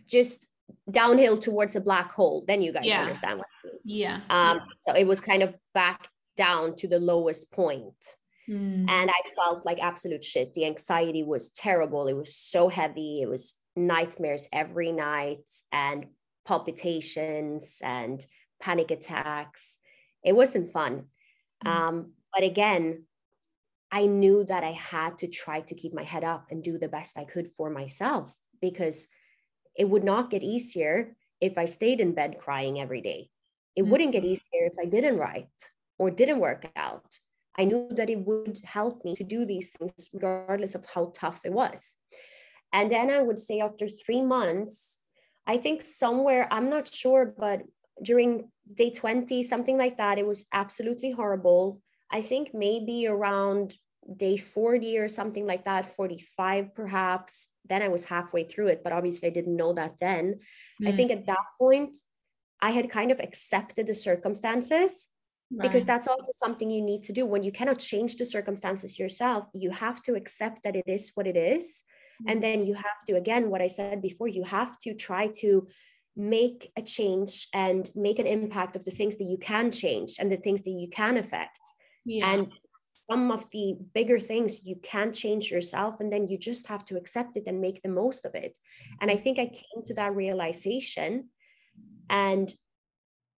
just 0.07 0.47
downhill 0.89 1.37
towards 1.37 1.75
a 1.75 1.81
black 1.81 2.11
hole 2.11 2.43
then 2.47 2.61
you 2.61 2.71
guys 2.71 2.85
Yeah. 2.85 3.01
understand 3.01 3.39
what 3.39 3.47
I 3.63 3.67
mean. 3.67 3.79
yeah 3.83 4.19
um 4.29 4.61
so 4.77 4.93
it 4.93 5.05
was 5.05 5.19
kind 5.21 5.43
of 5.43 5.53
back 5.73 6.07
down 6.37 6.75
to 6.77 6.87
the 6.87 6.99
lowest 6.99 7.51
point 7.51 7.95
Mm. 8.49 8.89
and 8.89 9.09
I 9.09 9.21
felt 9.35 9.65
like 9.67 9.79
absolute 9.79 10.23
shit. 10.23 10.55
The 10.55 10.65
anxiety 10.65 11.23
was 11.23 11.51
terrible. 11.51 12.07
It 12.07 12.15
was 12.17 12.35
so 12.35 12.69
heavy. 12.69 13.21
It 13.21 13.29
was 13.29 13.55
nightmares 13.75 14.49
every 14.51 14.91
night 14.91 15.45
and 15.71 16.07
palpitations 16.45 17.81
and 17.83 18.25
panic 18.61 18.91
attacks. 18.91 19.77
It 20.23 20.33
wasn't 20.35 20.69
fun. 20.69 21.05
Mm. 21.65 21.69
Um, 21.69 22.13
but 22.33 22.43
again, 22.43 23.05
I 23.91 24.05
knew 24.05 24.45
that 24.45 24.63
I 24.63 24.71
had 24.71 25.17
to 25.19 25.27
try 25.27 25.61
to 25.61 25.75
keep 25.75 25.93
my 25.93 26.03
head 26.03 26.23
up 26.23 26.47
and 26.49 26.63
do 26.63 26.77
the 26.77 26.87
best 26.87 27.17
I 27.17 27.25
could 27.25 27.47
for 27.47 27.69
myself 27.69 28.37
because 28.61 29.07
it 29.75 29.89
would 29.89 30.03
not 30.03 30.29
get 30.29 30.43
easier 30.43 31.17
if 31.41 31.57
I 31.57 31.65
stayed 31.65 31.99
in 31.99 32.13
bed 32.13 32.37
crying 32.39 32.79
every 32.79 33.01
day. 33.01 33.29
It 33.75 33.83
Mm. 33.83 33.89
wouldn't 33.89 34.11
get 34.13 34.23
easier 34.23 34.65
if 34.71 34.73
I 34.79 34.85
didn't 34.85 35.17
write 35.17 35.71
or 35.97 36.09
didn't 36.09 36.39
work 36.39 36.69
out. 36.75 37.19
I 37.57 37.65
knew 37.65 37.89
that 37.91 38.09
it 38.09 38.19
would 38.19 38.59
help 38.63 39.03
me 39.03 39.13
to 39.15 39.25
do 39.25 39.43
these 39.45 39.71
things 39.71 40.09
regardless 40.13 40.73
of 40.73 40.85
how 40.85 41.11
tough 41.13 41.45
it 41.45 41.51
was. 41.51 41.97
And 42.71 42.89
then 42.89 43.09
I 43.09 43.21
would 43.21 43.39
say 43.39 43.59
after 43.59 43.89
three 43.89 44.21
months, 44.21 45.00
I 45.51 45.57
think 45.57 45.83
somewhere, 45.83 46.47
I'm 46.49 46.69
not 46.69 46.87
sure, 46.87 47.25
but 47.37 47.63
during 48.01 48.49
day 48.73 48.89
20, 48.89 49.43
something 49.43 49.77
like 49.77 49.97
that, 49.97 50.17
it 50.17 50.25
was 50.25 50.47
absolutely 50.53 51.11
horrible. 51.11 51.81
I 52.09 52.21
think 52.21 52.53
maybe 52.53 53.05
around 53.05 53.75
day 54.15 54.37
40 54.37 54.97
or 54.97 55.09
something 55.09 55.45
like 55.45 55.65
that, 55.65 55.85
45 55.85 56.73
perhaps. 56.73 57.49
Then 57.67 57.81
I 57.81 57.89
was 57.89 58.05
halfway 58.05 58.45
through 58.45 58.67
it, 58.67 58.81
but 58.81 58.93
obviously 58.93 59.27
I 59.27 59.33
didn't 59.33 59.57
know 59.57 59.73
that 59.73 59.97
then. 59.99 60.39
I 60.87 60.91
Mm. 60.91 60.95
think 60.95 61.11
at 61.11 61.25
that 61.25 61.45
point, 61.59 61.97
I 62.61 62.71
had 62.71 62.89
kind 62.89 63.11
of 63.11 63.19
accepted 63.19 63.87
the 63.87 63.93
circumstances 63.93 65.09
because 65.59 65.83
that's 65.83 66.07
also 66.07 66.31
something 66.31 66.69
you 66.69 66.81
need 66.81 67.03
to 67.03 67.13
do 67.13 67.25
when 67.25 67.43
you 67.43 67.51
cannot 67.51 67.79
change 67.79 68.15
the 68.15 68.25
circumstances 68.25 68.97
yourself 68.97 69.45
you 69.53 69.69
have 69.69 70.01
to 70.03 70.15
accept 70.15 70.63
that 70.63 70.77
it 70.77 70.87
is 70.87 71.11
what 71.15 71.27
it 71.27 71.35
is 71.35 71.83
and 72.27 72.41
then 72.43 72.65
you 72.65 72.73
have 72.73 73.05
to 73.07 73.15
again 73.15 73.49
what 73.49 73.61
i 73.61 73.67
said 73.67 74.01
before 74.01 74.27
you 74.27 74.43
have 74.43 74.77
to 74.79 74.93
try 74.93 75.27
to 75.27 75.67
make 76.15 76.71
a 76.77 76.81
change 76.81 77.47
and 77.53 77.89
make 77.95 78.19
an 78.19 78.27
impact 78.27 78.75
of 78.75 78.83
the 78.83 78.91
things 78.91 79.17
that 79.17 79.25
you 79.25 79.37
can 79.37 79.71
change 79.71 80.15
and 80.19 80.31
the 80.31 80.37
things 80.37 80.61
that 80.63 80.71
you 80.71 80.89
can 80.89 81.17
affect. 81.17 81.59
Yeah. 82.05 82.33
And 82.33 82.51
some 83.09 83.31
of 83.31 83.49
the 83.49 83.75
bigger 83.93 84.19
things 84.19 84.63
you 84.63 84.75
can't 84.81 85.13
change 85.13 85.51
yourself 85.51 85.99
and 85.99 86.11
then 86.11 86.27
you 86.27 86.37
just 86.37 86.67
have 86.67 86.85
to 86.85 86.97
accept 86.97 87.35
it 87.37 87.43
and 87.47 87.59
make 87.59 87.81
the 87.81 87.89
most 87.89 88.25
of 88.25 88.35
it. 88.35 88.57
And 89.01 89.09
i 89.11 89.17
think 89.17 89.39
i 89.39 89.47
came 89.47 89.83
to 89.87 89.93
that 89.95 90.15
realization 90.15 91.29
and 92.09 92.53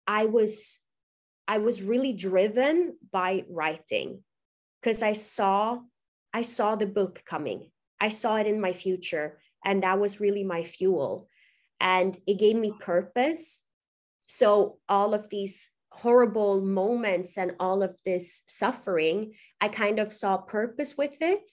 i 0.05 0.25
was 0.25 0.79
i 1.47 1.57
was 1.57 1.81
really 1.81 2.13
driven 2.13 2.97
by 3.11 3.45
writing 3.49 4.23
because 4.79 5.01
i 5.01 5.13
saw 5.13 5.79
i 6.33 6.43
saw 6.43 6.75
the 6.75 6.85
book 6.85 7.23
coming 7.25 7.71
i 8.05 8.09
saw 8.09 8.33
it 8.41 8.47
in 8.53 8.59
my 8.67 8.73
future 8.85 9.27
and 9.65 9.83
that 9.83 9.99
was 9.99 10.19
really 10.19 10.43
my 10.43 10.63
fuel. 10.63 11.29
And 11.79 12.17
it 12.27 12.39
gave 12.39 12.55
me 12.55 12.73
purpose. 12.79 13.61
So 14.27 14.77
all 14.87 15.13
of 15.13 15.29
these 15.29 15.69
horrible 15.89 16.61
moments 16.61 17.37
and 17.37 17.51
all 17.59 17.83
of 17.83 17.99
this 18.03 18.41
suffering 18.47 19.33
i 19.61 19.67
kind 19.67 19.99
of 19.99 20.11
saw 20.11 20.37
purpose 20.37 20.97
with 20.97 21.17
it. 21.21 21.49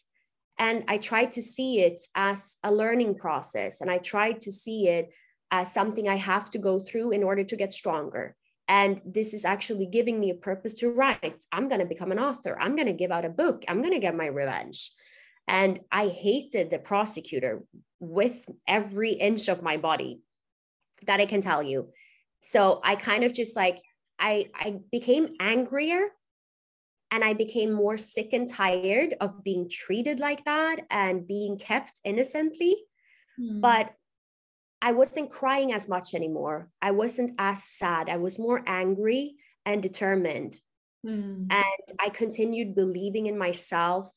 And 0.59 0.85
i 0.89 0.97
tried 0.99 1.33
to 1.33 1.43
see 1.43 1.81
it 1.81 2.01
as 2.15 2.57
a 2.65 2.73
learning 2.73 3.17
process 3.17 3.81
and 3.81 3.91
i 3.91 3.99
tried 3.99 4.41
to 4.43 4.53
see 4.53 4.89
it 4.89 5.11
as 5.51 5.75
something 5.75 6.09
i 6.09 6.17
have 6.17 6.51
to 6.53 6.59
go 6.59 6.79
through 6.79 7.11
in 7.11 7.23
order 7.23 7.45
to 7.45 7.57
get 7.57 7.73
stronger. 7.73 8.35
And 8.67 9.01
this 9.05 9.35
is 9.35 9.45
actually 9.45 9.87
giving 9.87 10.21
me 10.21 10.31
a 10.31 10.43
purpose 10.49 10.75
to 10.75 10.91
write. 10.91 11.45
I'm 11.51 11.69
going 11.69 11.81
to 11.81 11.95
become 11.95 12.13
an 12.13 12.21
author. 12.21 12.57
I'm 12.59 12.77
going 12.77 12.87
to 12.87 13.03
give 13.03 13.11
out 13.11 13.25
a 13.25 13.39
book. 13.43 13.65
I'm 13.67 13.81
going 13.83 13.99
to 13.99 14.07
get 14.07 14.15
my 14.23 14.29
revenge 14.29 14.93
and 15.49 15.81
i 15.91 16.09
hated 16.09 16.71
the 16.71 16.79
prosecutor 16.79 17.63
with 17.99 18.45
every 18.67 19.13
inch 19.13 19.49
of 19.49 19.63
my 19.63 19.77
body 19.77 20.21
that 21.07 21.21
i 21.21 21.27
can 21.27 21.41
tell 21.41 21.63
you 21.63 21.89
so 22.41 22.81
i 22.85 22.95
kind 22.95 23.25
of 23.25 23.33
just 23.33 23.57
like 23.57 23.79
i 24.19 24.47
i 24.55 24.79
became 24.91 25.35
angrier 25.41 26.09
and 27.11 27.25
i 27.25 27.33
became 27.33 27.73
more 27.73 27.97
sick 27.97 28.33
and 28.33 28.49
tired 28.49 29.15
of 29.21 29.43
being 29.43 29.69
treated 29.69 30.21
like 30.21 30.45
that 30.45 30.81
and 30.91 31.27
being 31.27 31.59
kept 31.59 32.01
innocently 32.05 32.77
Mm. 33.41 33.61
but 33.61 33.93
I 34.83 34.93
wasn't 34.93 35.31
crying 35.31 35.73
as 35.73 35.89
much 35.89 36.15
anymore. 36.15 36.71
I 36.81 36.91
wasn't 36.93 37.33
as 37.39 37.63
sad. 37.63 38.09
I 38.09 38.17
was 38.17 38.39
more 38.39 38.63
angry 38.67 39.37
and 39.67 39.83
determined. 39.83 40.59
Mm. 41.07 41.53
And 41.53 41.99
I 42.01 42.09
continued 42.09 42.75
believing 42.75 43.27
in 43.27 43.37
myself. 43.37 44.11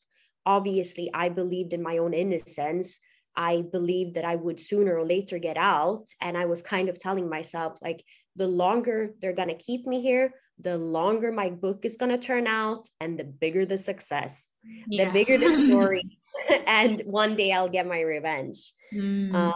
Obviously, 0.46 1.10
I 1.14 1.30
believed 1.30 1.74
in 1.74 1.82
my 1.82 1.98
own 1.98 2.14
innocence. 2.14 3.00
I 3.36 3.64
believed 3.64 4.16
that 4.16 4.26
I 4.26 4.36
would 4.36 4.60
sooner 4.60 4.98
or 4.98 5.06
later 5.06 5.40
get 5.40 5.58
out. 5.58 6.06
And 6.22 6.38
I 6.38 6.46
was 6.46 6.62
kind 6.62 6.90
of 6.90 7.00
telling 7.00 7.30
myself, 7.30 7.78
like, 7.82 8.04
the 8.36 8.48
longer 8.48 9.14
they're 9.22 9.34
going 9.34 9.50
to 9.50 9.56
keep 9.56 9.88
me 9.88 10.02
here, 10.02 10.34
the 10.60 10.78
longer 10.78 11.32
my 11.32 11.50
book 11.50 11.84
is 11.86 11.98
going 11.98 12.12
to 12.12 12.18
turn 12.18 12.46
out 12.48 12.90
and 13.00 13.18
the 13.20 13.24
bigger 13.24 13.66
the 13.66 13.78
success, 13.78 14.50
Yeah. 14.88 15.06
the 15.06 15.12
bigger 15.14 15.38
the 15.38 15.54
story. 15.66 16.04
and 16.68 17.02
one 17.02 17.36
day 17.36 17.52
I'll 17.52 17.70
get 17.70 17.88
my 17.88 18.02
revenge. 18.02 18.74
Mm. 18.94 19.34
Um, 19.36 19.54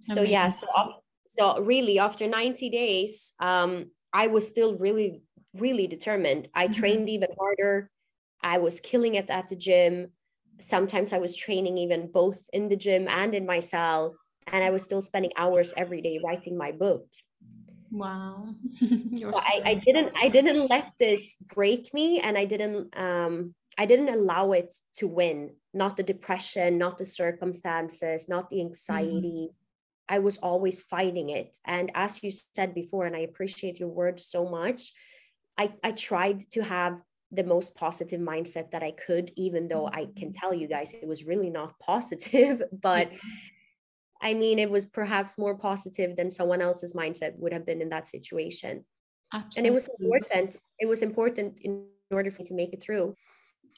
so 0.00 0.22
yeah, 0.22 0.48
so 0.48 0.66
so 1.26 1.62
really 1.62 1.98
after 1.98 2.26
90 2.26 2.70
days, 2.70 3.34
um, 3.40 3.90
I 4.12 4.28
was 4.28 4.46
still 4.48 4.76
really, 4.78 5.22
really 5.54 5.86
determined. 5.86 6.48
I 6.54 6.68
Mhm. 6.68 6.74
trained 6.74 7.08
even 7.08 7.28
harder. 7.38 7.90
I 8.42 8.58
was 8.58 8.80
killing 8.80 9.14
it 9.14 9.30
at 9.30 9.48
the 9.48 9.56
gym. 9.56 10.12
Sometimes 10.60 11.12
I 11.12 11.18
was 11.18 11.36
training 11.36 11.78
even 11.78 12.10
both 12.10 12.48
in 12.52 12.68
the 12.68 12.76
gym 12.76 13.08
and 13.08 13.34
in 13.34 13.46
my 13.46 13.60
cell. 13.60 14.16
And 14.46 14.64
I 14.64 14.70
was 14.70 14.82
still 14.82 15.02
spending 15.02 15.32
hours 15.36 15.74
every 15.76 16.00
day 16.00 16.20
writing 16.24 16.56
my 16.56 16.72
book. 16.72 17.06
Wow. 17.90 18.54
so 18.80 19.30
I, 19.34 19.60
I 19.66 19.74
didn't 19.74 20.12
I 20.20 20.28
didn't 20.28 20.68
let 20.68 20.92
this 20.98 21.36
break 21.54 21.92
me 21.94 22.20
and 22.20 22.36
I 22.36 22.44
didn't 22.44 22.96
um 22.96 23.54
I 23.78 23.86
didn't 23.86 24.08
allow 24.08 24.52
it 24.52 24.74
to 24.98 25.06
win, 25.06 25.54
not 25.72 25.96
the 25.96 26.02
depression, 26.02 26.78
not 26.78 26.98
the 26.98 27.04
circumstances, 27.04 28.28
not 28.28 28.50
the 28.50 28.60
Mm-hmm. 28.90 29.20
anxiety. 29.20 29.50
I 30.08 30.18
was 30.18 30.38
always 30.38 30.82
fighting 30.82 31.30
it. 31.30 31.56
And 31.64 31.90
as 31.94 32.22
you 32.22 32.30
said 32.30 32.74
before, 32.74 33.06
and 33.06 33.14
I 33.14 33.20
appreciate 33.20 33.78
your 33.78 33.90
words 33.90 34.24
so 34.26 34.48
much, 34.48 34.92
I, 35.56 35.74
I 35.84 35.92
tried 35.92 36.50
to 36.52 36.62
have 36.62 37.00
the 37.30 37.44
most 37.44 37.76
positive 37.76 38.20
mindset 38.20 38.70
that 38.70 38.82
I 38.82 38.92
could, 38.92 39.32
even 39.36 39.68
though 39.68 39.86
I 39.86 40.06
can 40.16 40.28
mm-hmm. 40.28 40.38
tell 40.38 40.54
you 40.54 40.66
guys 40.66 40.94
it 40.94 41.06
was 41.06 41.24
really 41.24 41.50
not 41.50 41.78
positive. 41.78 42.62
But 42.82 43.10
I 44.20 44.34
mean, 44.34 44.58
it 44.58 44.70
was 44.70 44.86
perhaps 44.86 45.38
more 45.38 45.56
positive 45.56 46.16
than 46.16 46.30
someone 46.30 46.60
else's 46.60 46.92
mindset 46.92 47.38
would 47.38 47.52
have 47.52 47.66
been 47.66 47.80
in 47.80 47.90
that 47.90 48.06
situation. 48.06 48.84
Absolutely. 49.32 49.58
And 49.58 49.66
it 49.66 49.74
was 49.74 49.88
important. 50.00 50.60
It 50.78 50.86
was 50.86 51.02
important 51.02 51.60
in 51.60 51.86
order 52.10 52.30
for 52.30 52.42
me 52.42 52.48
to 52.48 52.54
make 52.54 52.72
it 52.72 52.82
through. 52.82 53.14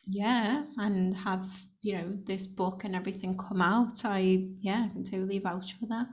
Yeah, 0.06 0.64
and 0.78 1.14
have, 1.18 1.44
you 1.82 1.94
know, 1.94 2.18
this 2.24 2.46
book 2.46 2.84
and 2.84 2.96
everything 2.96 3.34
come 3.34 3.60
out. 3.60 4.04
I, 4.04 4.48
yeah, 4.60 4.86
I 4.86 4.92
can 4.92 5.04
totally 5.04 5.38
vouch 5.38 5.74
for 5.74 5.86
that. 5.86 6.06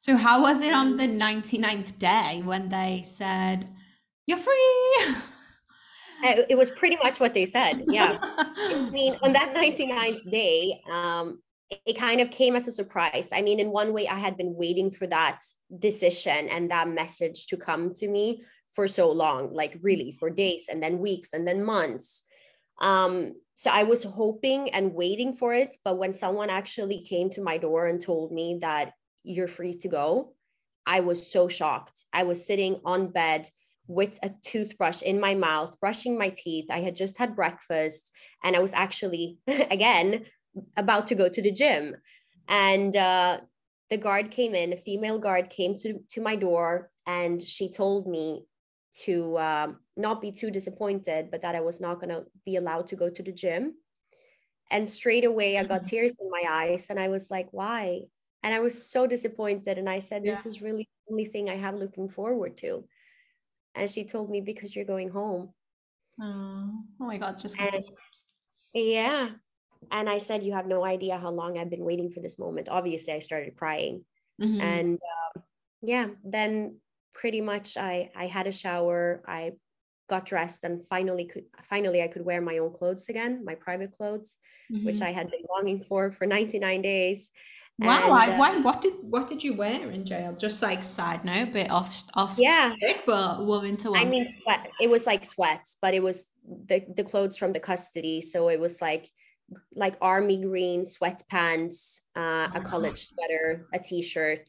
So, 0.00 0.16
how 0.16 0.42
was 0.42 0.60
it 0.60 0.72
on 0.72 0.98
mm-hmm. 0.98 1.18
the 1.18 1.24
99th 1.24 1.98
day 1.98 2.42
when 2.44 2.68
they 2.68 3.02
said, 3.04 3.70
you're 4.26 4.38
free? 4.38 4.96
It 6.22 6.58
was 6.58 6.70
pretty 6.70 6.96
much 7.02 7.20
what 7.20 7.34
they 7.34 7.46
said. 7.46 7.84
Yeah. 7.88 8.18
I 8.22 8.88
mean, 8.90 9.16
on 9.22 9.32
that 9.34 9.54
99th 9.54 10.30
day, 10.30 10.80
um, 10.90 11.42
it- 11.70 11.80
it 11.84 11.98
kind 11.98 12.20
of 12.22 12.30
came 12.30 12.56
as 12.56 12.66
a 12.66 12.72
surprise. 12.72 13.30
I 13.30 13.42
mean, 13.42 13.60
in 13.60 13.70
one 13.70 13.92
way, 13.92 14.08
I 14.08 14.18
had 14.18 14.38
been 14.38 14.54
waiting 14.54 14.90
for 14.90 15.06
that 15.08 15.40
decision 15.78 16.48
and 16.48 16.70
that 16.70 16.88
message 16.88 17.46
to 17.48 17.58
come 17.58 17.92
to 17.94 18.08
me 18.08 18.42
for 18.74 18.88
so 18.88 19.10
long, 19.12 19.52
like 19.52 19.76
really 19.82 20.10
for 20.10 20.30
days 20.30 20.68
and 20.70 20.82
then 20.82 20.98
weeks 20.98 21.34
and 21.34 21.46
then 21.46 21.62
months. 21.62 22.24
Um, 22.80 23.34
so 23.54 23.70
I 23.70 23.82
was 23.82 24.04
hoping 24.04 24.70
and 24.70 24.94
waiting 24.94 25.32
for 25.34 25.52
it. 25.52 25.76
But 25.84 25.98
when 25.98 26.14
someone 26.14 26.48
actually 26.48 27.00
came 27.02 27.28
to 27.30 27.42
my 27.42 27.58
door 27.58 27.86
and 27.86 28.00
told 28.00 28.32
me 28.32 28.58
that 28.62 28.92
you're 29.22 29.48
free 29.48 29.74
to 29.74 29.88
go, 29.88 30.32
I 30.86 31.00
was 31.00 31.30
so 31.30 31.48
shocked. 31.48 32.06
I 32.14 32.22
was 32.22 32.46
sitting 32.46 32.80
on 32.84 33.08
bed 33.08 33.48
with 33.88 34.18
a 34.22 34.30
toothbrush 34.44 35.02
in 35.02 35.18
my 35.20 35.34
mouth, 35.34 35.74
brushing 35.80 36.18
my 36.18 36.28
teeth. 36.36 36.66
I 36.70 36.80
had 36.82 36.94
just 36.94 37.18
had 37.18 37.34
breakfast 37.34 38.12
and 38.44 38.54
I 38.54 38.60
was 38.60 38.72
actually, 38.74 39.38
again, 39.48 40.26
about 40.76 41.08
to 41.08 41.14
go 41.16 41.28
to 41.28 41.42
the 41.42 41.50
gym. 41.52 41.96
And 42.48 42.94
uh, 42.96 43.40
the 43.90 43.96
guard 43.96 44.30
came 44.30 44.54
in, 44.54 44.72
a 44.72 44.76
female 44.76 45.18
guard 45.18 45.50
came 45.50 45.76
to, 45.78 46.00
to 46.10 46.20
my 46.20 46.36
door 46.36 46.90
and 47.06 47.42
she 47.42 47.70
told 47.70 48.06
me 48.06 48.44
to 49.04 49.38
um, 49.38 49.80
not 49.96 50.20
be 50.20 50.32
too 50.32 50.50
disappointed, 50.50 51.30
but 51.30 51.42
that 51.42 51.54
I 51.54 51.60
was 51.60 51.80
not 51.80 52.00
going 52.00 52.10
to 52.10 52.26
be 52.44 52.56
allowed 52.56 52.88
to 52.88 52.96
go 52.96 53.10
to 53.10 53.22
the 53.22 53.32
gym. 53.32 53.74
And 54.70 54.88
straight 54.88 55.24
away, 55.24 55.56
I 55.58 55.64
got 55.64 55.84
Mhm. 55.84 55.86
tears 55.86 56.18
in 56.20 56.30
my 56.30 56.44
eyes 56.48 56.90
and 56.90 57.00
I 57.00 57.08
was 57.08 57.30
like, 57.30 57.48
why? 57.52 58.02
And 58.42 58.54
I 58.54 58.60
was 58.60 58.90
so 58.90 59.06
disappointed. 59.06 59.78
And 59.78 59.88
I 59.88 59.98
said, 60.00 60.26
this 60.26 60.44
Yeah. 60.44 60.46
is 60.46 60.62
really 60.62 60.88
the 61.06 61.12
only 61.12 61.24
thing 61.26 61.48
I 61.48 61.56
have 61.56 61.74
looking 61.74 62.08
forward 62.08 62.56
to. 62.58 62.86
And 63.78 63.88
she 63.90 64.04
told 64.04 64.30
me, 64.30 64.40
because 64.40 64.74
you're 64.74 64.84
going 64.84 65.10
home. 65.10 65.54
Oh, 66.20 66.70
oh 67.00 67.04
my 67.04 67.16
God, 67.18 67.38
just 67.38 67.58
And- 67.60 67.84
Yeah. 68.74 69.30
And 69.92 70.08
I 70.10 70.18
said, 70.18 70.42
you 70.42 70.52
have 70.54 70.66
no 70.66 70.84
idea 70.84 71.16
how 71.16 71.30
long 71.30 71.56
I've 71.56 71.70
been 71.70 71.84
waiting 71.84 72.10
for 72.10 72.20
this 72.20 72.38
moment. 72.38 72.68
Obviously, 72.68 73.12
I 73.12 73.20
started 73.20 73.56
crying. 73.56 74.04
Mhm. 74.40 74.60
And 74.60 74.98
um, 75.36 75.42
yeah, 75.82 76.08
then 76.24 76.80
pretty 77.14 77.40
much 77.40 77.76
I, 77.76 78.10
I 78.16 78.26
had 78.26 78.46
a 78.48 78.52
shower. 78.52 79.22
I 79.26 79.52
got 80.08 80.26
dressed 80.26 80.64
and 80.64 80.84
finally 80.84 81.26
could 81.26 81.44
finally 81.62 82.02
I 82.02 82.08
could 82.08 82.24
wear 82.24 82.40
my 82.40 82.58
own 82.58 82.72
clothes 82.72 83.08
again, 83.08 83.44
my 83.44 83.54
private 83.54 83.92
clothes, 83.96 84.38
which 84.68 84.96
Mhm. 85.00 85.02
I 85.08 85.12
had 85.12 85.30
been 85.30 85.44
longing 85.48 85.80
for 85.82 86.10
for 86.10 86.26
99 86.26 86.82
days. 86.82 87.30
Wow, 87.78 88.02
And, 88.04 88.12
I, 88.12 88.34
uh, 88.34 88.38
why, 88.38 88.58
what 88.60 88.80
did 88.80 88.94
what 89.02 89.28
did 89.28 89.44
you 89.44 89.54
wear 89.54 89.88
in 89.90 90.04
jail? 90.04 90.34
Just 90.38 90.62
like 90.62 90.82
side 90.82 91.24
note, 91.24 91.52
bit 91.52 91.70
off 91.70 92.02
off 92.14 92.34
Yeah. 92.38 92.74
topic, 92.80 93.02
but 93.06 93.44
woman 93.44 93.76
to 93.78 93.90
woman. 93.90 94.06
I 94.06 94.10
mean, 94.10 94.26
sweat. 94.26 94.70
It 94.80 94.90
was 94.90 95.06
like 95.06 95.24
sweats, 95.24 95.76
but 95.80 95.94
it 95.94 96.02
was 96.02 96.32
the 96.66 96.84
the 96.96 97.04
clothes 97.04 97.36
from 97.36 97.52
the 97.52 97.60
custody. 97.60 98.20
So 98.20 98.48
it 98.48 98.58
was 98.58 98.82
like 98.82 99.08
like 99.74 99.96
army 100.00 100.42
green 100.42 100.82
sweatpants, 100.82 102.00
uh, 102.16 102.48
a 102.54 102.60
college 102.60 102.98
sweater, 102.98 103.66
a 103.72 103.78
t-shirt, 103.78 104.46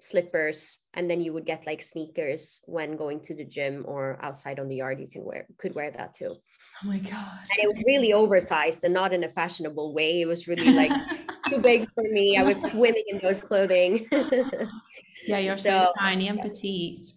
slippers, 0.00 0.76
and 0.94 1.08
then 1.08 1.20
you 1.20 1.32
would 1.32 1.46
get 1.46 1.66
like 1.66 1.80
sneakers 1.80 2.60
when 2.66 2.96
going 2.96 3.20
to 3.20 3.34
the 3.34 3.44
gym 3.44 3.84
or 3.86 4.18
outside 4.20 4.58
on 4.58 4.68
the 4.68 4.76
yard. 4.76 5.00
You 5.00 5.06
can 5.08 5.24
wear 5.24 5.46
could 5.58 5.76
wear 5.76 5.92
that 5.92 6.14
too. 6.14 6.34
oh 6.82 6.88
my 6.88 6.98
God. 6.98 7.38
And 7.56 7.62
it 7.62 7.68
was 7.68 7.84
really 7.86 8.12
oversized 8.12 8.82
and 8.82 8.92
not 8.92 9.12
in 9.12 9.22
a 9.22 9.28
fashionable 9.28 9.94
way. 9.94 10.20
It 10.20 10.26
was 10.26 10.48
really 10.48 10.72
like 10.72 10.90
too 11.48 11.58
big 11.58 11.88
for 11.94 12.04
me. 12.04 12.36
I 12.36 12.42
was 12.42 12.70
swimming 12.70 13.04
in 13.08 13.18
those 13.18 13.42
clothing. 13.42 14.08
yeah, 15.26 15.38
you're 15.38 15.56
so, 15.56 15.84
so, 15.84 15.92
tiny 15.98 16.28
and 16.28 16.40
petite. 16.40 17.12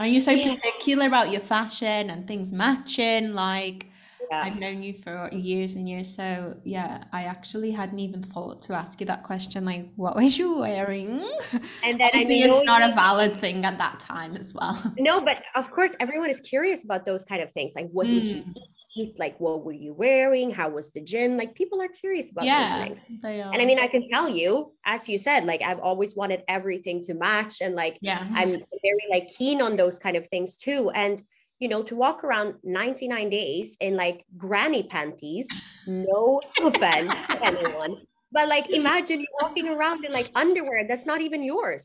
Are 0.00 0.06
you 0.06 0.20
so 0.20 0.32
Yeah. 0.32 0.54
particular 0.54 1.06
about 1.06 1.30
your 1.30 1.40
fashion 1.40 2.10
and 2.10 2.26
things 2.26 2.52
matching? 2.52 3.34
Like, 3.34 3.86
yeah. 4.32 4.42
I've 4.44 4.58
known 4.58 4.82
you 4.82 4.94
for 4.94 5.28
years 5.32 5.76
and 5.76 5.88
years, 5.88 6.14
so 6.14 6.56
yeah, 6.64 7.04
I 7.12 7.24
actually 7.24 7.70
hadn't 7.70 7.98
even 7.98 8.22
thought 8.22 8.60
to 8.60 8.72
ask 8.72 8.98
you 9.00 9.06
that 9.06 9.22
question. 9.22 9.64
Like, 9.64 9.92
what 9.96 10.16
was 10.16 10.38
you 10.38 10.58
wearing? 10.58 11.20
And 11.84 12.00
then 12.00 12.10
I 12.14 12.24
mean, 12.24 12.48
it's 12.48 12.64
not 12.64 12.82
a 12.82 12.94
valid 12.94 13.36
thing 13.36 13.64
at 13.64 13.78
that 13.78 14.00
time 14.00 14.36
as 14.36 14.54
well. 14.54 14.80
No, 14.98 15.20
but 15.20 15.38
of 15.54 15.70
course, 15.70 15.96
everyone 16.00 16.30
is 16.30 16.40
curious 16.40 16.84
about 16.84 17.04
those 17.04 17.24
kind 17.24 17.42
of 17.42 17.50
things. 17.52 17.74
Like, 17.74 17.88
what 17.90 18.06
did 18.06 18.28
you 18.28 18.42
mm. 18.42 18.54
eat? 18.96 19.18
Like, 19.18 19.38
what 19.40 19.64
were 19.64 19.72
you 19.72 19.92
wearing? 19.92 20.50
How 20.50 20.68
was 20.70 20.92
the 20.92 21.00
gym? 21.00 21.36
Like, 21.36 21.54
people 21.54 21.82
are 21.82 21.88
curious 21.88 22.30
about 22.30 22.42
those 22.42 22.50
Yeah, 22.50 22.84
things. 22.84 23.22
they 23.22 23.42
are. 23.42 23.52
And 23.52 23.60
I 23.60 23.66
mean, 23.66 23.80
I 23.80 23.88
can 23.88 24.08
tell 24.08 24.28
you, 24.28 24.72
as 24.86 25.08
you 25.08 25.18
said, 25.18 25.44
like, 25.44 25.60
I've 25.62 25.80
always 25.80 26.16
wanted 26.16 26.42
everything 26.48 27.02
to 27.02 27.14
match, 27.14 27.60
and 27.60 27.74
like, 27.74 27.98
yeah, 28.00 28.26
I'm 28.32 28.50
very 28.50 29.06
like 29.10 29.28
keen 29.28 29.60
on 29.60 29.76
those 29.76 29.98
kind 29.98 30.16
of 30.16 30.26
things 30.28 30.56
too. 30.56 30.90
And 30.90 31.20
you 31.62 31.68
know, 31.68 31.82
to 31.84 31.94
walk 31.94 32.24
around 32.24 32.54
99 32.64 33.30
days 33.30 33.76
in 33.80 33.94
like 33.94 34.18
granny 34.36 34.82
panties, 34.82 35.46
no 35.86 36.40
offense 36.68 37.14
to 37.30 37.38
anyone, 37.50 37.92
but 38.32 38.48
like, 38.48 38.66
imagine 38.70 39.20
you 39.20 39.30
walking 39.40 39.68
around 39.68 40.04
in 40.04 40.10
like 40.12 40.28
underwear 40.34 40.80
that's 40.88 41.06
not 41.06 41.20
even 41.26 41.40
yours 41.52 41.84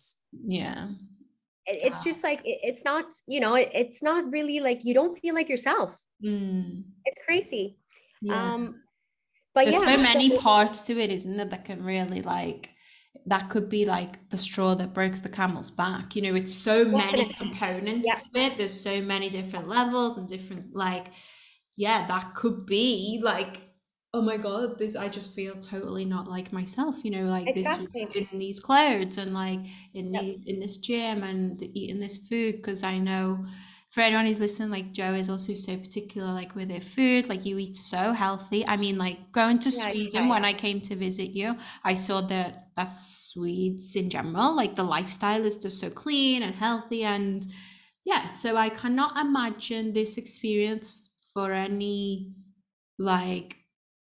yeah. 0.57 0.88
it's 1.67 1.97
Wow. 1.99 2.03
just 2.09 2.21
like 2.23 2.41
it's 2.45 2.84
not 2.91 3.05
you 3.34 3.39
know 3.43 3.53
it's 3.55 4.01
not 4.09 4.21
really 4.32 4.59
like 4.67 4.80
you 4.88 4.93
don't 4.99 5.15
feel 5.21 5.36
like 5.39 5.49
yourself 5.49 5.91
Mm, 6.23 6.84
it's 7.05 7.19
crazy 7.28 7.65
yeah. 8.21 8.39
um 8.55 8.61
but 9.53 9.65
There's 9.65 9.75
yeah 9.86 9.95
so 9.97 9.97
many 10.09 10.30
so- 10.30 10.39
parts 10.49 10.78
to 10.88 10.93
it, 11.03 11.09
isn't 11.17 11.36
there, 11.38 11.45
that 11.53 11.65
can 11.69 11.84
really 11.93 12.21
like 12.38 12.69
that 13.26 13.49
could 13.49 13.70
be 13.70 13.86
like 13.86 14.30
the 14.30 14.38
straw 14.38 14.76
that 14.76 14.93
broke 14.93 15.15
the 15.15 15.30
camel's 15.30 15.72
back. 15.72 16.15
You 16.15 16.22
know, 16.24 16.36
it's 16.36 16.53
so 16.53 16.86
many 16.86 17.32
components 17.38 18.09
Yeah. 18.09 18.20
to 18.24 18.30
it. 18.39 18.57
There's 18.57 18.80
so 18.80 19.01
many 19.01 19.30
different 19.30 19.68
levels 19.68 20.18
and 20.18 20.28
different 20.28 20.76
like 20.76 21.07
yeah, 21.78 22.07
that 22.07 22.34
could 22.36 22.65
be 22.65 23.20
like 23.24 23.61
oh 24.13 24.22
my 24.22 24.38
god, 24.38 24.80
this 24.80 24.95
I 24.95 25.09
just 25.09 25.36
feel 25.36 25.53
totally 25.53 26.05
not 26.05 26.28
like 26.28 26.51
myself, 26.53 27.03
you 27.03 27.11
know, 27.11 27.26
like 27.26 27.53
this 27.53 27.68
Exactly. 27.74 28.07
in 28.15 28.39
these 28.39 28.59
clothes 28.59 29.18
and 29.18 29.34
like 29.34 29.59
in 29.93 30.11
Yep. 30.13 30.26
these 30.26 30.43
in 30.47 30.59
this 30.59 30.78
gym 30.78 31.24
and 31.24 31.61
eating 31.78 31.99
this 31.99 32.18
food 32.28 32.55
because 32.57 32.84
I 32.84 32.97
know 32.97 33.45
for 33.89 34.01
anyone 34.01 34.25
who's 34.25 34.41
listening, 34.41 34.69
like 34.69 34.91
Joe 34.91 35.13
is 35.13 35.29
also 35.29 35.53
so 35.53 35.77
particular, 35.77 36.27
like 36.33 36.55
with 36.55 36.67
their 36.69 36.81
food. 36.81 37.29
Like 37.29 37.45
you 37.45 37.57
eat 37.57 37.77
so 37.77 38.11
healthy. 38.11 38.67
I 38.67 38.77
mean, 38.77 38.97
like 38.97 39.31
going 39.31 39.59
to 39.59 39.69
Yeah, 39.69 39.91
Sweden 39.91 40.27
try. 40.27 40.29
when 40.29 40.45
I 40.45 40.53
came 40.53 40.81
to 40.81 40.95
visit 40.95 41.31
you, 41.31 41.55
I 41.83 41.93
saw 41.93 42.21
that 42.21 42.65
that's 42.75 43.29
Swedes 43.33 43.95
in 43.95 44.09
general. 44.09 44.55
Like 44.55 44.75
the 44.75 44.83
lifestyle 44.83 45.45
is 45.45 45.57
just 45.57 45.79
so 45.79 45.89
clean 45.89 46.43
and 46.43 46.53
healthy, 46.53 47.03
and 47.03 47.45
yeah. 48.05 48.27
So 48.27 48.57
I 48.57 48.69
cannot 48.69 49.17
imagine 49.17 49.93
this 49.93 50.17
experience 50.17 51.09
for 51.33 51.51
any, 51.53 52.33
like, 52.99 53.57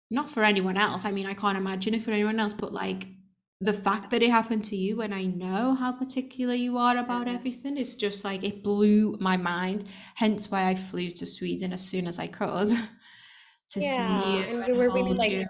not 0.09 0.25
for 0.25 0.43
anyone 0.43 0.77
else. 0.77 1.05
I 1.05 1.11
mean, 1.11 1.25
I 1.27 1.33
can't 1.33 1.57
imagine 1.57 1.93
it 1.93 2.01
for 2.01 2.11
anyone 2.11 2.39
else, 2.39 2.53
but 2.53 2.73
like 2.73 3.07
the 3.61 3.73
fact 3.73 4.09
that 4.11 4.21
it 4.23 4.29
happened 4.31 4.63
to 4.65 4.75
you 4.75 5.01
and 5.01 5.13
I 5.13 5.23
know 5.25 5.75
how 5.75 5.91
particular 5.91 6.53
you 6.53 6.77
are 6.77 6.97
about 6.97 7.27
everything 7.27 7.75
is 7.77 7.95
just 7.97 8.23
like 8.23 8.43
it 8.43 8.63
blew 8.63 9.17
my 9.19 9.35
mind. 9.35 9.83
Hence 10.15 10.49
why 10.49 10.69
I 10.69 10.75
flew 10.75 11.09
to 11.11 11.25
Sweden 11.25 11.73
as 11.73 11.85
soon 11.85 12.07
as 12.07 12.19
I 12.19 12.27
could 12.27 12.69
to 13.69 13.81
Yeah, 13.81 13.95
see 13.95 14.51
you 14.51 14.61
and 14.61 14.77
were 14.77 14.89
really, 14.89 15.13
like, 15.13 15.31
you. 15.31 15.47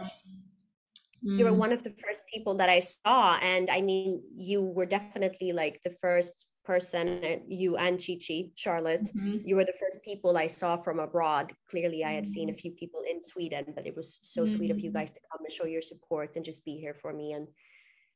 you 1.38 1.46
were 1.46 1.54
Mm, 1.54 1.60
one 1.60 1.72
of 1.72 1.84
the 1.84 1.92
first 1.92 2.24
people 2.34 2.56
that 2.56 2.70
I 2.70 2.80
saw. 2.80 3.38
And 3.42 3.70
I 3.70 3.82
mean, 3.82 4.24
you 4.36 4.64
were 4.64 4.88
definitely 4.88 5.52
like 5.52 5.80
the 5.84 5.92
first 5.92 6.48
person, 6.66 7.24
uh, 7.24 7.38
you 7.48 7.78
and 7.78 8.00
Chichi, 8.00 8.52
Charlotte, 8.56 9.08
mhm. 9.16 9.42
you 9.46 9.56
were 9.56 9.66
the 9.66 9.74
first 9.80 10.04
people 10.04 10.36
I 10.38 10.48
saw 10.48 10.78
from 10.78 11.00
abroad. 11.00 11.54
Clearly, 11.70 12.04
I 12.04 12.14
had 12.14 12.24
Mm. 12.24 12.28
seen 12.28 12.50
a 12.50 12.54
few 12.54 12.72
people 12.72 13.04
in 13.10 13.22
Sweden, 13.22 13.66
but 13.76 13.86
it 13.86 13.96
was 13.96 14.18
so 14.24 14.46
sweet 14.48 14.72
of 14.72 14.80
you 14.80 14.90
Mm. 14.90 14.94
guys 14.94 15.12
to 15.12 15.20
come 15.32 15.46
and 15.46 15.54
show 15.54 15.66
your 15.66 15.82
support 15.84 16.36
and 16.36 16.44
just 16.46 16.66
be 16.66 16.78
here 16.78 16.94
for 16.96 17.14
me 17.14 17.34
and 17.34 17.48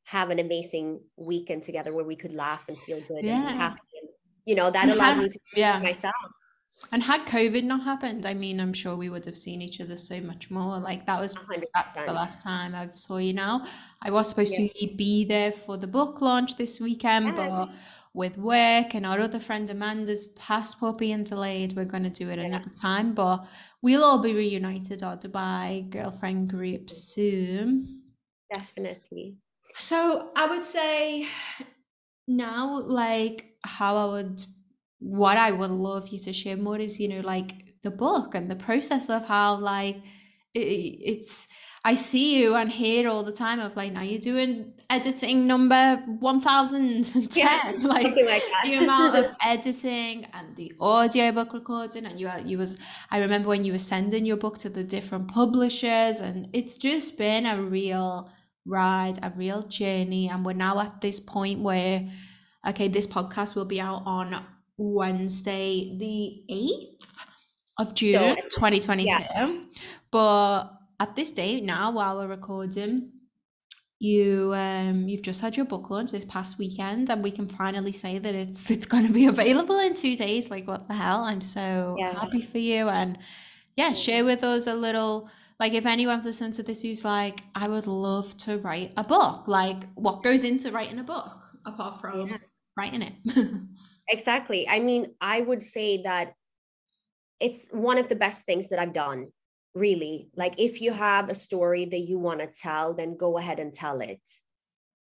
have 0.04 0.30
an 0.30 0.38
amazing 0.38 1.00
weekend 1.16 1.62
together 1.62 1.92
where 1.92 2.04
we 2.04 2.16
could 2.16 2.34
laugh 2.34 2.64
and 2.68 2.76
feel 2.78 3.00
good 3.08 3.24
Yeah. 3.24 3.50
be 3.50 3.56
happy. 3.56 3.80
And 4.00 4.08
you 4.44 4.54
know, 4.54 4.70
that 4.70 4.88
allowed 4.88 5.16
had- 5.16 5.18
me 5.18 5.28
to 5.28 5.38
yeah. 5.56 5.78
myself. 5.80 6.14
And 6.92 7.02
had 7.02 7.22
COVID 7.26 7.64
not 7.64 7.82
happened, 7.84 8.26
I 8.26 8.34
mean, 8.34 8.60
I'm 8.60 8.72
sure 8.74 8.94
we 8.96 9.08
would 9.08 9.24
have 9.24 9.36
seen 9.36 9.62
each 9.62 9.80
other 9.80 9.96
so 9.96 10.20
much 10.20 10.50
more. 10.50 10.78
Like 10.78 11.06
that 11.06 11.18
was 11.20 11.34
A 11.34 11.38
hundred 11.38 11.68
that's 11.72 12.04
the 12.04 12.12
last 12.12 12.42
time 12.42 12.74
I 12.74 12.88
saw 12.92 13.16
you 13.18 13.32
now. 13.32 13.62
I 14.02 14.10
was 14.10 14.28
supposed 14.28 14.52
Yeah. 14.58 14.66
to 14.68 14.94
be 14.94 15.24
there 15.24 15.52
for 15.52 15.76
the 15.78 15.86
book 15.86 16.20
launch 16.20 16.56
this 16.56 16.80
weekend, 16.80 17.26
Yeah. 17.26 17.34
but 17.66 17.72
with 18.12 18.36
work 18.36 18.94
and 18.94 19.06
our 19.06 19.18
other 19.20 19.40
friend 19.40 19.70
Amanda's 19.70 20.26
passport 20.48 20.98
being 20.98 21.24
delayed, 21.24 21.72
we're 21.74 21.84
going 21.86 22.02
to 22.04 22.10
do 22.10 22.28
it 22.28 22.38
another 22.38 22.70
time. 22.70 23.14
But 23.14 23.46
we'll 23.80 24.04
all 24.04 24.18
be 24.18 24.34
reunited, 24.34 25.02
our 25.02 25.16
Dubai 25.16 25.88
girlfriend 25.88 26.50
group 26.50 26.90
soon. 26.90 28.02
Definitely. 28.52 29.36
So 29.76 30.30
I 30.36 30.46
would 30.46 30.64
say 30.64 31.26
now, 32.26 32.80
like 32.80 33.56
how 33.64 33.96
I 33.96 34.12
would, 34.12 34.44
what 35.00 35.36
I 35.36 35.50
would 35.50 35.70
love 35.70 36.08
you 36.08 36.18
to 36.20 36.32
share 36.32 36.56
more 36.56 36.78
is, 36.78 37.00
you 37.00 37.08
know, 37.08 37.20
like 37.20 37.52
the 37.82 37.90
book 37.90 38.34
and 38.34 38.50
the 38.50 38.56
process 38.56 39.10
of 39.10 39.26
how, 39.26 39.56
like, 39.56 39.96
it, 40.54 40.60
it's. 40.60 41.48
I 41.86 41.92
see 41.92 42.40
you 42.40 42.54
and 42.54 42.72
hear 42.72 43.10
all 43.10 43.22
the 43.24 43.32
time 43.32 43.60
of 43.60 43.76
like 43.76 43.92
now 43.92 44.00
you're 44.00 44.18
doing 44.18 44.72
editing 44.88 45.46
number 45.46 45.96
one 46.20 46.40
thousand 46.40 47.12
and 47.14 47.30
ten, 47.30 47.80
like 47.82 48.16
like 48.16 48.42
the 48.62 48.76
amount 48.76 49.16
of 49.16 49.30
editing 49.44 50.24
and 50.32 50.56
the 50.56 50.72
audiobook 50.80 51.52
recording 51.52 52.06
and 52.06 52.18
you 52.18 52.28
are- 52.28 52.40
you 52.40 52.56
was 52.56 52.78
I 53.10 53.18
remember 53.18 53.50
when 53.50 53.64
you 53.64 53.72
were 53.72 53.78
sending 53.78 54.24
your 54.24 54.38
book 54.38 54.56
to 54.58 54.70
the 54.70 54.82
different 54.82 55.28
publishers 55.28 56.20
and 56.20 56.48
it's 56.54 56.78
just 56.78 57.18
been 57.18 57.44
a 57.44 57.60
real 57.60 58.30
ride, 58.66 59.18
a 59.22 59.30
real 59.36 59.62
journey. 59.62 60.28
And 60.28 60.44
we're 60.44 60.54
now 60.54 60.80
at 60.80 61.00
this 61.00 61.20
point 61.20 61.60
where 61.60 62.08
okay, 62.66 62.88
this 62.88 63.06
podcast 63.06 63.54
will 63.56 63.66
be 63.66 63.80
out 63.80 64.02
on 64.06 64.44
Wednesday 64.76 65.96
the 65.98 66.44
8th 66.50 67.14
of 67.78 67.94
June 67.94 68.36
2022. 68.50 69.66
But 70.10 70.70
at 71.00 71.16
this 71.16 71.32
date 71.32 71.64
now 71.64 71.90
while 71.90 72.16
we're 72.16 72.28
recording 72.28 73.10
you 74.00 74.52
um 74.54 75.08
you've 75.08 75.22
just 75.22 75.40
had 75.40 75.56
your 75.56 75.64
book 75.66 75.88
launch 75.88 76.10
this 76.12 76.24
past 76.24 76.58
weekend 76.58 77.08
and 77.10 77.22
we 77.22 77.30
can 77.30 77.46
finally 77.46 77.92
say 77.92 78.18
that 78.18 78.34
it's 78.34 78.70
it's 78.74 78.86
going 78.86 79.06
to 79.06 79.12
be 79.12 79.26
available 79.26 79.78
in 79.78 79.94
2 79.94 80.16
days. 80.16 80.50
Like 80.50 80.66
what 80.66 80.88
the 80.88 80.94
hell? 80.94 81.24
I'm 81.24 81.40
so 81.40 81.96
Yeah. 81.98 82.12
happy 82.14 82.42
for 82.42 82.58
you. 82.58 82.88
And 82.88 83.18
yeah 83.76 83.92
share 83.92 84.24
with 84.24 84.42
us 84.44 84.66
a 84.66 84.74
little 84.74 85.30
like 85.60 85.72
if 85.72 85.86
anyone's 85.86 86.24
listening 86.24 86.52
to 86.52 86.62
this 86.62 86.82
who's 86.82 87.04
like 87.04 87.40
I 87.54 87.68
would 87.68 87.86
love 87.86 88.36
to 88.38 88.58
write 88.58 88.92
a 88.96 89.04
book 89.04 89.46
like 89.48 89.84
what 89.94 90.22
goes 90.22 90.44
into 90.44 90.70
writing 90.72 90.98
a 90.98 91.04
book 91.04 91.38
apart 91.64 92.00
from 92.00 92.28
Yeah. 92.28 92.36
writing 92.76 93.02
it 93.02 93.14
Exactly. 94.08 94.68
I 94.68 94.80
mean, 94.80 95.14
I 95.20 95.40
would 95.40 95.62
say 95.62 96.02
that 96.02 96.34
it's 97.40 97.68
one 97.70 97.98
of 97.98 98.08
the 98.08 98.16
best 98.16 98.44
things 98.44 98.68
that 98.68 98.78
I've 98.78 98.92
done, 98.92 99.28
really. 99.74 100.28
Like, 100.36 100.54
if 100.58 100.80
you 100.80 100.92
have 100.92 101.30
a 101.30 101.34
story 101.34 101.86
that 101.86 101.98
you 102.00 102.18
want 102.18 102.40
to 102.40 102.46
tell, 102.46 102.94
then 102.94 103.16
go 103.16 103.38
ahead 103.38 103.58
and 103.58 103.72
tell 103.72 104.00
it. 104.00 104.20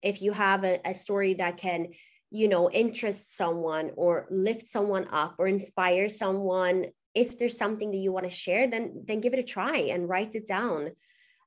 If 0.01 0.21
you 0.21 0.31
have 0.33 0.63
a, 0.63 0.79
a 0.85 0.93
story 0.93 1.35
that 1.35 1.57
can, 1.57 1.87
you 2.29 2.47
know, 2.47 2.69
interest 2.69 3.35
someone 3.35 3.91
or 3.95 4.27
lift 4.29 4.67
someone 4.67 5.07
up 5.11 5.35
or 5.39 5.47
inspire 5.47 6.09
someone, 6.09 6.87
if 7.19 7.37
there's 7.37 7.57
something 7.57 7.91
that 7.91 8.03
you 8.05 8.11
want 8.13 8.27
to 8.29 8.41
share, 8.45 8.65
then 8.67 9.03
then 9.07 9.19
give 9.19 9.33
it 9.33 9.45
a 9.45 9.51
try 9.57 9.77
and 9.93 10.09
write 10.11 10.33
it 10.35 10.47
down. 10.47 10.81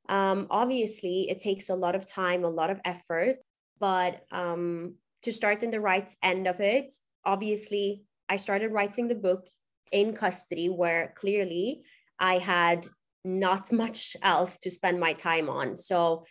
Um, 0.08 0.46
obviously, 0.50 1.30
it 1.30 1.40
takes 1.40 1.70
a 1.70 1.80
lot 1.84 1.94
of 1.94 2.06
time, 2.06 2.44
a 2.44 2.56
lot 2.60 2.70
of 2.70 2.80
effort, 2.84 3.36
but 3.78 4.12
um, 4.30 4.94
to 5.22 5.32
start 5.32 5.62
in 5.62 5.70
the 5.70 5.80
right 5.80 6.08
end 6.22 6.46
of 6.46 6.60
it, 6.60 6.92
obviously 7.24 8.04
I 8.28 8.36
started 8.36 8.72
writing 8.72 9.08
the 9.08 9.22
book 9.28 9.48
in 9.90 10.14
custody 10.14 10.68
where 10.68 11.14
clearly 11.16 11.84
I 12.18 12.38
had 12.38 12.86
not 13.24 13.72
much 13.84 14.16
else 14.22 14.58
to 14.58 14.70
spend 14.70 15.00
my 15.00 15.12
time 15.14 15.48
on. 15.48 15.76
So 15.76 16.24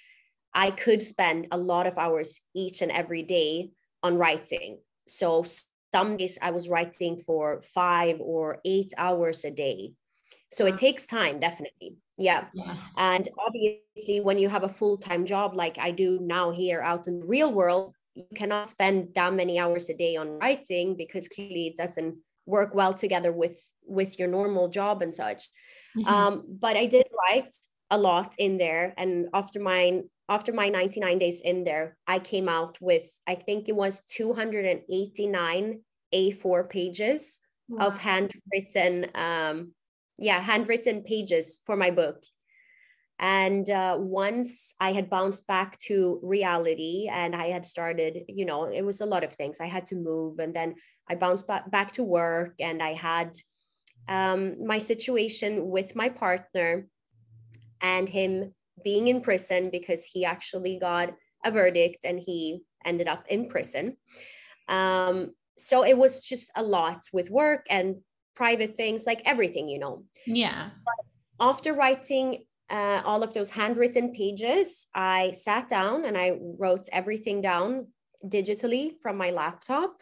I 0.53 0.71
could 0.71 1.01
spend 1.01 1.47
a 1.51 1.57
lot 1.57 1.87
of 1.87 1.97
hours 1.97 2.41
each 2.53 2.81
and 2.81 2.91
every 2.91 3.23
day 3.23 3.71
on 4.03 4.17
writing. 4.17 4.79
So 5.07 5.43
some 5.93 6.17
days 6.17 6.37
I 6.41 6.51
was 6.51 6.69
writing 6.69 7.17
for 7.17 7.61
five 7.61 8.19
or 8.19 8.59
eight 8.65 8.93
hours 8.97 9.45
a 9.45 9.51
day. 9.51 9.93
So 10.51 10.65
it 10.65 10.77
takes 10.77 11.05
time, 11.05 11.39
definitely. 11.39 11.95
Yeah. 12.17 12.47
yeah 12.53 12.75
And 12.97 13.27
obviously, 13.39 14.19
when 14.19 14.37
you 14.37 14.49
have 14.49 14.63
a 14.63 14.69
full 14.69 14.97
time 14.97 15.25
job 15.25 15.55
like 15.55 15.77
I 15.77 15.91
do 15.91 16.19
now 16.21 16.51
here 16.51 16.81
out 16.81 17.07
in 17.07 17.19
the 17.19 17.25
real 17.25 17.53
world, 17.53 17.95
you 18.15 18.25
cannot 18.35 18.67
spend 18.67 19.09
that 19.15 19.33
many 19.33 19.59
hours 19.59 19.89
a 19.89 19.95
day 19.95 20.17
on 20.17 20.39
writing 20.39 20.95
because 20.97 21.29
clearly 21.29 21.67
it 21.67 21.77
doesn't 21.77 22.17
work 22.45 22.75
well 22.75 22.93
together 22.93 23.31
with 23.31 23.57
with 23.85 24.19
your 24.19 24.27
normal 24.27 24.67
job 24.67 25.01
and 25.01 25.15
such. 25.15 25.49
Mhm. 25.97 26.07
Um, 26.07 26.43
but 26.59 26.75
I 26.75 26.85
did 26.85 27.07
write 27.19 27.53
a 27.89 27.97
lot 27.97 28.35
in 28.37 28.57
there, 28.57 28.93
and 28.97 29.29
after 29.33 29.59
my 29.59 30.03
after 30.31 30.53
my 30.53 30.69
99 30.69 31.19
days 31.19 31.41
in 31.41 31.65
there, 31.65 31.97
I 32.07 32.19
came 32.19 32.47
out 32.47 32.77
with 32.79 33.05
I 33.27 33.35
think 33.35 33.67
it 33.67 33.75
was 33.75 34.01
289 34.01 35.81
A4 36.13 36.69
pages 36.69 37.39
of 37.79 37.97
handwritten 37.97 39.09
um 39.15 39.71
yeah 40.17 40.41
handwritten 40.41 41.03
pages 41.03 41.59
for 41.65 41.75
my 41.75 41.91
book. 41.91 42.23
And 43.19 43.69
uh, 43.69 43.97
once 43.99 44.73
i 44.79 44.93
had 44.93 45.09
bounced 45.09 45.45
back 45.47 45.77
to 45.87 46.19
reality 46.23 47.07
and 47.11 47.35
i 47.35 47.47
had 47.55 47.65
started 47.65 48.13
you 48.39 48.45
know 48.45 48.59
it 48.79 48.83
was 48.89 49.01
a 49.01 49.11
lot 49.13 49.23
of 49.23 49.33
things. 49.35 49.59
I 49.59 49.69
had 49.75 49.85
to 49.87 49.95
move 49.95 50.39
and 50.39 50.53
then 50.57 50.75
i 51.09 51.15
bounced 51.15 51.45
back, 51.47 51.69
back 51.69 51.89
to 51.93 52.03
work 52.03 52.53
and 52.59 52.81
i 52.89 52.93
had 52.93 53.29
um, 54.17 54.65
my 54.73 54.79
situation 54.79 55.51
with 55.75 55.95
my 56.01 56.09
partner 56.09 56.87
and 57.81 58.07
him 58.09 58.53
being 58.83 59.07
in 59.07 59.21
prison 59.21 59.69
because 59.69 60.03
he 60.03 60.25
actually 60.25 60.77
got 60.79 61.13
a 61.43 61.51
verdict 61.51 62.05
and 62.05 62.19
he 62.19 62.63
ended 62.85 63.07
up 63.07 63.25
in 63.27 63.47
prison. 63.47 63.97
Um, 64.67 65.31
so 65.57 65.83
it 65.83 65.97
was 65.97 66.23
just 66.23 66.51
a 66.55 66.63
lot 66.63 67.03
with 67.13 67.29
work 67.29 67.65
and 67.69 67.97
private 68.35 68.75
things 68.75 69.05
like 69.05 69.21
everything 69.25 69.69
you 69.69 69.79
know. 69.79 70.03
Yeah. 70.25 70.69
After 71.39 71.73
writing 71.73 72.45
uh, 72.71 73.01
all 73.05 73.21
of 73.21 73.33
those 73.33 73.49
handwritten 73.49 74.13
pages 74.13 74.87
i 74.95 75.31
sat 75.33 75.67
down 75.67 76.05
and 76.05 76.17
i 76.17 76.37
wrote 76.57 76.87
everything 76.93 77.41
down 77.41 77.87
digitally 78.25 78.93
from 79.01 79.17
my 79.17 79.29
laptop 79.29 80.01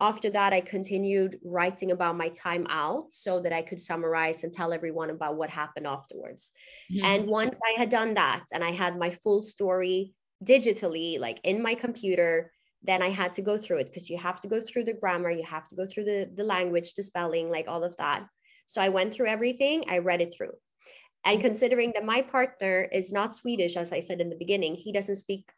after 0.00 0.28
that 0.30 0.52
i 0.52 0.60
continued 0.60 1.38
writing 1.44 1.90
about 1.90 2.16
my 2.16 2.28
time 2.30 2.66
out 2.68 3.06
so 3.10 3.40
that 3.40 3.52
i 3.52 3.62
could 3.62 3.80
summarize 3.80 4.44
and 4.44 4.52
tell 4.52 4.72
everyone 4.72 5.10
about 5.10 5.36
what 5.36 5.50
happened 5.50 5.86
afterwards 5.86 6.52
Mhm. 6.92 7.04
and 7.04 7.26
once 7.26 7.60
I 7.66 7.78
had 7.78 7.88
done 7.88 8.14
that 8.14 8.44
and 8.52 8.62
I 8.64 8.72
had 8.72 8.98
my 8.98 9.10
full 9.10 9.42
story 9.42 10.14
digitally, 10.44 11.18
like 11.18 11.38
in 11.44 11.62
my 11.62 11.74
computer, 11.74 12.52
then 12.82 13.02
I 13.02 13.10
had 13.10 13.32
to 13.34 13.42
go 13.42 13.56
through 13.58 13.78
it 13.78 13.86
because 13.86 14.08
you 14.10 14.18
have 14.18 14.40
to 14.42 14.48
go 14.48 14.60
through 14.60 14.84
the 14.84 14.92
grammar, 14.92 15.30
you 15.30 15.44
have 15.44 15.66
to 15.68 15.74
go 15.74 15.86
through 15.86 16.04
the, 16.04 16.30
the 16.34 16.44
language, 16.44 16.94
the 16.94 17.02
spelling, 17.02 17.50
like 17.50 17.66
all 17.68 17.82
of 17.84 17.96
that. 17.96 18.26
So 18.66 18.80
I 18.80 18.90
went 18.90 19.14
through 19.14 19.26
everything, 19.26 19.84
I 19.88 19.98
read 19.98 20.20
it 20.20 20.34
through. 20.34 20.52
And 21.24 21.40
considering 21.40 21.92
that 21.94 22.04
my 22.04 22.22
partner 22.22 22.82
is 22.92 23.12
not 23.12 23.34
Swedish, 23.34 23.76
as 23.76 23.92
I 23.92 24.00
said 24.00 24.20
in 24.20 24.28
the 24.30 24.36
beginning, 24.36 24.74
he 24.76 24.92
doesn't 24.92 25.16
speak 25.16 25.50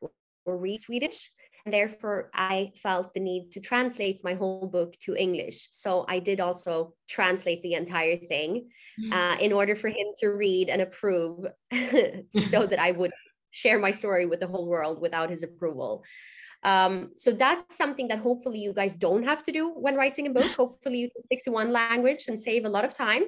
or 0.47 0.57
read 0.57 0.79
Swedish. 0.79 1.31
And 1.69 1.75
therefore, 1.75 2.31
I 2.33 2.73
felt 2.77 3.13
the 3.13 3.21
need 3.21 3.53
to 3.53 3.61
translate 3.61 4.25
my 4.25 4.33
whole 4.33 4.67
book 4.67 4.99
to 5.01 5.15
English. 5.15 5.69
So 5.71 6.07
I 6.09 6.19
did 6.19 6.41
also 6.41 6.95
translate 7.07 7.61
the 7.63 7.75
entire 7.75 8.17
thing 8.17 8.71
uh, 9.13 9.37
in 9.39 9.53
order 9.53 9.77
for 9.77 9.89
him 9.89 10.07
to 10.21 10.29
read 10.29 10.71
and 10.71 10.81
approve 10.81 11.45
so 12.31 12.67
that 12.71 12.79
I 12.79 12.93
would 12.93 13.13
share 13.51 13.79
my 13.79 13.91
story 13.91 14.25
with 14.25 14.41
the 14.41 14.47
whole 14.47 14.67
world 14.67 14.99
without 14.99 15.29
his 15.29 15.43
approval. 15.43 16.05
Um, 16.63 17.11
so 17.15 17.33
that's 17.33 17.77
something 17.77 18.09
that 18.09 18.21
hopefully 18.21 18.61
you 18.61 18.73
guys 18.73 18.95
don't 18.95 19.25
have 19.25 19.43
to 19.43 19.53
do 19.53 19.69
when 19.69 19.95
writing 19.95 20.27
a 20.27 20.31
book. 20.31 20.51
Hopefully 20.57 21.01
you 21.01 21.11
can 21.11 21.23
stick 21.23 21.45
to 21.45 21.51
one 21.51 21.71
language 21.71 22.29
and 22.29 22.41
save 22.41 22.65
a 22.65 22.71
lot 22.71 22.87
of 22.87 22.95
time. 22.95 23.25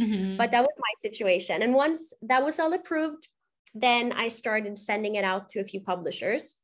Mhm. 0.00 0.38
But 0.38 0.52
that 0.52 0.62
was 0.62 0.76
my 0.78 0.94
situation. 0.96 1.60
And 1.60 1.74
once 1.74 2.14
that 2.22 2.42
was 2.42 2.58
all 2.58 2.72
approved, 2.72 3.28
then 3.74 4.12
I 4.12 4.28
started 4.28 4.78
sending 4.78 5.16
it 5.16 5.24
out 5.24 5.50
to 5.50 5.60
a 5.60 5.64
few 5.64 5.80
publishers. 5.80 6.56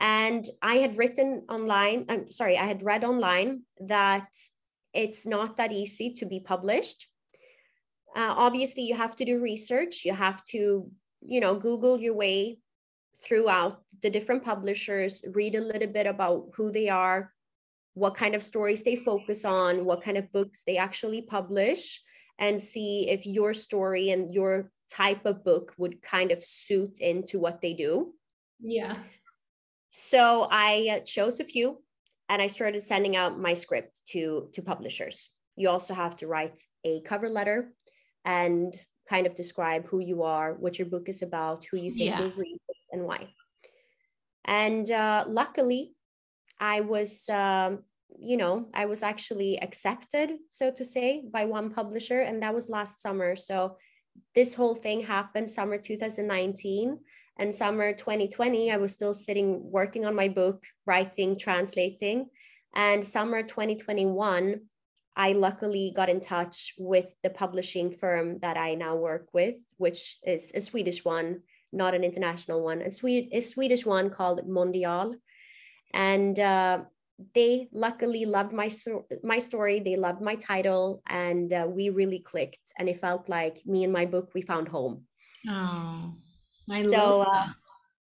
And 0.00 0.48
I 0.62 0.76
had 0.76 0.96
written 0.96 1.44
online, 1.50 2.06
I'm 2.08 2.30
sorry, 2.30 2.56
I 2.56 2.64
had 2.64 2.82
read 2.82 3.04
online 3.04 3.62
that 3.80 4.28
it's 4.94 5.26
not 5.26 5.58
that 5.58 5.72
easy 5.72 6.14
to 6.14 6.26
be 6.26 6.40
published. 6.40 7.06
Uh, 8.16 8.34
obviously, 8.36 8.82
you 8.82 8.96
have 8.96 9.14
to 9.16 9.24
do 9.24 9.38
research. 9.38 10.04
You 10.04 10.14
have 10.14 10.42
to, 10.46 10.90
you 11.20 11.40
know, 11.40 11.54
Google 11.54 12.00
your 12.00 12.14
way 12.14 12.58
throughout 13.22 13.82
the 14.02 14.10
different 14.10 14.42
publishers, 14.42 15.22
read 15.34 15.54
a 15.54 15.60
little 15.60 15.88
bit 15.88 16.06
about 16.06 16.48
who 16.56 16.72
they 16.72 16.88
are, 16.88 17.32
what 17.92 18.16
kind 18.16 18.34
of 18.34 18.42
stories 18.42 18.82
they 18.82 18.96
focus 18.96 19.44
on, 19.44 19.84
what 19.84 20.02
kind 20.02 20.16
of 20.16 20.32
books 20.32 20.62
they 20.66 20.78
actually 20.78 21.20
publish, 21.20 22.02
and 22.38 22.58
see 22.58 23.08
if 23.10 23.26
your 23.26 23.52
story 23.52 24.10
and 24.10 24.32
your 24.32 24.72
type 24.90 25.26
of 25.26 25.44
book 25.44 25.74
would 25.76 26.00
kind 26.02 26.32
of 26.32 26.42
suit 26.42 26.98
into 27.00 27.38
what 27.38 27.60
they 27.60 27.74
do. 27.74 28.14
yeah 28.60 28.94
So 29.90 30.46
I 30.50 30.88
uh, 30.96 31.00
chose 31.00 31.40
a 31.40 31.44
few 31.44 31.82
and 32.28 32.40
I 32.40 32.46
started 32.46 32.82
sending 32.82 33.16
out 33.16 33.38
my 33.38 33.54
script 33.54 34.02
to 34.12 34.48
to 34.54 34.62
publishers. 34.62 35.30
You 35.56 35.68
also 35.68 35.94
have 35.94 36.16
to 36.18 36.26
write 36.26 36.60
a 36.84 37.00
cover 37.02 37.28
letter 37.28 37.72
and 38.24 38.74
kind 39.08 39.26
of 39.26 39.34
describe 39.34 39.86
who 39.86 39.98
you 40.00 40.22
are, 40.22 40.54
what 40.54 40.78
your 40.78 40.86
book 40.86 41.08
is 41.08 41.22
about, 41.22 41.64
who 41.66 41.76
you 41.76 41.90
think 41.90 42.10
Yeah. 42.10 42.20
will 42.20 42.32
read 42.36 42.58
it, 42.68 42.76
and 42.92 43.04
why. 43.04 43.28
And 44.44 44.90
uh, 44.90 45.24
luckily, 45.26 45.94
I 46.60 46.80
was, 46.80 47.28
um, 47.28 47.84
you 48.18 48.36
know, 48.36 48.68
I 48.72 48.86
was 48.86 49.02
actually 49.02 49.60
accepted, 49.60 50.30
so 50.48 50.70
to 50.70 50.84
say, 50.84 51.24
by 51.32 51.44
one 51.44 51.70
publisher, 51.70 52.20
and 52.20 52.42
that 52.42 52.54
was 52.54 52.68
last 52.68 53.02
summer. 53.02 53.34
So 53.36 53.76
this 54.34 54.54
whole 54.54 54.74
thing 54.74 55.00
happened 55.00 55.50
summer 55.50 55.78
2019 55.78 56.98
and 57.40 57.54
summer 57.54 57.92
2020 57.92 58.70
i 58.70 58.76
was 58.76 58.92
still 58.92 59.14
sitting 59.14 59.60
working 59.64 60.04
on 60.06 60.14
my 60.14 60.28
book 60.28 60.62
writing 60.86 61.36
translating. 61.36 62.26
And 62.72 63.04
summer 63.04 63.42
2021 63.42 64.60
i 65.16 65.32
luckily 65.32 65.92
got 65.96 66.08
in 66.08 66.20
touch 66.20 66.74
with 66.78 67.08
the 67.24 67.30
publishing 67.30 67.90
firm 67.90 68.38
that 68.42 68.56
i 68.56 68.74
now 68.74 68.94
work 68.94 69.26
with 69.32 69.56
which 69.78 70.18
is 70.24 70.52
a 70.54 70.60
swedish 70.60 71.04
one 71.04 71.40
not 71.72 71.94
an 71.94 72.04
international 72.04 72.62
one 72.62 72.80
a, 72.82 72.90
a 73.32 73.40
swedish 73.40 73.84
one 73.84 74.10
called 74.10 74.46
mondial. 74.48 75.14
And 75.92 76.38
uh, 76.38 76.84
they 77.34 77.68
luckily 77.72 78.24
loved 78.24 78.52
my 78.52 78.70
my 79.22 79.38
story 79.38 79.80
they 79.80 79.96
loved 79.96 80.22
my 80.22 80.36
title 80.36 81.02
and 81.06 81.52
uh, 81.52 81.66
we 81.68 81.90
really 81.90 82.20
clicked 82.20 82.66
and 82.78 82.88
it 82.88 82.98
felt 82.98 83.28
like 83.28 83.60
me 83.66 83.84
and 83.84 83.92
my 83.92 84.06
book 84.06 84.30
we 84.34 84.42
found 84.42 84.68
home. 84.68 85.04
Oh, 85.48 86.14
I 86.70 86.82
So, 86.82 87.20
love 87.20 87.20
uh, 87.22 87.46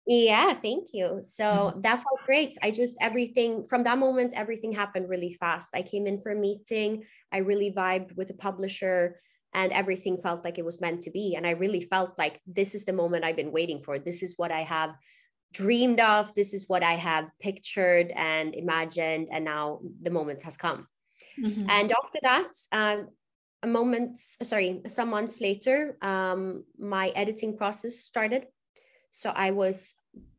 yeah 0.06 0.54
thank 0.60 0.88
you. 0.92 1.20
So 1.22 1.44
Mhm. 1.52 1.82
that 1.82 1.96
felt 1.96 2.20
great. 2.26 2.56
I 2.62 2.70
just 2.70 2.96
everything 3.00 3.64
from 3.64 3.84
that 3.84 3.98
moment 3.98 4.34
everything 4.34 4.72
happened 4.72 5.08
really 5.08 5.32
fast. 5.34 5.70
I 5.74 5.82
came 5.82 6.06
in 6.06 6.18
for 6.20 6.32
a 6.32 6.36
meeting 6.36 7.04
i 7.32 7.38
really 7.38 7.72
vibed 7.72 8.16
with 8.16 8.28
the 8.28 8.34
publisher 8.34 9.20
and 9.54 9.72
everything 9.72 10.16
felt 10.18 10.44
like 10.44 10.58
it 10.58 10.64
was 10.64 10.80
meant 10.80 11.02
to 11.02 11.10
be. 11.10 11.34
And 11.36 11.46
i 11.46 11.50
really 11.50 11.80
felt 11.80 12.18
like 12.18 12.40
this 12.46 12.74
is 12.74 12.84
the 12.84 12.92
moment 12.92 13.24
i've 13.24 13.36
been 13.36 13.52
waiting 13.52 13.80
for. 13.80 13.98
This 13.98 14.22
is 14.22 14.34
what 14.36 14.52
i 14.52 14.62
have 14.62 14.94
dreamed 15.52 16.00
of. 16.00 16.34
This 16.34 16.54
is 16.54 16.68
what 16.68 16.82
i 16.82 16.94
have 16.96 17.30
pictured 17.40 18.10
and 18.14 18.54
imagined 18.54 19.28
and 19.32 19.44
now 19.44 19.80
the 20.02 20.10
moment 20.10 20.42
has 20.44 20.56
come. 20.56 20.88
Mhm. 21.38 21.66
and 21.68 21.92
after 21.92 22.18
that 22.22 22.52
uh, 22.72 22.98
a 23.62 23.66
moment 23.66 24.18
sorry 24.20 24.80
some 24.88 25.10
months 25.10 25.40
later 25.40 25.96
um, 26.02 26.64
my 26.78 27.08
editing 27.08 27.56
process 27.56 27.96
started 27.96 28.46
so 29.10 29.30
i 29.30 29.50
was 29.50 29.94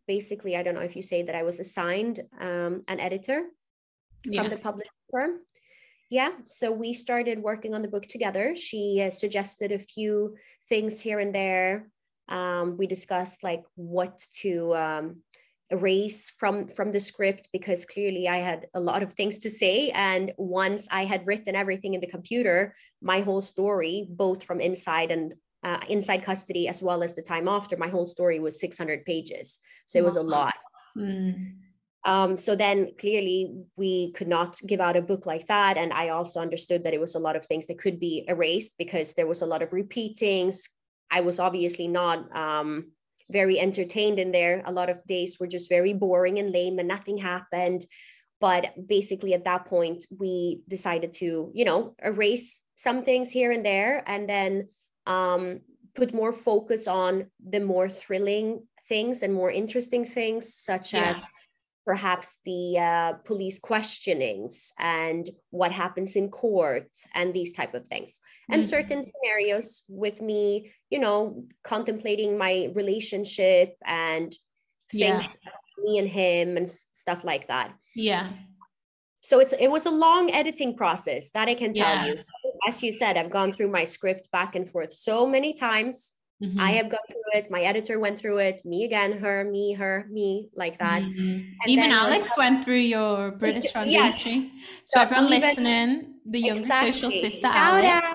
basically 0.07 0.55
i 0.55 0.63
don't 0.63 0.75
know 0.75 0.81
if 0.81 0.95
you 0.95 1.01
say 1.01 1.23
that 1.23 1.35
i 1.35 1.43
was 1.43 1.59
assigned 1.59 2.21
um, 2.39 2.83
an 2.87 2.99
editor 2.99 3.43
yeah. 4.25 4.41
from 4.41 4.49
the 4.49 4.57
publishing 4.57 4.91
firm. 5.11 5.39
Yeah 6.09 6.31
so 6.45 6.71
we 6.71 6.93
started 6.93 7.41
working 7.41 7.73
on 7.73 7.81
the 7.81 7.87
book 7.87 8.07
together. 8.07 8.55
She 8.55 9.03
uh, 9.05 9.09
suggested 9.09 9.71
a 9.71 9.79
few 9.79 10.35
things 10.69 11.01
here 11.01 11.19
and 11.19 11.33
there. 11.33 11.89
Um, 12.29 12.77
we 12.77 12.87
discussed 12.87 13.43
like 13.43 13.63
what 13.75 14.21
to 14.41 14.75
um, 14.75 15.17
erase 15.69 16.29
from 16.37 16.67
from 16.67 16.91
the 16.91 16.99
script 16.99 17.49
because 17.51 17.83
clearly 17.83 18.25
i 18.27 18.37
had 18.37 18.67
a 18.73 18.79
lot 18.79 19.03
of 19.03 19.13
things 19.13 19.39
to 19.39 19.49
say. 19.49 19.89
And 19.91 20.31
once 20.37 20.87
i 20.91 21.03
had 21.03 21.27
written 21.27 21.55
everything 21.55 21.93
in 21.93 22.01
the 22.01 22.07
computer 22.07 22.75
my 23.01 23.19
whole 23.21 23.41
story 23.41 24.07
both 24.09 24.43
from 24.43 24.61
inside 24.61 25.11
and 25.11 25.33
uh, 25.67 25.79
inside 25.95 26.23
custody 26.23 26.63
as 26.67 26.79
well 26.81 26.99
as 27.03 27.13
the 27.13 27.21
time 27.33 27.47
after 27.57 27.75
my 27.77 27.89
whole 27.89 28.07
story 28.15 28.39
was 28.39 28.59
600 28.59 29.05
pages 29.05 29.59
so 29.87 29.99
it 29.99 30.03
was 30.09 30.15
a 30.15 30.29
lot 30.37 30.55
Mm. 30.97 31.53
um, 32.05 32.37
so 32.37 32.55
then 32.55 32.91
clearly 32.99 33.53
we 33.75 34.11
could 34.13 34.27
not 34.27 34.59
give 34.65 34.79
out 34.79 34.95
a 34.97 35.01
book 35.01 35.25
like 35.25 35.45
that. 35.47 35.77
And 35.77 35.93
I 35.93 36.09
also 36.09 36.39
understood 36.39 36.83
that 36.83 36.93
it 36.93 37.01
was 37.01 37.15
a 37.15 37.19
lot 37.19 37.35
of 37.35 37.45
things 37.45 37.67
that 37.67 37.77
could 37.77 37.99
be 37.99 38.25
erased 38.27 38.75
because 38.77 39.13
there 39.13 39.27
was 39.27 39.41
a 39.41 39.45
lot 39.45 39.61
of 39.61 39.73
repeatings. 39.73 40.67
I 41.11 41.21
was 41.21 41.39
obviously 41.39 41.87
not 41.87 42.35
um, 42.35 42.91
very 43.29 43.59
entertained 43.59 44.19
in 44.19 44.31
there. 44.31 44.63
A 44.65 44.71
lot 44.71 44.89
of 44.89 45.05
days 45.05 45.37
were 45.39 45.47
just 45.47 45.69
very 45.69 45.93
boring 45.93 46.39
and 46.39 46.51
lame 46.51 46.79
and 46.79 46.87
nothing 46.87 47.17
happened. 47.17 47.85
But 48.39 48.73
basically, 48.87 49.33
at 49.33 49.45
that 49.45 49.65
point, 49.65 50.05
we 50.15 50.61
decided 50.67 51.13
to, 51.13 51.51
you 51.53 51.65
know, 51.65 51.95
erase 52.03 52.61
some 52.75 53.03
things 53.03 53.31
here 53.31 53.51
and 53.51 53.65
there 53.65 54.03
and 54.07 54.29
then 54.29 54.69
um, 55.07 55.61
put 55.95 56.13
more 56.13 56.31
focus 56.33 56.87
on 56.87 57.31
the 57.49 57.59
more 57.59 57.89
thrilling 57.89 58.67
things 58.87 59.23
and 59.23 59.33
more 59.33 59.49
interesting 59.51 60.05
things, 60.05 60.53
such 60.53 60.93
Yeah. 60.93 61.09
as 61.11 61.29
perhaps 61.85 62.37
the 62.43 62.77
uh, 62.77 63.13
police 63.23 63.59
questionings 63.59 64.73
and 64.77 65.29
what 65.51 65.71
happens 65.71 66.17
in 66.17 66.29
court 66.29 66.89
and 67.13 67.33
these 67.33 67.53
type 67.53 67.73
of 67.73 67.87
things 67.87 68.19
and 68.51 68.61
Mhm. 68.61 68.67
certain 68.67 69.01
scenarios 69.03 69.83
with 69.87 70.19
me 70.21 70.73
you 70.89 70.99
know 70.99 71.47
contemplating 71.63 72.37
my 72.37 72.53
relationship 72.75 73.77
and 73.85 74.35
Yeah. 74.91 75.19
things 75.21 75.37
me 75.85 75.97
and 75.97 76.09
him 76.09 76.57
and 76.57 76.67
stuff 76.69 77.23
like 77.23 77.47
that 77.47 77.73
Yeah. 77.95 78.27
so 79.21 79.39
it's 79.39 79.53
it 79.53 79.69
was 79.71 79.85
a 79.85 79.91
long 80.05 80.29
editing 80.31 80.75
process 80.75 81.31
that 81.31 81.47
i 81.47 81.55
can 81.55 81.71
tell 81.71 81.95
Yeah. 81.95 82.05
you 82.05 82.17
so, 82.17 82.33
as 82.67 82.81
you 82.83 82.91
said 82.91 83.17
i've 83.17 83.29
gone 83.31 83.51
through 83.53 83.69
my 83.69 83.85
script 83.85 84.29
back 84.31 84.55
and 84.55 84.67
forth 84.69 84.91
so 84.93 85.25
many 85.25 85.53
times 85.53 86.13
Mhm. 86.43 86.59
i 86.59 86.71
have 86.77 86.87
gone 86.89 87.07
through 87.09 87.31
it 87.39 87.49
my 87.49 87.61
editor 87.71 87.95
went 87.99 88.19
through 88.19 88.37
it 88.37 88.61
me 88.63 88.85
again 88.85 89.11
her 89.23 89.43
me 89.43 89.73
her 89.73 90.05
me 90.17 90.29
like 90.55 90.77
that 90.77 91.01
Mhm. 91.01 91.49
Even 91.67 91.89
Alex 91.91 92.23
I- 92.37 92.39
went 92.43 92.63
through 92.63 92.85
your 92.97 93.31
British 93.31 93.65
Yes. 93.73 93.73
translation. 93.73 94.51
So 94.85 94.93
So 94.93 95.01
everyone 95.01 95.25
even- 95.27 95.39
listening, 95.39 95.89
the 96.25 96.39
younger 96.49 96.73
social 96.85 97.09
sister 97.11 97.47
Shout 97.49 97.83
Alex. 97.83 98.05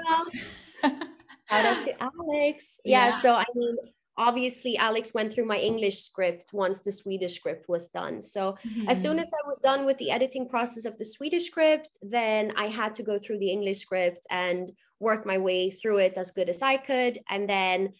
Shout 1.51 1.65
out 1.71 1.81
to 1.87 1.93
Alex. 2.11 2.81
Yeah, 2.85 3.09
Yeah. 3.09 3.21
So 3.21 3.29
I 3.35 3.45
mean, 3.55 3.77
obviously, 4.17 4.77
Alex 4.77 5.15
went 5.15 5.33
through 5.33 5.47
my 5.47 5.59
English 5.59 6.03
script 6.03 6.53
once 6.53 6.81
the 6.81 6.93
Swedish 6.93 7.37
script 7.37 7.69
was 7.69 7.89
done. 7.89 8.23
So 8.23 8.57
as 8.89 9.01
soon 9.01 9.19
as 9.19 9.33
I 9.33 9.47
was 9.47 9.59
done 9.59 9.87
with 9.87 9.99
the 9.99 10.11
editing 10.11 10.49
process 10.49 10.85
of 10.85 10.99
the 10.99 11.05
Swedish 11.05 11.47
script, 11.47 11.89
then 12.03 12.53
I 12.57 12.67
had 12.67 12.95
to 12.95 13.03
go 13.03 13.19
through 13.19 13.39
the 13.39 13.51
English 13.51 13.79
script 13.81 14.27
and 14.31 14.73
work 15.01 15.27
my 15.27 15.39
way 15.39 15.71
through 15.71 15.99
it 15.99 16.15
as 16.17 16.31
good 16.31 16.49
as 16.49 16.63
I 16.63 16.77
could. 16.77 17.19
And 17.29 17.49
then, 17.49 17.93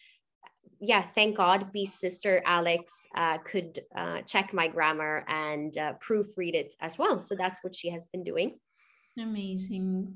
yeah, 0.81 1.03
thank 1.03 1.37
God, 1.37 1.73
B's 1.73 1.95
sister 1.95 2.43
Alex 2.45 3.07
uh, 3.17 3.39
could 3.39 3.81
uh, 3.97 4.23
check 4.23 4.53
my 4.53 4.69
grammar 4.69 5.25
and 5.29 5.77
uh, 5.77 5.95
proofread 6.07 6.55
it 6.55 6.75
as 6.81 6.99
well. 6.99 7.21
So 7.21 7.35
that's 7.35 7.63
what 7.65 7.75
she 7.75 7.91
has 7.91 8.05
been 8.05 8.25
doing. 8.25 8.59
Amazing. 9.19 10.15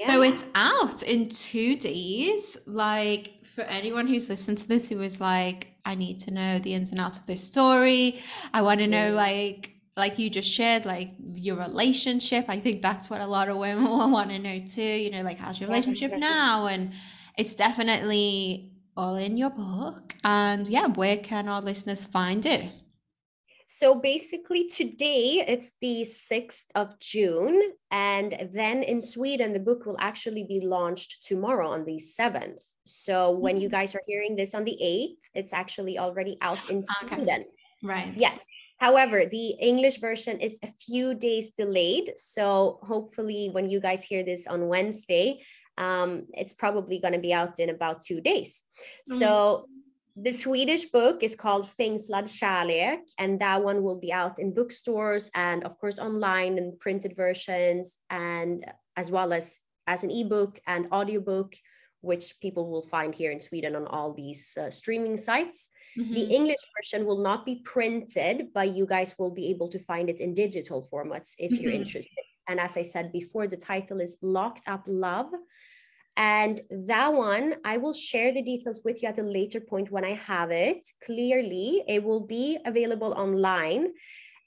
So 0.00 0.22
it's 0.22 0.46
out 0.54 1.02
in 1.02 1.28
two 1.28 1.76
days. 1.76 2.58
Like 2.66 3.44
for 3.44 3.62
anyone 3.62 4.06
who's 4.06 4.28
listened 4.28 4.58
to 4.58 4.68
this 4.68 4.88
who 4.88 5.00
is 5.00 5.20
like, 5.20 5.68
I 5.84 5.94
need 5.94 6.18
to 6.20 6.32
know 6.32 6.58
the 6.58 6.74
ins 6.74 6.90
and 6.90 7.00
outs 7.00 7.18
of 7.18 7.26
this 7.26 7.42
story. 7.42 8.18
I 8.52 8.62
want 8.62 8.80
to 8.80 8.86
know 8.86 9.12
like 9.12 9.72
like 9.96 10.18
you 10.18 10.30
just 10.30 10.50
shared, 10.50 10.86
like 10.86 11.10
your 11.18 11.56
relationship. 11.56 12.46
I 12.48 12.58
think 12.58 12.80
that's 12.80 13.10
what 13.10 13.20
a 13.20 13.26
lot 13.26 13.48
of 13.48 13.58
women 13.58 13.84
will 13.84 14.10
want 14.16 14.30
to 14.30 14.38
know 14.38 14.58
too. 14.58 14.82
You 14.82 15.10
know, 15.10 15.22
like 15.22 15.38
how's 15.38 15.60
your 15.60 15.68
relationship 15.68 16.10
definitely. 16.10 16.34
now? 16.34 16.66
And 16.66 16.92
it's 17.36 17.54
definitely 17.54 18.72
all 18.96 19.16
in 19.16 19.36
your 19.36 19.50
book. 19.50 20.14
And 20.24 20.66
yeah, 20.66 20.86
where 20.86 21.16
can 21.18 21.48
our 21.48 21.60
listeners 21.60 22.06
find 22.06 22.44
it? 22.46 22.70
So 23.74 23.94
basically, 23.94 24.68
today 24.68 25.42
it's 25.48 25.72
the 25.80 26.04
6th 26.04 26.66
of 26.74 26.98
June. 27.00 27.72
And 27.90 28.50
then 28.52 28.82
in 28.82 29.00
Sweden, 29.00 29.54
the 29.54 29.60
book 29.60 29.86
will 29.86 29.96
actually 29.98 30.44
be 30.44 30.60
launched 30.60 31.22
tomorrow 31.22 31.70
on 31.70 31.86
the 31.86 31.98
7th. 31.98 32.60
So 32.84 33.30
when 33.30 33.56
you 33.56 33.68
Mm. 33.68 33.72
guys 33.72 33.94
are 33.94 34.02
hearing 34.06 34.36
this 34.36 34.52
on 34.54 34.64
the 34.64 34.76
8th, 34.78 35.16
it's 35.32 35.54
actually 35.54 35.98
already 35.98 36.36
out 36.42 36.58
in 36.68 36.82
Okay. 37.02 37.16
Sweden. 37.16 37.44
Right. 37.82 38.12
Yes. 38.14 38.44
However, 38.76 39.24
the 39.24 39.56
English 39.58 39.96
version 40.00 40.38
is 40.38 40.58
a 40.62 40.68
few 40.68 41.14
days 41.14 41.52
delayed. 41.52 42.12
So 42.18 42.78
hopefully, 42.82 43.48
when 43.52 43.70
you 43.70 43.80
guys 43.80 44.02
hear 44.04 44.22
this 44.22 44.46
on 44.46 44.68
Wednesday, 44.68 45.40
um, 45.78 46.26
it's 46.34 46.52
probably 46.52 46.98
going 46.98 47.14
to 47.14 47.24
be 47.28 47.32
out 47.32 47.58
in 47.58 47.70
about 47.70 48.02
two 48.04 48.20
days. 48.20 48.64
So 49.06 49.64
the 50.16 50.32
Swedish 50.32 50.86
book 50.86 51.22
is 51.22 51.34
called 51.34 51.66
Fängslad 51.66 52.28
kärlek, 52.28 53.00
and 53.18 53.40
that 53.40 53.64
one 53.64 53.82
will 53.82 53.98
be 53.98 54.12
out 54.12 54.38
in 54.38 54.54
bookstores 54.54 55.30
and, 55.34 55.64
of 55.64 55.78
course, 55.78 55.98
online 55.98 56.58
and 56.58 56.78
printed 56.78 57.16
versions, 57.16 57.96
and 58.10 58.64
as 58.96 59.10
well 59.10 59.32
as 59.32 59.60
as 59.86 60.04
an 60.04 60.10
ebook 60.10 60.60
and 60.66 60.86
audiobook, 60.92 61.54
which 62.02 62.38
people 62.40 62.70
will 62.70 62.82
find 62.82 63.14
here 63.14 63.32
in 63.32 63.40
Sweden 63.40 63.74
on 63.74 63.86
all 63.86 64.12
these 64.12 64.56
uh, 64.56 64.70
streaming 64.70 65.16
sites. 65.18 65.70
The 65.96 66.02
Mhm. 66.24 66.30
English 66.30 66.62
version 66.76 67.06
will 67.06 67.22
not 67.22 67.44
be 67.44 67.56
printed, 67.64 68.52
but 68.54 68.76
you 68.76 68.86
guys 68.86 69.18
will 69.18 69.30
be 69.30 69.48
able 69.50 69.68
to 69.70 69.78
find 69.78 70.08
it 70.08 70.20
in 70.20 70.34
digital 70.34 70.82
formats 70.82 71.34
if 71.38 71.50
you're 71.58 71.72
Mhm. 71.72 71.80
interested. 71.82 72.24
And 72.48 72.60
as 72.60 72.76
I 72.76 72.82
said 72.82 73.12
before, 73.12 73.46
the 73.48 73.56
title 73.56 74.00
is 74.00 74.18
Locked 74.22 74.68
Up 74.68 74.84
Love. 74.86 75.32
And 76.16 76.60
that 76.70 77.12
one, 77.12 77.56
I 77.64 77.78
will 77.78 77.94
share 77.94 78.32
the 78.32 78.42
details 78.42 78.82
with 78.84 79.02
you 79.02 79.08
at 79.08 79.18
a 79.18 79.22
later 79.22 79.60
point 79.60 79.90
when 79.90 80.04
I 80.04 80.14
have 80.14 80.50
it. 80.50 80.84
Clearly, 81.04 81.82
it 81.88 82.04
will 82.04 82.20
be 82.20 82.58
available 82.66 83.12
online. 83.14 83.92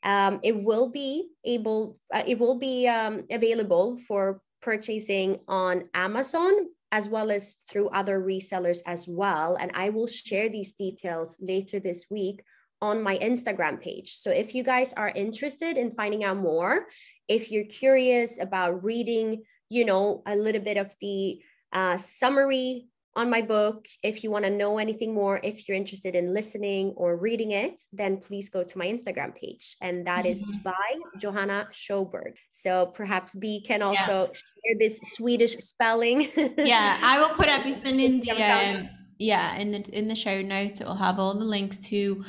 Um, 0.04 0.40
it 0.44 0.56
will 0.56 0.92
be 0.92 1.30
able, 1.44 1.98
uh, 2.14 2.24
it 2.28 2.38
will 2.38 2.60
be 2.60 2.88
um, 2.88 3.24
available 3.32 3.98
for 4.08 4.42
purchasing 4.62 5.40
on 5.48 5.90
Amazon 5.96 6.54
as 6.92 7.10
well 7.10 7.32
as 7.32 7.56
through 7.70 7.90
other 7.90 8.22
resellers 8.22 8.80
as 8.86 9.08
well. 9.08 9.58
And 9.60 9.72
I 9.74 9.90
will 9.90 10.08
share 10.08 10.50
these 10.50 10.74
details 10.74 11.38
later 11.42 11.80
this 11.80 12.06
week 12.12 12.44
on 12.82 13.02
my 13.02 13.18
Instagram 13.18 13.82
page. 13.82 14.14
So 14.16 14.30
if 14.32 14.54
you 14.54 14.64
guys 14.64 14.94
are 14.94 15.10
interested 15.10 15.78
in 15.78 15.92
finding 15.92 16.24
out 16.24 16.38
more, 16.38 16.86
if 17.28 17.52
you're 17.52 17.66
curious 17.66 18.40
about 18.40 18.84
reading, 18.84 19.44
you 19.70 19.84
know, 19.84 20.22
a 20.28 20.36
little 20.36 20.62
bit 20.62 20.78
of 20.78 20.94
the 21.02 21.42
uh, 21.76 21.98
summary 21.98 22.88
on 23.16 23.30
my 23.30 23.42
book. 23.42 23.86
If 24.04 24.24
you 24.24 24.32
want 24.32 24.46
to 24.46 24.52
know 24.52 24.78
anything 24.78 25.14
more, 25.14 25.40
if 25.44 25.68
you're 25.68 25.78
interested 25.78 26.16
in 26.16 26.34
listening 26.34 26.94
or 26.98 27.16
reading 27.16 27.52
it, 27.52 27.82
then 27.94 28.18
please 28.18 28.50
go 28.50 28.64
to 28.64 28.78
my 28.78 28.88
Instagram 28.88 29.36
page. 29.36 29.78
And 29.82 30.08
that 30.08 30.26
mm-hmm. 30.26 30.32
is 30.32 30.44
by 30.64 30.96
Johanna 31.20 31.68
Sjoberg. 31.72 32.34
So 32.52 32.88
perhaps 32.88 33.36
B 33.36 33.62
can 33.62 33.82
also 33.82 34.12
yeah. 34.12 34.34
share 34.34 34.78
this 34.80 35.00
Swedish 35.14 35.56
spelling. 35.58 36.30
yeah, 36.58 36.98
I 37.02 37.20
will 37.20 37.36
put 37.36 37.48
everything 37.48 38.00
in 38.00 38.20
the 38.22 38.32
um, 38.32 38.90
yeah, 39.18 39.58
in 39.58 39.72
the 39.72 39.90
in 39.94 40.08
the 40.08 40.16
show 40.16 40.42
notes. 40.42 40.82
It 40.82 40.88
will 40.88 40.96
have 40.96 41.20
all 41.20 41.34
the 41.36 41.46
links 41.46 41.78
to 41.90 42.24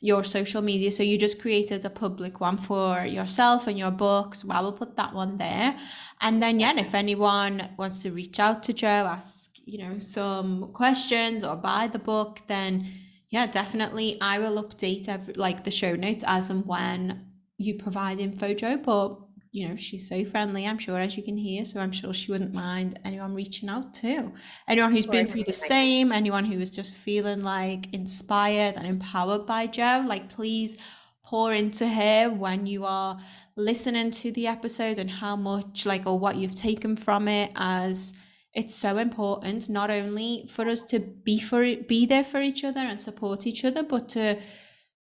your 0.00 0.24
social 0.24 0.62
media. 0.62 0.90
So 0.90 1.02
you 1.02 1.18
just 1.18 1.40
created 1.40 1.84
a 1.84 1.90
public 1.90 2.40
one 2.40 2.56
for 2.56 3.04
yourself 3.04 3.66
and 3.66 3.78
your 3.78 3.90
books. 3.90 4.44
Well, 4.44 4.56
I 4.56 4.60
will 4.62 4.72
put 4.72 4.96
that 4.96 5.14
one 5.14 5.36
there. 5.36 5.76
And 6.22 6.42
then, 6.42 6.58
yeah, 6.58 6.78
if 6.78 6.94
anyone 6.94 7.68
wants 7.78 8.02
to 8.02 8.10
reach 8.10 8.40
out 8.40 8.62
to 8.64 8.72
Joe, 8.72 9.06
ask, 9.06 9.52
you 9.64 9.78
know, 9.78 9.98
some 9.98 10.72
questions 10.72 11.44
or 11.44 11.56
buy 11.56 11.86
the 11.86 11.98
book, 11.98 12.40
then 12.46 12.86
yeah, 13.28 13.46
definitely 13.46 14.16
I 14.20 14.38
will 14.38 14.62
update 14.62 15.08
every, 15.08 15.34
like 15.34 15.64
the 15.64 15.70
show 15.70 15.94
notes 15.94 16.24
as 16.26 16.50
and 16.50 16.66
when 16.66 17.26
you 17.58 17.74
provide 17.74 18.20
info, 18.20 18.54
Joe. 18.54 18.78
But 18.78 19.18
you 19.52 19.68
know, 19.68 19.74
she's 19.74 20.08
so 20.08 20.24
friendly, 20.24 20.66
I'm 20.66 20.78
sure, 20.78 21.00
as 21.00 21.16
you 21.16 21.22
can 21.24 21.36
hear. 21.36 21.64
So 21.64 21.80
I'm 21.80 21.90
sure 21.90 22.12
she 22.12 22.30
wouldn't 22.30 22.54
mind 22.54 23.00
anyone 23.04 23.34
reaching 23.34 23.68
out 23.68 23.94
to. 23.94 24.32
Anyone 24.68 24.92
who's 24.92 25.06
been 25.06 25.26
through 25.26 25.44
the 25.44 25.52
same, 25.52 26.12
anyone 26.12 26.44
who 26.44 26.60
is 26.60 26.70
just 26.70 26.96
feeling 26.96 27.42
like 27.42 27.92
inspired 27.92 28.76
and 28.76 28.86
empowered 28.86 29.46
by 29.46 29.66
Joe, 29.66 30.04
like 30.06 30.28
please 30.28 30.76
pour 31.24 31.52
into 31.52 31.88
her 31.88 32.30
when 32.30 32.66
you 32.66 32.84
are 32.84 33.18
listening 33.56 34.10
to 34.10 34.30
the 34.32 34.46
episode 34.46 34.98
and 34.98 35.10
how 35.10 35.34
much, 35.34 35.84
like, 35.84 36.06
or 36.06 36.18
what 36.18 36.36
you've 36.36 36.56
taken 36.56 36.96
from 36.96 37.26
it 37.26 37.52
as 37.56 38.14
it's 38.52 38.74
so 38.74 38.96
important 38.98 39.68
not 39.68 39.90
only 39.90 40.44
for 40.48 40.68
us 40.68 40.82
to 40.82 40.98
be 40.98 41.38
for 41.38 41.60
be 41.76 42.04
there 42.04 42.24
for 42.24 42.40
each 42.40 42.64
other 42.64 42.80
and 42.80 43.00
support 43.00 43.46
each 43.46 43.64
other 43.64 43.84
but 43.84 44.08
to 44.08 44.36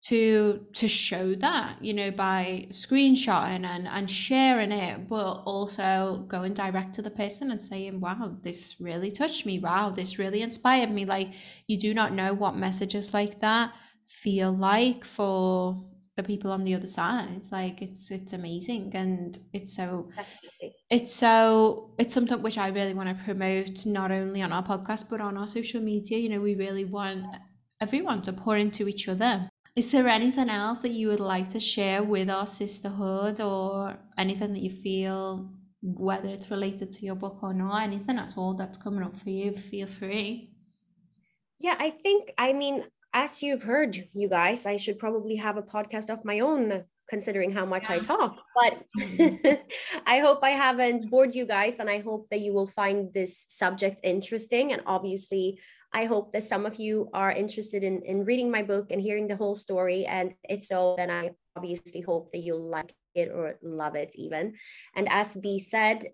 to 0.03 0.64
to 0.72 0.86
show 0.86 1.34
that 1.34 1.76
you 1.82 1.92
know 1.92 2.11
by 2.11 2.66
screenshotting 2.70 3.64
and 3.64 3.88
and 3.88 4.11
sharing 4.11 4.70
it 4.70 5.09
but 5.09 5.42
also 5.44 6.24
going 6.28 6.55
direct 6.55 6.94
to 6.94 7.03
the 7.03 7.11
person 7.11 7.51
and 7.51 7.61
saying 7.61 7.99
wow 7.99 8.36
this 8.42 8.76
really 8.80 9.11
touched 9.11 9.47
me. 9.47 9.59
Wow 9.59 9.90
this 9.90 10.18
really 10.18 10.42
inspired 10.42 10.90
me. 10.90 11.05
Like 11.05 11.32
you 11.66 11.78
do 11.78 11.92
not 11.94 12.12
know 12.12 12.34
what 12.34 12.57
messages 12.57 13.14
like 13.14 13.40
that 13.40 13.74
feel 14.07 14.53
like 14.53 15.05
for 15.05 15.76
the 16.16 16.22
people 16.22 16.51
on 16.53 16.64
the 16.64 16.74
other 16.74 16.86
side. 16.86 17.42
Like 17.51 17.82
it's 17.82 18.11
it's 18.11 18.32
amazing 18.32 18.92
and 18.94 19.38
it's 19.53 19.74
so 19.74 20.11
Definitely. 20.14 20.74
it's 20.90 21.12
so 21.12 21.94
it's 21.99 22.14
something 22.14 22.40
which 22.42 22.59
i 22.59 22.68
really 22.68 22.94
want 22.94 23.09
to 23.09 23.24
promote 23.24 23.84
not 23.86 24.11
only 24.12 24.40
on 24.40 24.53
our 24.53 24.62
podcast 24.62 25.09
but 25.11 25.20
on 25.20 25.36
our 25.36 25.49
social 25.49 25.80
media. 25.80 26.18
You 26.18 26.28
know 26.28 26.40
we 26.40 26.55
really 26.55 26.84
want 26.84 27.26
everyone 27.80 28.22
to 28.22 28.32
pour 28.32 28.57
into 28.57 28.86
each 28.88 29.09
other 29.09 29.49
is 29.77 29.93
there 29.93 30.09
anything 30.09 30.49
else 30.49 30.81
that 30.81 30.93
you 30.93 31.09
would 31.09 31.20
like 31.20 31.51
to 31.51 31.61
share 31.61 32.03
with 32.03 32.31
our 32.31 32.47
sisterhood 32.47 33.41
or 33.41 33.99
anything 34.16 34.55
that 34.55 34.62
you 34.62 34.70
feel, 34.70 35.51
whether 35.83 36.31
it's 36.31 36.51
related 36.51 36.91
to 36.93 37.05
your 37.05 37.14
book 37.14 37.43
or 37.43 37.53
not, 37.53 37.83
anything 37.83 38.18
at 38.18 38.39
all 38.39 38.55
that's 38.55 38.79
coming 38.79 39.03
up 39.03 39.14
for 39.14 39.29
you, 39.29 39.53
feel 39.53 39.87
free. 39.87 40.51
Yeah, 41.61 41.77
I 41.79 41.91
think, 41.91 42.33
I 42.39 42.55
mean, 42.55 42.85
as 43.12 43.43
you've 43.43 43.62
heard, 43.62 44.09
you 44.14 44.31
guys, 44.31 44.64
I 44.64 44.77
should 44.77 44.99
probably 44.99 45.37
have 45.37 45.59
a 45.59 45.62
podcast 45.62 46.09
of 46.09 46.24
my 46.24 46.41
own 46.41 46.85
considering 47.09 47.51
how 47.51 47.64
much 47.64 47.89
yeah. 47.89 47.97
I 47.97 47.99
talk. 48.01 48.39
But 48.55 48.85
I 50.07 50.18
hope 50.18 50.41
I 50.43 50.51
haven't 50.51 51.11
bored 51.11 51.35
you 51.35 51.47
guys, 51.47 51.79
and 51.79 51.89
I 51.89 51.99
hope 52.01 52.29
that 52.31 52.41
you 52.41 52.53
will 52.53 52.66
find 52.66 53.12
this 53.12 53.45
subject 53.49 54.01
interesting. 54.03 54.72
And 54.72 54.83
obviously, 54.87 55.61
I 55.93 56.05
hope 56.05 56.32
that 56.32 56.45
some 56.45 56.66
of 56.66 56.76
you 56.76 57.09
are 57.12 57.30
interested 57.30 57.82
in, 57.82 58.03
in 58.03 58.24
reading 58.24 58.51
my 58.51 58.62
book 58.62 58.91
and 58.91 59.01
hearing 59.01 59.28
the 59.28 59.37
whole 59.37 59.55
story. 59.55 60.05
And 60.07 60.34
if 60.49 60.64
so, 60.64 60.95
then 60.97 61.11
I 61.11 61.30
obviously 61.57 62.01
hope 62.01 62.32
that 62.32 62.41
you'll 62.41 62.68
like 62.68 62.93
it 63.14 63.30
or 63.32 63.59
love 63.62 63.97
it 63.97 64.12
even. 64.14 64.55
And 64.95 65.09
as 65.11 65.37
B 65.37 65.59
said, 65.59 66.07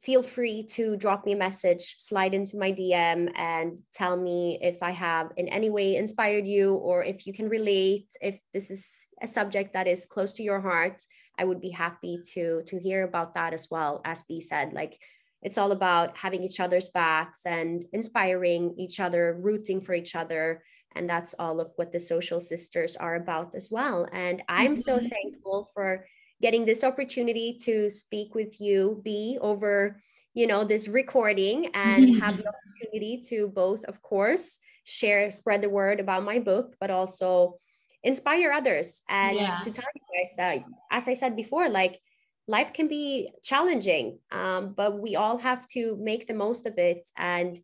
feel 0.00 0.22
free 0.22 0.62
to 0.62 0.96
drop 0.96 1.26
me 1.26 1.32
a 1.32 1.36
message, 1.36 1.96
slide 1.98 2.32
into 2.32 2.56
my 2.56 2.72
DM, 2.72 3.30
and 3.36 3.78
tell 3.92 4.16
me 4.16 4.58
if 4.62 4.82
I 4.82 4.92
have 4.92 5.30
in 5.36 5.48
any 5.48 5.68
way 5.68 5.96
inspired 5.96 6.46
you 6.46 6.74
or 6.74 7.04
if 7.04 7.26
you 7.26 7.34
can 7.34 7.48
relate, 7.48 8.06
if 8.22 8.38
this 8.54 8.70
is 8.70 9.06
a 9.22 9.28
subject 9.28 9.74
that 9.74 9.86
is 9.86 10.06
close 10.06 10.32
to 10.34 10.42
your 10.42 10.60
heart. 10.60 11.00
I 11.38 11.44
would 11.44 11.60
be 11.60 11.70
happy 11.70 12.20
to 12.34 12.62
to 12.66 12.78
hear 12.78 13.02
about 13.02 13.34
that 13.34 13.54
as 13.54 13.68
well. 13.70 14.02
As 14.04 14.22
B 14.24 14.40
said, 14.40 14.72
like 14.72 14.98
it's 15.42 15.58
all 15.58 15.72
about 15.72 16.16
having 16.18 16.42
each 16.42 16.60
other's 16.60 16.88
backs 16.88 17.46
and 17.46 17.84
inspiring 17.92 18.74
each 18.76 19.00
other, 19.00 19.38
rooting 19.40 19.80
for 19.80 19.94
each 19.94 20.14
other. 20.14 20.62
And 20.94 21.08
that's 21.08 21.34
all 21.38 21.60
of 21.60 21.72
what 21.76 21.92
the 21.92 22.00
social 22.00 22.40
sisters 22.40 22.96
are 22.96 23.14
about 23.14 23.54
as 23.54 23.70
well. 23.70 24.06
And 24.12 24.42
I'm 24.48 24.76
so 24.76 24.98
mm-hmm. 24.98 25.06
thankful 25.06 25.70
for 25.72 26.04
getting 26.42 26.64
this 26.64 26.84
opportunity 26.84 27.56
to 27.62 27.88
speak 27.88 28.34
with 28.34 28.60
you, 28.60 29.00
B, 29.04 29.38
over 29.40 30.00
you 30.32 30.46
know 30.46 30.64
this 30.64 30.86
recording 30.86 31.66
and 31.74 32.20
have 32.20 32.36
the 32.36 32.44
opportunity 32.52 33.22
to 33.28 33.48
both, 33.48 33.84
of 33.84 34.00
course, 34.02 34.58
share, 34.84 35.30
spread 35.30 35.62
the 35.62 35.68
word 35.68 36.00
about 36.00 36.24
my 36.24 36.38
book, 36.38 36.76
but 36.80 36.90
also 36.90 37.58
inspire 38.02 38.52
others 38.52 39.02
and 39.08 39.36
yeah. 39.36 39.58
to 39.58 39.70
tell 39.70 39.88
you 39.94 40.18
guys 40.18 40.34
that, 40.36 40.64
as 40.90 41.08
I 41.08 41.14
said 41.14 41.36
before, 41.36 41.68
like 41.68 42.00
life 42.46 42.72
can 42.72 42.88
be 42.88 43.30
challenging, 43.42 44.18
um, 44.32 44.74
but 44.76 44.98
we 44.98 45.16
all 45.16 45.38
have 45.38 45.66
to 45.68 45.96
make 46.00 46.26
the 46.26 46.34
most 46.34 46.66
of 46.66 46.78
it 46.78 47.08
and 47.16 47.60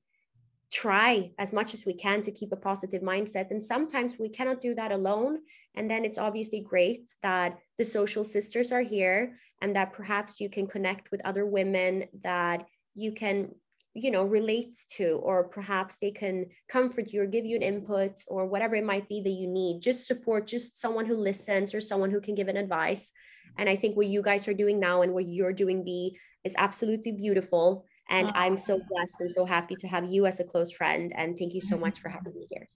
try 0.71 1.31
as 1.39 1.53
much 1.53 1.75
as 1.75 1.87
we 1.87 1.95
can 1.95 2.23
to 2.23 2.31
keep 2.31 2.53
a 2.53 2.57
positive 2.57 3.03
mindset. 3.03 3.51
And 3.51 3.63
sometimes 3.63 4.17
we 4.19 4.29
cannot 4.29 4.61
do 4.61 4.75
that 4.75 4.93
alone. 4.93 5.39
And 5.75 5.91
then 5.91 6.05
it's 6.05 6.19
obviously 6.19 6.61
great 6.61 7.11
that 7.23 7.59
the 7.79 7.85
social 7.85 8.25
sisters 8.25 8.73
are 8.73 8.83
here 8.83 9.39
and 9.61 9.77
that 9.77 9.93
perhaps 9.93 10.41
you 10.41 10.49
can 10.51 10.67
connect 10.67 11.11
with 11.11 11.25
other 11.25 11.47
women 11.47 12.05
that 12.23 12.67
you 12.95 13.13
can 13.13 13.51
you 13.95 14.11
know 14.11 14.25
relate 14.25 14.77
to 14.91 15.19
or 15.23 15.45
perhaps 15.45 15.97
they 15.97 16.11
can 16.11 16.47
comfort 16.69 17.15
you 17.15 17.23
or 17.23 17.27
give 17.27 17.47
you 17.47 17.57
an 17.57 17.63
input 17.63 18.23
or 18.27 18.45
whatever 18.45 18.75
it 18.77 18.85
might 18.85 19.09
be 19.09 19.23
that 19.23 19.31
you 19.31 19.47
need 19.47 19.81
just 19.81 20.07
support 20.07 20.47
just 20.47 20.79
someone 20.79 21.07
who 21.07 21.17
listens 21.17 21.75
or 21.75 21.81
someone 21.81 22.11
who 22.11 22.21
can 22.21 22.35
give 22.35 22.49
an 22.49 22.59
advice 22.59 23.13
and 23.59 23.69
I 23.69 23.77
think 23.77 23.97
what 23.97 24.07
you 24.07 24.23
guys 24.23 24.47
are 24.49 24.55
doing 24.55 24.79
now 24.79 25.03
and 25.03 25.13
what 25.13 25.27
you're 25.27 25.53
doing, 25.53 25.85
B, 25.85 26.17
is 26.45 26.55
absolutely 26.59 27.13
beautiful. 27.13 27.85
And. 28.09 28.31
I'm 28.35 28.57
so 28.57 28.81
blessed 28.89 29.21
and 29.21 29.31
so 29.31 29.45
happy 29.45 29.75
to 29.77 29.89
have 29.89 30.05
you 30.05 30.27
as 30.27 30.39
a 30.39 30.45
close 30.45 30.71
friend. 30.71 31.13
And 31.17 31.37
thank 31.37 31.55
you 31.55 31.61
so 31.61 31.75
mm-hmm. 31.75 31.87
much 31.87 32.01
for 32.01 32.09
having 32.09 32.35
me 32.35 32.47
here. 32.51 32.69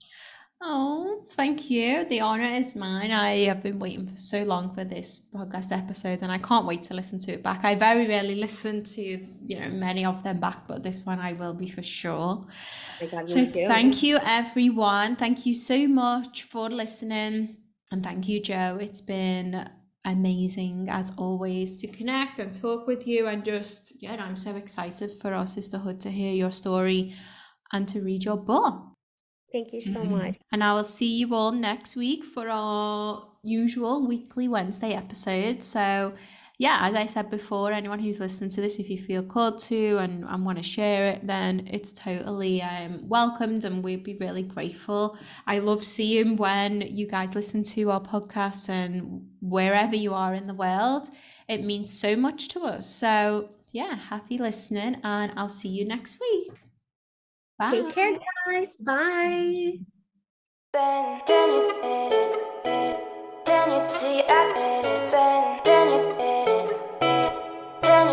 Oh, 0.62 1.24
thank 1.30 1.70
you. 1.70 2.04
The 2.04 2.20
honor 2.20 2.44
is 2.44 2.76
mine. 2.76 3.12
I 3.12 3.46
have 3.46 3.62
been 3.62 3.78
waiting 3.78 4.06
for 4.06 4.16
so 4.16 4.42
long 4.42 4.74
for 4.74 4.84
this 4.84 5.22
podcast 5.34 5.72
episode 5.72 6.20
and 6.20 6.30
I 6.30 6.36
can't 6.36 6.66
wait 6.66 6.82
to 6.84 6.94
listen 6.94 7.18
to 7.20 7.32
it 7.32 7.42
back. 7.42 7.64
I 7.64 7.74
very 7.74 8.06
rarely 8.06 8.34
listen 8.34 8.84
to, 8.84 9.02
you 9.02 9.58
know, 9.58 9.70
many 9.70 10.04
of 10.04 10.22
them 10.22 10.38
back, 10.38 10.68
but 10.68 10.82
this 10.82 11.06
one 11.06 11.18
I 11.18 11.32
will 11.32 11.54
be 11.54 11.68
for 11.68 11.82
sure. 11.82 12.46
so 13.24 13.46
thank 13.46 14.02
you 14.02 14.18
everyone. 14.22 15.16
Thank 15.16 15.46
you 15.46 15.54
so 15.54 15.88
much 15.88 16.42
for 16.42 16.68
listening. 16.68 17.56
And 17.90 18.04
thank 18.04 18.28
you, 18.28 18.40
Joe. 18.40 18.76
It's 18.78 19.00
been 19.00 19.66
amazing 20.06 20.88
as 20.90 21.12
always 21.18 21.74
to 21.74 21.86
connect 21.86 22.38
and 22.38 22.52
talk 22.52 22.86
with 22.86 23.06
you 23.06 23.26
and 23.26 23.44
just 23.44 24.02
yeah 24.02 24.16
i'm 24.18 24.36
so 24.36 24.56
excited 24.56 25.10
for 25.20 25.34
our 25.34 25.46
sisterhood 25.46 25.98
to 25.98 26.10
hear 26.10 26.32
your 26.32 26.50
story 26.50 27.12
and 27.72 27.88
to 27.88 28.00
read 28.00 28.24
your 28.24 28.36
book. 28.36 28.82
Thank 29.52 29.72
you 29.72 29.80
so 29.80 30.00
mm-hmm. 30.00 30.18
much. 30.18 30.36
And 30.52 30.64
i 30.64 30.72
will 30.72 30.84
see 30.84 31.18
you 31.18 31.34
all 31.34 31.52
next 31.52 31.96
week 31.96 32.24
for 32.24 32.48
our 32.48 33.26
usual 33.42 34.06
weekly 34.06 34.48
wednesday 34.48 34.92
episode 34.92 35.62
so 35.62 36.12
yeah, 36.60 36.76
as 36.82 36.94
I 36.94 37.06
said 37.06 37.30
before, 37.30 37.72
anyone 37.72 38.00
who's 38.00 38.20
listening 38.20 38.50
to 38.50 38.60
this, 38.60 38.78
if 38.78 38.90
you 38.90 38.98
feel 38.98 39.22
called 39.22 39.58
to 39.60 39.96
and, 39.96 40.24
and 40.24 40.44
want 40.44 40.58
to 40.58 40.62
share 40.62 41.06
it, 41.06 41.26
then 41.26 41.66
it's 41.66 41.90
totally 41.90 42.60
um, 42.60 43.08
welcomed 43.08 43.64
and 43.64 43.82
we'd 43.82 44.04
be 44.04 44.12
really 44.20 44.42
grateful. 44.42 45.16
I 45.46 45.60
love 45.60 45.82
seeing 45.82 46.36
when 46.36 46.82
you 46.82 47.06
guys 47.06 47.34
listen 47.34 47.62
to 47.62 47.90
our 47.90 48.00
podcast 48.02 48.68
and 48.68 49.26
wherever 49.40 49.96
you 49.96 50.12
are 50.12 50.34
in 50.34 50.46
the 50.46 50.52
world. 50.52 51.08
It 51.48 51.64
means 51.64 51.90
so 51.90 52.14
much 52.14 52.48
to 52.48 52.60
us. 52.60 52.86
So, 52.86 53.48
yeah, 53.72 53.94
happy 53.94 54.36
listening 54.36 54.96
and 55.02 55.32
I'll 55.38 55.48
see 55.48 55.70
you 55.70 55.86
next 55.86 56.20
week. 56.20 56.60
Bye. 57.58 57.70
Take 57.70 57.94
care, 57.94 58.18
guys. 58.46 58.76
Bye. 58.76 59.78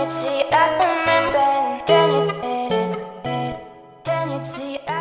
See, 0.09 0.41
I 0.51 0.71
remember, 0.79 1.83
then 1.85 2.09
you 2.13 2.31
did 2.41 2.71
it, 2.71 3.59
then 4.05 4.29
you 4.31 4.45
see. 4.45 4.96